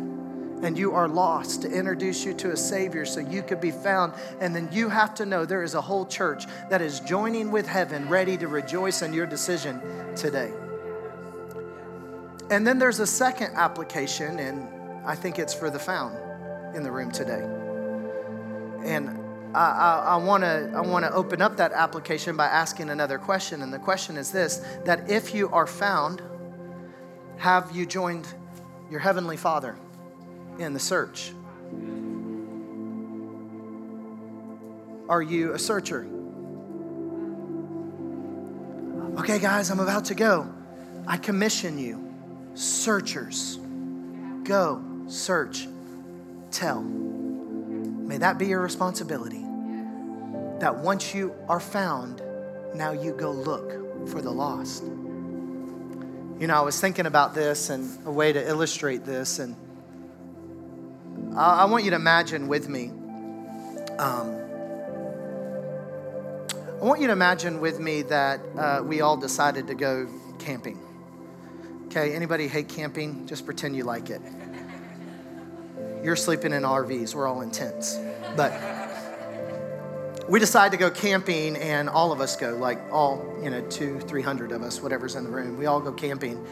and 0.61 0.77
you 0.77 0.93
are 0.93 1.07
lost 1.07 1.63
to 1.63 1.71
introduce 1.71 2.23
you 2.23 2.33
to 2.35 2.51
a 2.51 2.57
Savior 2.57 3.05
so 3.05 3.19
you 3.19 3.41
could 3.41 3.61
be 3.61 3.71
found. 3.71 4.13
And 4.39 4.55
then 4.55 4.69
you 4.71 4.89
have 4.89 5.15
to 5.15 5.25
know 5.25 5.45
there 5.45 5.63
is 5.63 5.75
a 5.75 5.81
whole 5.81 6.05
church 6.05 6.45
that 6.69 6.81
is 6.81 6.99
joining 6.99 7.51
with 7.51 7.67
heaven, 7.67 8.07
ready 8.09 8.37
to 8.37 8.47
rejoice 8.47 9.01
in 9.01 9.13
your 9.13 9.25
decision 9.25 9.81
today. 10.15 10.51
And 12.49 12.67
then 12.67 12.79
there's 12.79 12.99
a 12.99 13.07
second 13.07 13.55
application, 13.55 14.39
and 14.39 14.67
I 15.05 15.15
think 15.15 15.39
it's 15.39 15.53
for 15.53 15.69
the 15.69 15.79
found 15.79 16.17
in 16.75 16.83
the 16.83 16.91
room 16.91 17.11
today. 17.11 17.41
And 18.83 19.17
I, 19.55 20.17
want 20.17 20.43
to 20.43 20.71
I 20.75 20.81
want 20.81 21.05
to 21.05 21.11
open 21.13 21.41
up 21.41 21.57
that 21.57 21.73
application 21.73 22.37
by 22.37 22.47
asking 22.47 22.89
another 22.89 23.17
question, 23.17 23.61
and 23.61 23.71
the 23.71 23.79
question 23.79 24.17
is 24.17 24.31
this: 24.31 24.57
that 24.85 25.09
if 25.09 25.33
you 25.33 25.49
are 25.49 25.67
found, 25.67 26.21
have 27.37 27.71
you 27.75 27.85
joined 27.85 28.27
your 28.89 28.99
heavenly 28.99 29.37
Father 29.37 29.75
in 30.61 30.73
the 30.73 30.79
search? 30.79 31.33
Are 35.09 35.21
you 35.21 35.53
a 35.53 35.59
searcher? 35.59 36.07
Okay, 39.19 39.39
guys, 39.39 39.69
I'm 39.69 39.79
about 39.79 40.05
to 40.05 40.15
go. 40.15 40.51
I 41.05 41.17
commission 41.17 41.77
you, 41.77 42.13
searchers. 42.53 43.59
Go, 44.43 44.81
search, 45.07 45.67
tell. 46.49 46.81
May 46.81 48.17
that 48.17 48.37
be 48.37 48.47
your 48.47 48.61
responsibility. 48.61 49.43
That 50.59 50.77
once 50.77 51.13
you 51.13 51.33
are 51.49 51.59
found, 51.59 52.21
now 52.75 52.91
you 52.91 53.13
go 53.13 53.31
look 53.31 54.07
for 54.09 54.21
the 54.21 54.31
lost. 54.31 54.83
You 54.83 56.47
know, 56.47 56.55
I 56.55 56.61
was 56.61 56.79
thinking 56.79 57.05
about 57.05 57.35
this 57.35 57.69
and 57.69 57.99
a 58.05 58.11
way 58.11 58.31
to 58.31 58.47
illustrate 58.47 59.03
this, 59.05 59.39
and 59.39 59.55
I, 61.35 61.65
want 61.65 61.85
you 61.85 61.91
to 61.91 61.95
imagine 61.95 62.47
with 62.47 62.67
me 62.67 62.91
Um, 63.97 64.37
I 66.81 66.83
want 66.83 66.99
you 66.99 67.07
to 67.07 67.13
imagine 67.13 67.61
with 67.61 67.79
me 67.79 68.01
that 68.03 68.41
uh, 68.57 68.81
we 68.83 69.01
all 69.01 69.15
decided 69.15 69.67
to 69.67 69.75
go 69.75 70.07
camping. 70.39 70.79
Okay, 71.85 72.15
anybody 72.15 72.47
hate 72.47 72.69
camping? 72.69 73.27
Just 73.27 73.45
pretend 73.45 73.75
you 73.75 73.83
like 73.83 74.09
it. 74.09 74.21
You're 76.03 76.15
sleeping 76.15 76.53
in 76.53 76.63
RVs, 76.63 77.13
we're 77.13 77.27
all 77.27 77.41
in 77.41 77.51
tents. 77.51 77.99
But 78.35 78.51
we 80.27 80.39
decide 80.39 80.71
to 80.71 80.77
go 80.77 80.89
camping, 80.89 81.55
and 81.55 81.87
all 81.87 82.11
of 82.11 82.19
us 82.19 82.35
go, 82.35 82.55
like 82.55 82.79
all, 82.91 83.23
you 83.43 83.51
know, 83.51 83.61
two, 83.69 83.99
300 83.99 84.51
of 84.51 84.63
us, 84.63 84.81
whatever's 84.81 85.15
in 85.15 85.23
the 85.23 85.29
room. 85.29 85.57
We 85.57 85.67
all 85.67 85.79
go 85.79 85.91
camping. 85.91 86.43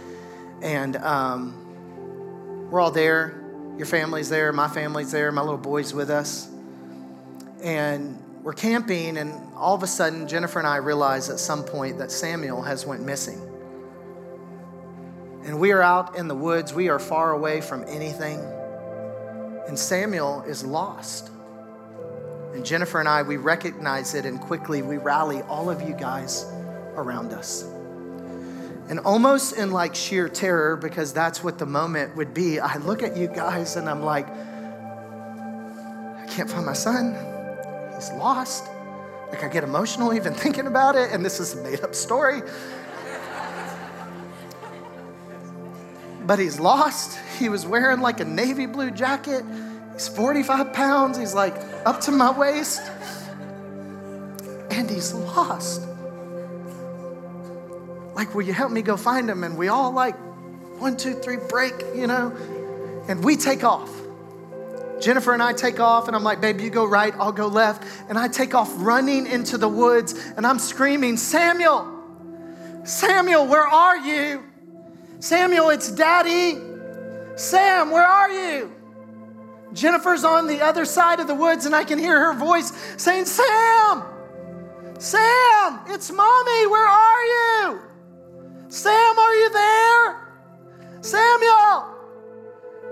And 0.61 0.95
um, 0.97 2.69
we're 2.69 2.81
all 2.81 2.91
there. 2.91 3.38
Your 3.79 3.85
family's 3.85 4.27
there, 4.27 4.51
my 4.51 4.67
family's 4.67 5.09
there, 5.09 5.31
my 5.31 5.39
little 5.39 5.57
boy's 5.57 5.93
with 5.93 6.09
us. 6.09 6.49
And 7.63 8.21
we're 8.43 8.51
camping, 8.51 9.15
and 9.17 9.31
all 9.55 9.73
of 9.73 9.83
a 9.83 9.87
sudden, 9.87 10.27
Jennifer 10.27 10.59
and 10.59 10.67
I 10.67 10.75
realize 10.75 11.29
at 11.29 11.39
some 11.39 11.63
point 11.63 11.99
that 11.99 12.11
Samuel 12.11 12.61
has 12.61 12.85
went 12.85 13.03
missing. 13.03 13.39
And 15.45 15.61
we 15.61 15.71
are 15.71 15.81
out 15.81 16.17
in 16.17 16.27
the 16.27 16.35
woods, 16.35 16.73
we 16.73 16.89
are 16.89 16.99
far 16.99 17.31
away 17.31 17.61
from 17.61 17.85
anything. 17.87 18.41
And 19.69 19.79
Samuel 19.79 20.41
is 20.41 20.65
lost. 20.65 21.31
And 22.53 22.65
Jennifer 22.65 22.99
and 22.99 23.07
I, 23.07 23.21
we 23.21 23.37
recognize 23.37 24.13
it 24.13 24.25
and 24.25 24.41
quickly 24.41 24.81
we 24.81 24.97
rally 24.97 25.41
all 25.43 25.69
of 25.69 25.81
you 25.81 25.93
guys 25.93 26.43
around 26.95 27.31
us. 27.31 27.63
And 28.89 28.99
almost 29.01 29.55
in 29.55 29.71
like 29.71 29.93
sheer 29.93 30.27
terror, 30.27 30.75
because 30.75 31.13
that's 31.13 31.43
what 31.43 31.59
the 31.59 31.65
moment 31.67 32.15
would 32.15 32.33
be, 32.33 32.59
I 32.59 32.77
look 32.77 33.03
at 33.03 33.15
you 33.15 33.27
guys 33.27 33.75
and 33.75 33.87
I'm 33.87 34.01
like, 34.01 34.27
I 34.27 36.25
can't 36.27 36.49
find 36.49 36.65
my 36.65 36.73
son. 36.73 37.15
He's 37.93 38.11
lost. 38.13 38.65
Like 39.29 39.43
I 39.43 39.47
get 39.47 39.63
emotional 39.63 40.13
even 40.13 40.33
thinking 40.43 40.65
about 40.65 40.95
it, 40.95 41.11
and 41.11 41.23
this 41.23 41.39
is 41.39 41.53
a 41.53 41.61
made 41.61 41.81
up 41.81 41.93
story. 41.93 42.41
but 46.29 46.37
he's 46.37 46.59
lost. 46.59 47.19
He 47.39 47.49
was 47.49 47.65
wearing 47.65 48.01
like 48.01 48.19
a 48.19 48.25
navy 48.25 48.67
blue 48.67 48.91
jacket. 48.91 49.43
He's 49.93 50.07
45 50.07 50.73
pounds. 50.73 51.17
He's 51.17 51.33
like 51.33 51.55
up 51.87 52.01
to 52.01 52.11
my 52.11 52.29
waist. 52.37 52.81
And 54.69 54.87
he's 54.87 55.11
lost. 55.11 55.81
Like, 58.19 58.35
will 58.35 58.41
you 58.41 58.51
help 58.51 58.69
me 58.69 58.81
go 58.81 58.97
find 58.97 59.29
him? 59.29 59.45
And 59.45 59.57
we 59.57 59.69
all 59.69 59.93
like, 59.93 60.13
one, 60.77 60.97
two, 60.97 61.13
three, 61.13 61.37
break, 61.37 61.73
you 61.95 62.05
know? 62.05 62.35
And 63.07 63.23
we 63.23 63.37
take 63.37 63.63
off. 63.63 63.89
Jennifer 64.99 65.31
and 65.31 65.41
I 65.41 65.53
take 65.53 65.79
off, 65.79 66.07
and 66.07 66.17
I'm 66.17 66.23
like, 66.25 66.41
babe, 66.41 66.59
you 66.59 66.69
go 66.69 66.83
right, 66.83 67.13
I'll 67.17 67.31
go 67.31 67.47
left. 67.47 67.85
And 68.09 68.17
I 68.17 68.27
take 68.27 68.53
off 68.53 68.69
running 68.75 69.25
into 69.25 69.57
the 69.57 69.69
woods, 69.69 70.15
and 70.35 70.45
I'm 70.45 70.59
screaming, 70.59 71.15
Samuel, 71.15 71.87
Samuel, 72.83 73.47
where 73.47 73.65
are 73.65 73.95
you? 73.95 74.43
Samuel, 75.21 75.69
it's 75.69 75.89
daddy. 75.89 76.59
Sam, 77.37 77.89
where 77.89 78.05
are 78.05 78.29
you? 78.29 78.69
Jennifer's 79.71 80.25
on 80.25 80.47
the 80.47 80.59
other 80.59 80.83
side 80.83 81.21
of 81.21 81.27
the 81.27 81.35
woods, 81.35 81.65
and 81.65 81.73
I 81.73 81.85
can 81.85 81.97
hear 81.97 82.19
her 82.19 82.33
voice 82.33 82.73
saying, 82.97 83.27
Sam, 83.27 84.03
Sam, 84.97 85.79
it's 85.87 86.11
mommy, 86.11 86.67
where 86.67 86.85
are 86.85 87.23
you? 87.23 87.88
Sam, 88.71 89.17
are 89.17 89.33
you 89.33 89.49
there? 89.49 90.27
Samuel. 91.01 91.98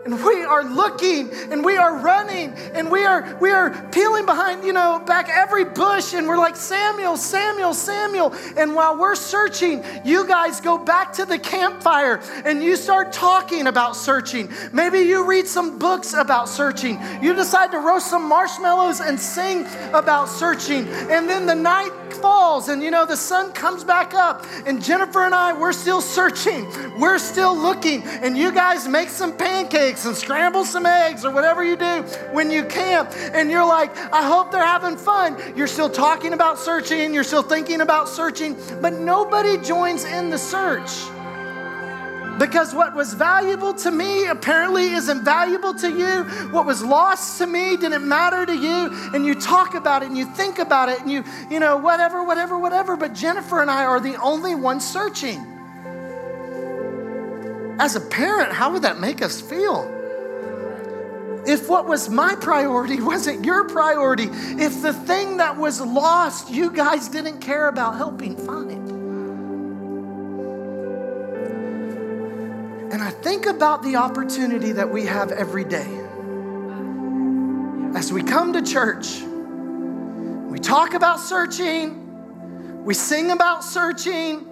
And 0.06 0.24
we 0.24 0.43
are 0.43 0.64
looking 0.64 1.30
and 1.52 1.66
we 1.66 1.76
are 1.76 1.98
running 1.98 2.54
and 2.74 2.89
we 2.89 3.04
are 3.04 3.38
we 3.41 3.52
are 3.52 3.72
peeling 3.91 4.26
behind, 4.26 4.64
you 4.64 4.72
know, 4.72 5.02
back 5.06 5.30
every 5.30 5.66
bush 5.66 6.14
and 6.14 6.28
we're 6.28 6.38
like 6.38 6.56
Samuel, 6.56 7.18
Samuel, 7.18 7.74
Samuel. 7.74 8.34
And 8.56 8.74
while 8.74 8.98
we're 8.98 9.16
searching, 9.16 9.84
you 10.06 10.26
guys 10.26 10.62
go 10.62 10.78
back 10.78 11.12
to 11.14 11.26
the 11.26 11.38
campfire 11.38 12.22
and 12.45 12.64
you 12.64 12.78
start 12.78 13.12
talking 13.12 13.68
about 13.68 13.95
searching. 13.98 14.50
Maybe 14.72 15.00
you 15.00 15.26
read 15.26 15.48
some 15.48 15.78
books 15.78 16.14
about 16.14 16.48
searching. 16.48 17.00
You 17.22 17.34
decide 17.34 17.72
to 17.72 17.80
roast 17.80 18.08
some 18.08 18.24
marshmallows 18.30 19.02
and 19.02 19.20
sing 19.20 19.66
about 19.93 20.30
searching. 20.30 20.88
And 20.88 21.28
then 21.30 21.45
the 21.45 21.56
night 21.56 21.91
falls 22.14 22.70
and 22.70 22.82
you 22.82 22.89
know 22.89 23.06
the 23.06 23.16
sun 23.16 23.52
comes 23.52 23.84
back 23.84 24.14
up 24.14 24.43
and 24.66 24.84
Jennifer 24.84 25.24
and 25.26 25.36
I 25.36 25.54
we're 25.54 25.74
still 25.74 26.02
searching. 26.02 26.66
We're 26.98 27.20
still 27.20 27.56
looking 27.56 28.04
and 28.04 28.38
you 28.38 28.52
guys 28.52 28.88
make 28.88 29.10
some 29.10 29.36
pancakes 29.36 29.97
and 30.06 30.16
scramble 30.16 30.66
some 30.66 30.86
eggs 30.86 31.26
or 31.26 31.32
whatever 31.32 31.64
you 31.64 31.76
do 31.76 32.04
when 32.32 32.52
you 32.52 32.64
camp 32.66 33.12
and 33.34 33.50
you're 33.50 33.66
like, 33.66 33.95
I 34.12 34.26
hope 34.26 34.52
they're 34.52 34.66
having 34.66 34.98
fun. 34.98 35.38
You're 35.56 35.68
still 35.68 35.89
talking 35.89 36.34
about 36.34 36.60
searching, 36.60 37.14
you're 37.14 37.24
still 37.24 37.43
thinking 37.43 37.82
about 37.82 38.10
searching, 38.10 38.56
but 38.82 38.93
nobody 38.93 39.58
joins 39.58 40.06
in 40.06 40.30
the 40.30 40.38
search. 40.38 40.91
Because 42.39 42.76
what 42.76 42.93
was 42.93 43.14
valuable 43.14 43.74
to 43.74 43.89
me 43.89 44.28
apparently 44.28 44.91
isn't 44.91 45.26
valuable 45.26 45.74
to 45.74 45.89
you. 45.89 46.24
What 46.52 46.68
was 46.68 46.84
lost 46.84 47.39
to 47.39 47.48
me 47.48 47.78
didn't 47.78 48.08
matter 48.08 48.45
to 48.45 48.56
you. 48.56 48.91
And 49.16 49.26
you 49.26 49.34
talk 49.34 49.74
about 49.74 50.04
it 50.04 50.10
and 50.10 50.18
you 50.18 50.26
think 50.26 50.60
about 50.60 50.89
it 50.89 51.00
and 51.02 51.12
you, 51.12 51.24
you 51.50 51.60
know, 51.60 51.78
whatever, 51.78 52.24
whatever, 52.24 52.60
whatever. 52.60 52.95
But 52.95 53.14
Jennifer 53.14 53.62
and 53.62 53.72
I 53.72 53.86
are 53.86 54.00
the 54.00 54.22
only 54.22 54.54
ones 54.54 54.88
searching. 54.88 55.57
As 57.80 57.95
a 57.95 58.01
parent, 58.01 58.51
how 58.51 58.73
would 58.73 58.82
that 58.82 58.99
make 58.99 59.21
us 59.21 59.39
feel? 59.39 59.93
If 61.45 61.69
what 61.69 61.88
was 61.88 62.09
my 62.09 62.36
priority 62.36 62.99
wasn't 63.01 63.45
your 63.45 63.69
priority, 63.69 64.30
if 64.32 64.82
the 64.82 64.93
thing 64.93 65.38
that 65.38 65.57
was 65.57 65.80
lost 65.80 66.49
you 66.49 66.71
guys 66.71 67.07
didn't 67.07 67.39
care 67.39 67.67
about 67.67 67.95
helping 67.95 68.36
find. 68.36 68.89
And 72.91 73.03
I 73.03 73.11
think 73.11 73.45
about 73.45 73.84
the 73.84 73.97
opportunity 73.97 74.71
that 74.71 74.89
we 74.89 75.05
have 75.05 75.32
every 75.32 75.63
day. 75.63 75.88
As 77.95 78.11
we 78.11 78.23
come 78.23 78.53
to 78.53 78.61
church, 78.61 79.21
we 80.49 80.57
talk 80.57 80.93
about 80.93 81.19
searching, 81.19 82.84
we 82.84 82.93
sing 82.93 83.32
about 83.32 83.63
searching, 83.63 84.47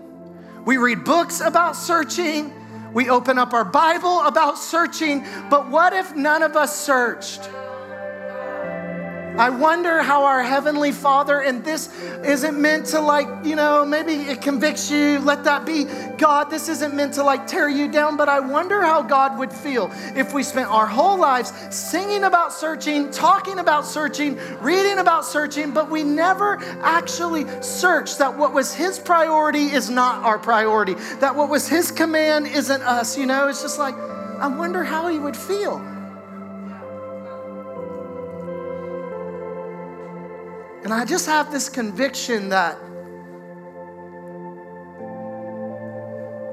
we 0.66 0.78
read 0.78 1.04
books 1.04 1.42
about 1.42 1.76
searching, 1.76 2.54
we 2.96 3.10
open 3.10 3.38
up 3.38 3.54
our 3.54 3.66
Bible 3.66 4.22
about 4.22 4.58
searching, 4.58 5.26
but 5.50 5.70
what 5.70 5.92
if 5.92 6.16
none 6.16 6.42
of 6.42 6.56
us 6.56 6.74
searched? 6.74 7.42
I 9.38 9.50
wonder 9.50 10.02
how 10.02 10.24
our 10.24 10.42
Heavenly 10.42 10.94
Father, 10.94 11.42
and 11.42 11.62
this 11.62 11.90
isn't 12.24 12.58
meant 12.58 12.86
to 12.88 13.02
like, 13.02 13.28
you 13.44 13.58
know, 13.58 13.86
maybe 13.86 14.14
it 14.14 14.42
convicts 14.42 14.90
you, 14.90 15.20
let 15.20 15.44
that 15.44 15.66
be. 15.66 15.86
God, 16.18 16.46
this 16.46 16.70
isn't 16.70 16.96
meant 16.96 17.16
to 17.16 17.24
like 17.24 17.46
tear 17.46 17.68
you 17.68 17.92
down, 17.92 18.16
but 18.16 18.30
I 18.30 18.40
wonder 18.40 18.82
how 18.82 19.02
God 19.02 19.38
would 19.38 19.52
feel 19.52 19.92
if 20.16 20.34
we 20.34 20.42
spent 20.42 20.70
our 20.70 20.88
whole 20.88 21.18
lives 21.18 21.52
singing 21.70 22.24
about 22.24 22.54
searching, 22.54 23.12
talking 23.12 23.60
about 23.60 23.86
searching, 23.86 24.40
reading 24.62 25.00
about 25.00 25.26
searching, 25.26 25.72
but 25.72 25.90
we 25.90 26.02
never 26.02 26.58
actually 26.82 27.46
searched 27.62 28.20
that 28.20 28.38
what 28.38 28.54
was 28.54 28.74
His 28.74 29.00
priority 29.00 29.66
is 29.66 29.90
not 29.90 30.24
our 30.24 30.40
priority, 30.40 30.94
that 31.20 31.36
what 31.36 31.50
was 31.50 31.68
His 31.68 31.92
command 31.92 32.48
isn't 32.48 32.82
us, 32.84 33.18
you 33.18 33.26
know? 33.26 33.50
It's 33.50 33.62
just 33.62 33.80
like, 33.80 33.96
I 33.96 34.48
wonder 34.48 34.86
how 34.86 35.10
He 35.10 35.20
would 35.20 35.36
feel. 35.36 35.95
And 40.86 40.94
I 40.94 41.04
just 41.04 41.26
have 41.26 41.52
this 41.52 41.68
conviction 41.68 42.50
that 42.50 42.78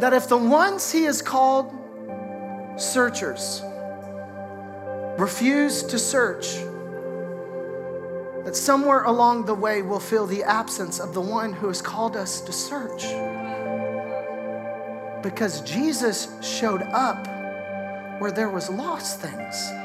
that 0.00 0.14
if 0.14 0.26
the 0.26 0.38
ones 0.38 0.90
he 0.90 1.02
has 1.04 1.20
called 1.20 1.70
searchers 2.78 3.60
refuse 5.18 5.82
to 5.82 5.98
search, 5.98 6.46
that 8.46 8.56
somewhere 8.56 9.02
along 9.04 9.44
the 9.44 9.54
way 9.54 9.82
we'll 9.82 10.00
feel 10.00 10.26
the 10.26 10.44
absence 10.44 10.98
of 10.98 11.12
the 11.12 11.20
one 11.20 11.52
who 11.52 11.68
has 11.68 11.82
called 11.82 12.16
us 12.16 12.40
to 12.40 12.52
search. 12.54 13.02
Because 15.22 15.60
Jesus 15.60 16.28
showed 16.40 16.82
up 16.84 17.26
where 18.18 18.32
there 18.32 18.48
was 18.48 18.70
lost 18.70 19.20
things. 19.20 19.81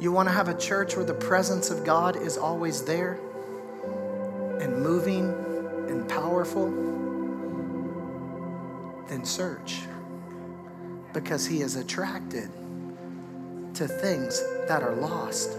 You 0.00 0.12
want 0.12 0.28
to 0.28 0.32
have 0.32 0.48
a 0.48 0.56
church 0.56 0.94
where 0.94 1.04
the 1.04 1.14
presence 1.14 1.70
of 1.70 1.84
God 1.84 2.16
is 2.16 2.36
always 2.36 2.82
there 2.82 3.18
and 4.60 4.80
moving 4.80 5.34
and 5.88 6.08
powerful? 6.08 6.70
Then 9.08 9.24
search 9.24 9.80
because 11.12 11.46
He 11.46 11.62
is 11.62 11.74
attracted 11.74 12.48
to 13.74 13.88
things 13.88 14.40
that 14.68 14.82
are 14.82 14.94
lost. 14.94 15.58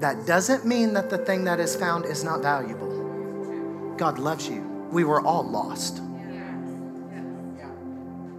That 0.00 0.26
doesn't 0.26 0.66
mean 0.66 0.92
that 0.94 1.08
the 1.08 1.18
thing 1.18 1.44
that 1.44 1.60
is 1.60 1.74
found 1.74 2.04
is 2.04 2.24
not 2.24 2.42
valuable. 2.42 3.94
God 3.96 4.18
loves 4.18 4.48
you. 4.48 4.60
We 4.90 5.04
were 5.04 5.20
all 5.20 5.44
lost. 5.44 6.02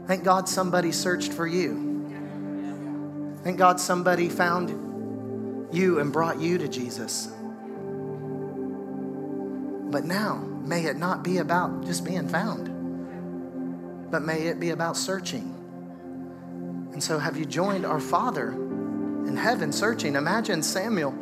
Thank 0.05 0.23
God 0.23 0.47
somebody 0.47 0.91
searched 0.91 1.33
for 1.33 1.47
you. 1.47 1.94
Thank 3.45 3.59
God 3.59 3.79
somebody 3.79 4.27
found 4.27 5.71
you 5.71 5.99
and 5.99 6.11
brought 6.11 6.39
you 6.39 6.57
to 6.57 6.67
Jesus. 6.67 7.27
But 9.91 10.03
now, 10.03 10.37
may 10.37 10.85
it 10.85 10.97
not 10.97 11.21
be 11.21 11.37
about 11.37 11.85
just 11.85 12.03
being 12.03 12.27
found, 12.27 14.09
but 14.09 14.23
may 14.23 14.47
it 14.47 14.59
be 14.59 14.71
about 14.71 14.97
searching. 14.97 15.53
And 16.91 17.03
so, 17.03 17.19
have 17.19 17.37
you 17.37 17.45
joined 17.45 17.85
our 17.85 17.99
Father 17.99 18.49
in 18.51 19.37
heaven 19.37 19.71
searching? 19.71 20.15
Imagine 20.15 20.63
Samuel 20.63 21.13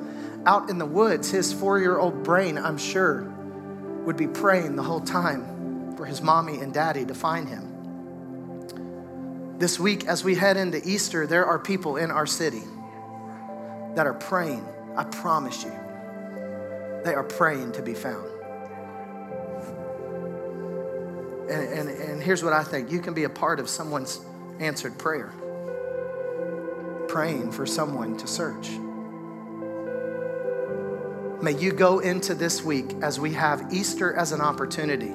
out 0.45 0.69
in 0.69 0.78
the 0.78 0.86
woods, 0.86 1.30
his 1.30 1.51
four 1.51 1.78
year 1.78 1.97
old 1.97 2.24
brain, 2.24 2.57
I'm 2.57 2.78
sure, 2.78 3.24
would 4.05 4.15
be 4.15 4.28
praying 4.28 4.78
the 4.78 4.84
whole 4.84 5.01
time 5.01 5.93
for 5.97 6.05
his 6.05 6.21
mommy 6.21 6.61
and 6.61 6.74
daddy 6.74 7.03
to 7.03 7.13
find 7.13 7.49
him. 7.49 7.72
This 9.64 9.80
week, 9.80 10.07
as 10.07 10.26
we 10.26 10.36
head 10.36 10.57
into 10.57 10.86
Easter, 10.86 11.26
there 11.26 11.45
are 11.45 11.57
people 11.57 11.95
in 11.95 12.11
our 12.11 12.26
city 12.26 12.64
that 13.95 14.05
are 14.05 14.14
praying. 14.14 14.68
I 14.97 15.05
promise 15.05 15.64
you, 15.64 15.72
they 17.05 17.14
are 17.14 17.24
praying 17.24 17.72
to 17.72 17.82
be 17.82 17.93
found. 17.93 18.28
And, 21.49 21.80
and, 21.80 21.89
and 21.89 22.22
here's 22.22 22.43
what 22.43 22.51
I 22.51 22.61
think 22.66 22.91
you 22.91 22.99
can 22.99 23.14
be 23.14 23.24
a 23.24 23.30
part 23.30 23.61
of 23.61 23.70
someone's 23.70 24.20
answered 24.59 24.97
prayer, 24.97 25.32
praying 27.07 27.53
for 27.53 27.66
someone 27.66 28.18
to 28.18 28.28
search. 28.28 28.70
May 31.41 31.57
you 31.57 31.72
go 31.72 31.99
into 31.99 32.36
this 32.36 32.66
week 32.66 32.95
as 33.01 33.18
we 33.18 33.32
have 33.32 33.72
Easter 33.72 34.14
as 34.14 34.34
an 34.34 34.41
opportunity 34.41 35.14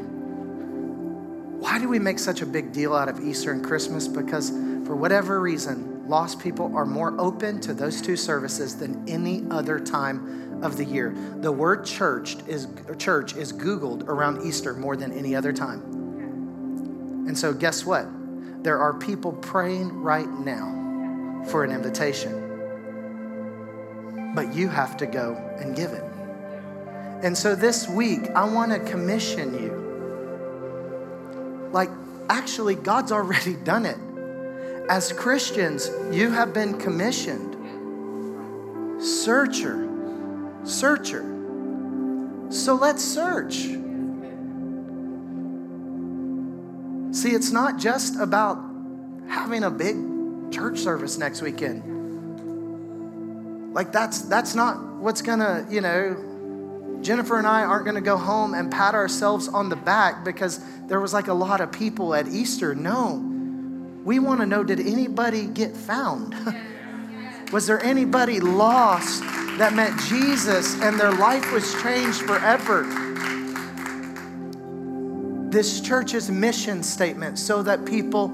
why 1.78 1.82
do 1.82 1.88
we 1.88 2.00
make 2.00 2.18
such 2.18 2.42
a 2.42 2.46
big 2.46 2.72
deal 2.72 2.92
out 2.92 3.08
of 3.08 3.20
Easter 3.20 3.52
and 3.52 3.62
Christmas? 3.62 4.08
Because 4.08 4.50
for 4.50 4.96
whatever 4.96 5.38
reason, 5.38 6.08
lost 6.08 6.40
people 6.40 6.76
are 6.76 6.84
more 6.84 7.14
open 7.20 7.60
to 7.60 7.72
those 7.72 8.02
two 8.02 8.16
services 8.16 8.74
than 8.74 9.08
any 9.08 9.44
other 9.48 9.78
time 9.78 10.60
of 10.64 10.76
the 10.76 10.84
year. 10.84 11.14
The 11.36 11.52
word 11.52 11.86
church 11.86 12.36
is 12.48 12.66
church 12.98 13.36
is 13.36 13.52
googled 13.52 14.08
around 14.08 14.44
Easter 14.44 14.74
more 14.74 14.96
than 14.96 15.12
any 15.12 15.36
other 15.36 15.52
time. 15.52 17.24
And 17.28 17.38
so 17.38 17.52
guess 17.52 17.86
what? 17.86 18.08
There 18.64 18.78
are 18.78 18.94
people 18.94 19.34
praying 19.34 19.92
right 20.02 20.28
now 20.28 21.44
for 21.46 21.62
an 21.62 21.70
invitation. 21.70 22.32
But 24.34 24.52
you 24.52 24.68
have 24.68 24.96
to 24.96 25.06
go 25.06 25.36
and 25.60 25.76
give 25.76 25.92
it. 25.92 26.02
And 27.22 27.38
so 27.38 27.54
this 27.54 27.88
week, 27.88 28.30
I 28.34 28.52
want 28.52 28.72
to 28.72 28.80
commission 28.80 29.54
you 29.62 29.87
like, 31.72 31.90
actually, 32.28 32.74
God's 32.74 33.12
already 33.12 33.54
done 33.54 33.86
it. 33.86 33.98
As 34.90 35.12
Christians, 35.12 35.90
you 36.10 36.30
have 36.30 36.54
been 36.54 36.78
commissioned. 36.78 37.56
Searcher, 39.02 39.88
searcher. 40.64 41.22
So 42.50 42.74
let's 42.74 43.04
search. 43.04 43.68
See, 47.14 47.30
it's 47.30 47.50
not 47.50 47.78
just 47.78 48.18
about 48.18 48.58
having 49.28 49.64
a 49.64 49.70
big 49.70 49.96
church 50.50 50.78
service 50.78 51.18
next 51.18 51.42
weekend. 51.42 51.82
Like 53.74 53.92
that's 53.92 54.22
that's 54.22 54.54
not 54.54 54.78
what's 54.94 55.20
gonna, 55.22 55.66
you 55.70 55.80
know, 55.80 56.16
Jennifer 57.00 57.38
and 57.38 57.46
I 57.46 57.62
aren't 57.62 57.84
going 57.84 57.94
to 57.94 58.00
go 58.00 58.16
home 58.16 58.54
and 58.54 58.70
pat 58.70 58.94
ourselves 58.94 59.48
on 59.48 59.68
the 59.68 59.76
back 59.76 60.24
because 60.24 60.60
there 60.86 61.00
was 61.00 61.12
like 61.12 61.28
a 61.28 61.34
lot 61.34 61.60
of 61.60 61.70
people 61.70 62.14
at 62.14 62.28
Easter. 62.28 62.74
No. 62.74 63.24
We 64.04 64.18
want 64.18 64.40
to 64.40 64.46
know 64.46 64.64
did 64.64 64.80
anybody 64.80 65.46
get 65.46 65.76
found? 65.76 66.34
was 67.52 67.66
there 67.66 67.82
anybody 67.82 68.40
lost 68.40 69.22
that 69.58 69.74
met 69.74 69.98
Jesus 70.08 70.80
and 70.80 70.98
their 70.98 71.12
life 71.12 71.52
was 71.52 71.80
changed 71.82 72.22
forever? 72.22 72.84
This 75.50 75.80
church's 75.80 76.30
mission 76.30 76.82
statement 76.82 77.38
so 77.38 77.62
that 77.62 77.84
people 77.86 78.28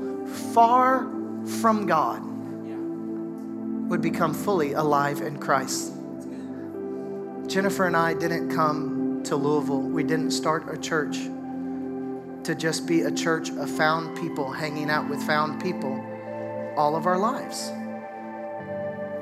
far 0.52 1.08
from 1.60 1.86
God 1.86 2.22
would 3.88 4.00
become 4.02 4.34
fully 4.34 4.72
alive 4.72 5.20
in 5.20 5.38
Christ. 5.38 5.93
Jennifer 7.46 7.86
and 7.86 7.96
I 7.96 8.14
didn't 8.14 8.50
come 8.54 9.22
to 9.24 9.36
Louisville, 9.36 9.82
we 9.82 10.02
didn't 10.02 10.30
start 10.30 10.72
a 10.72 10.78
church 10.78 11.18
to 12.44 12.54
just 12.54 12.86
be 12.86 13.02
a 13.02 13.10
church 13.10 13.50
of 13.50 13.70
found 13.70 14.18
people 14.18 14.50
hanging 14.50 14.90
out 14.90 15.08
with 15.08 15.22
found 15.22 15.62
people 15.62 15.92
all 16.76 16.96
of 16.96 17.06
our 17.06 17.18
lives. 17.18 17.70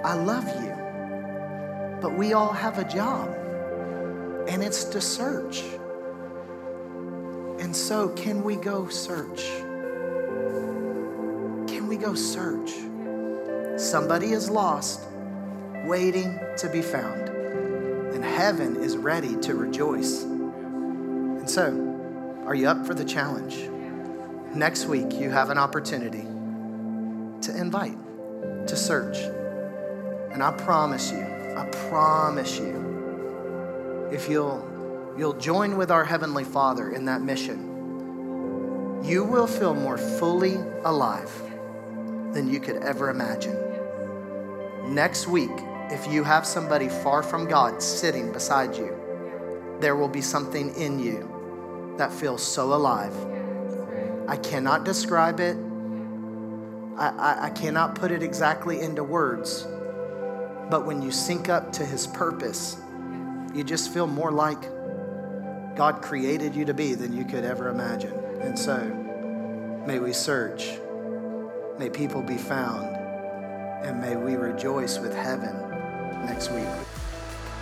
I 0.04 0.14
love 0.14 0.46
you, 0.62 1.98
but 2.00 2.16
we 2.16 2.32
all 2.32 2.52
have 2.52 2.78
a 2.78 2.84
job, 2.84 3.28
and 4.48 4.62
it's 4.62 4.84
to 4.84 5.00
search. 5.00 5.62
And 7.58 7.74
so, 7.74 8.08
can 8.10 8.42
we 8.42 8.56
go 8.56 8.88
search? 8.88 9.44
Can 11.68 11.86
we 11.88 11.96
go 11.96 12.14
search? 12.14 12.70
Somebody 13.76 14.32
is 14.32 14.48
lost, 14.48 15.00
waiting 15.84 16.38
to 16.58 16.68
be 16.68 16.82
found 16.82 17.31
and 18.14 18.24
heaven 18.24 18.76
is 18.76 18.96
ready 18.96 19.36
to 19.36 19.54
rejoice. 19.54 20.22
And 20.22 21.48
so, 21.48 22.42
are 22.46 22.54
you 22.54 22.68
up 22.68 22.86
for 22.86 22.94
the 22.94 23.04
challenge? 23.04 23.68
Next 24.54 24.86
week, 24.86 25.14
you 25.14 25.30
have 25.30 25.50
an 25.50 25.58
opportunity 25.58 26.22
to 27.42 27.56
invite, 27.56 27.96
to 28.66 28.76
search. 28.76 29.18
And 30.32 30.42
I 30.42 30.52
promise 30.52 31.10
you, 31.10 31.22
I 31.56 31.68
promise 31.88 32.58
you, 32.58 34.10
if 34.12 34.28
you'll, 34.28 35.14
you'll 35.16 35.38
join 35.38 35.76
with 35.76 35.90
our 35.90 36.04
Heavenly 36.04 36.44
Father 36.44 36.90
in 36.90 37.06
that 37.06 37.22
mission, 37.22 39.00
you 39.02 39.24
will 39.24 39.46
feel 39.46 39.74
more 39.74 39.98
fully 39.98 40.56
alive 40.84 41.30
than 42.32 42.48
you 42.48 42.60
could 42.60 42.76
ever 42.76 43.10
imagine. 43.10 43.56
Next 44.94 45.26
week, 45.26 45.50
if 45.90 46.10
you 46.10 46.24
have 46.24 46.46
somebody 46.46 46.88
far 46.88 47.22
from 47.22 47.46
God 47.46 47.82
sitting 47.82 48.32
beside 48.32 48.76
you, 48.76 48.96
there 49.80 49.96
will 49.96 50.08
be 50.08 50.22
something 50.22 50.74
in 50.76 50.98
you 50.98 51.94
that 51.98 52.12
feels 52.12 52.42
so 52.42 52.72
alive. 52.72 53.14
I 54.28 54.36
cannot 54.36 54.84
describe 54.84 55.40
it. 55.40 55.56
I, 56.96 57.08
I, 57.08 57.44
I, 57.46 57.50
cannot 57.50 57.94
put 57.94 58.10
it 58.10 58.22
exactly 58.22 58.80
into 58.80 59.02
words. 59.02 59.66
But 60.70 60.86
when 60.86 61.02
you 61.02 61.10
sync 61.10 61.48
up 61.48 61.72
to 61.72 61.84
His 61.84 62.06
purpose, 62.06 62.76
you 63.54 63.64
just 63.64 63.92
feel 63.92 64.06
more 64.06 64.30
like 64.30 64.62
God 65.74 66.00
created 66.00 66.54
you 66.54 66.64
to 66.66 66.74
be 66.74 66.94
than 66.94 67.16
you 67.16 67.24
could 67.24 67.44
ever 67.44 67.68
imagine. 67.68 68.12
And 68.40 68.58
so, 68.58 68.78
may 69.86 69.98
we 69.98 70.12
search, 70.12 70.78
may 71.78 71.90
people 71.90 72.22
be 72.22 72.38
found, 72.38 72.94
and 73.84 74.00
may 74.00 74.16
we 74.16 74.36
rejoice 74.36 74.98
with 74.98 75.14
heaven 75.14 75.71
next 76.22 76.50
week. 76.50 76.66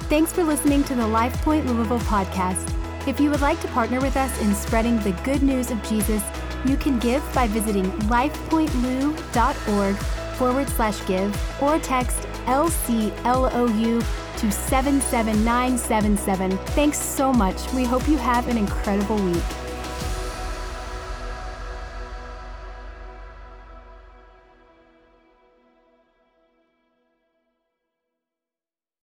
Thanks 0.08 0.32
for 0.32 0.42
listening 0.42 0.82
to 0.84 0.94
the 0.94 1.02
LifePoint 1.02 1.66
Louisville 1.66 1.98
podcast. 2.00 2.74
If 3.06 3.20
you 3.20 3.30
would 3.30 3.40
like 3.40 3.61
to 3.61 3.68
partner 3.68 4.00
with 4.00 4.16
us 4.16 4.36
in 4.40 4.54
spreading 4.54 4.98
the 5.00 5.12
good 5.24 5.42
news 5.42 5.70
of 5.70 5.82
Jesus, 5.82 6.22
you 6.66 6.76
can 6.76 6.98
give 6.98 7.22
by 7.32 7.46
visiting 7.46 7.90
lifepointlou.org 8.08 9.96
forward 10.36 10.68
slash 10.68 11.06
give 11.06 11.62
or 11.62 11.78
text 11.78 12.26
LCLOU 12.46 14.04
to 14.38 14.50
77977. 14.50 16.58
Thanks 16.58 16.98
so 16.98 17.32
much. 17.32 17.72
We 17.72 17.84
hope 17.84 18.08
you 18.08 18.16
have 18.16 18.48
an 18.48 18.56
incredible 18.56 19.16
week. 19.16 19.42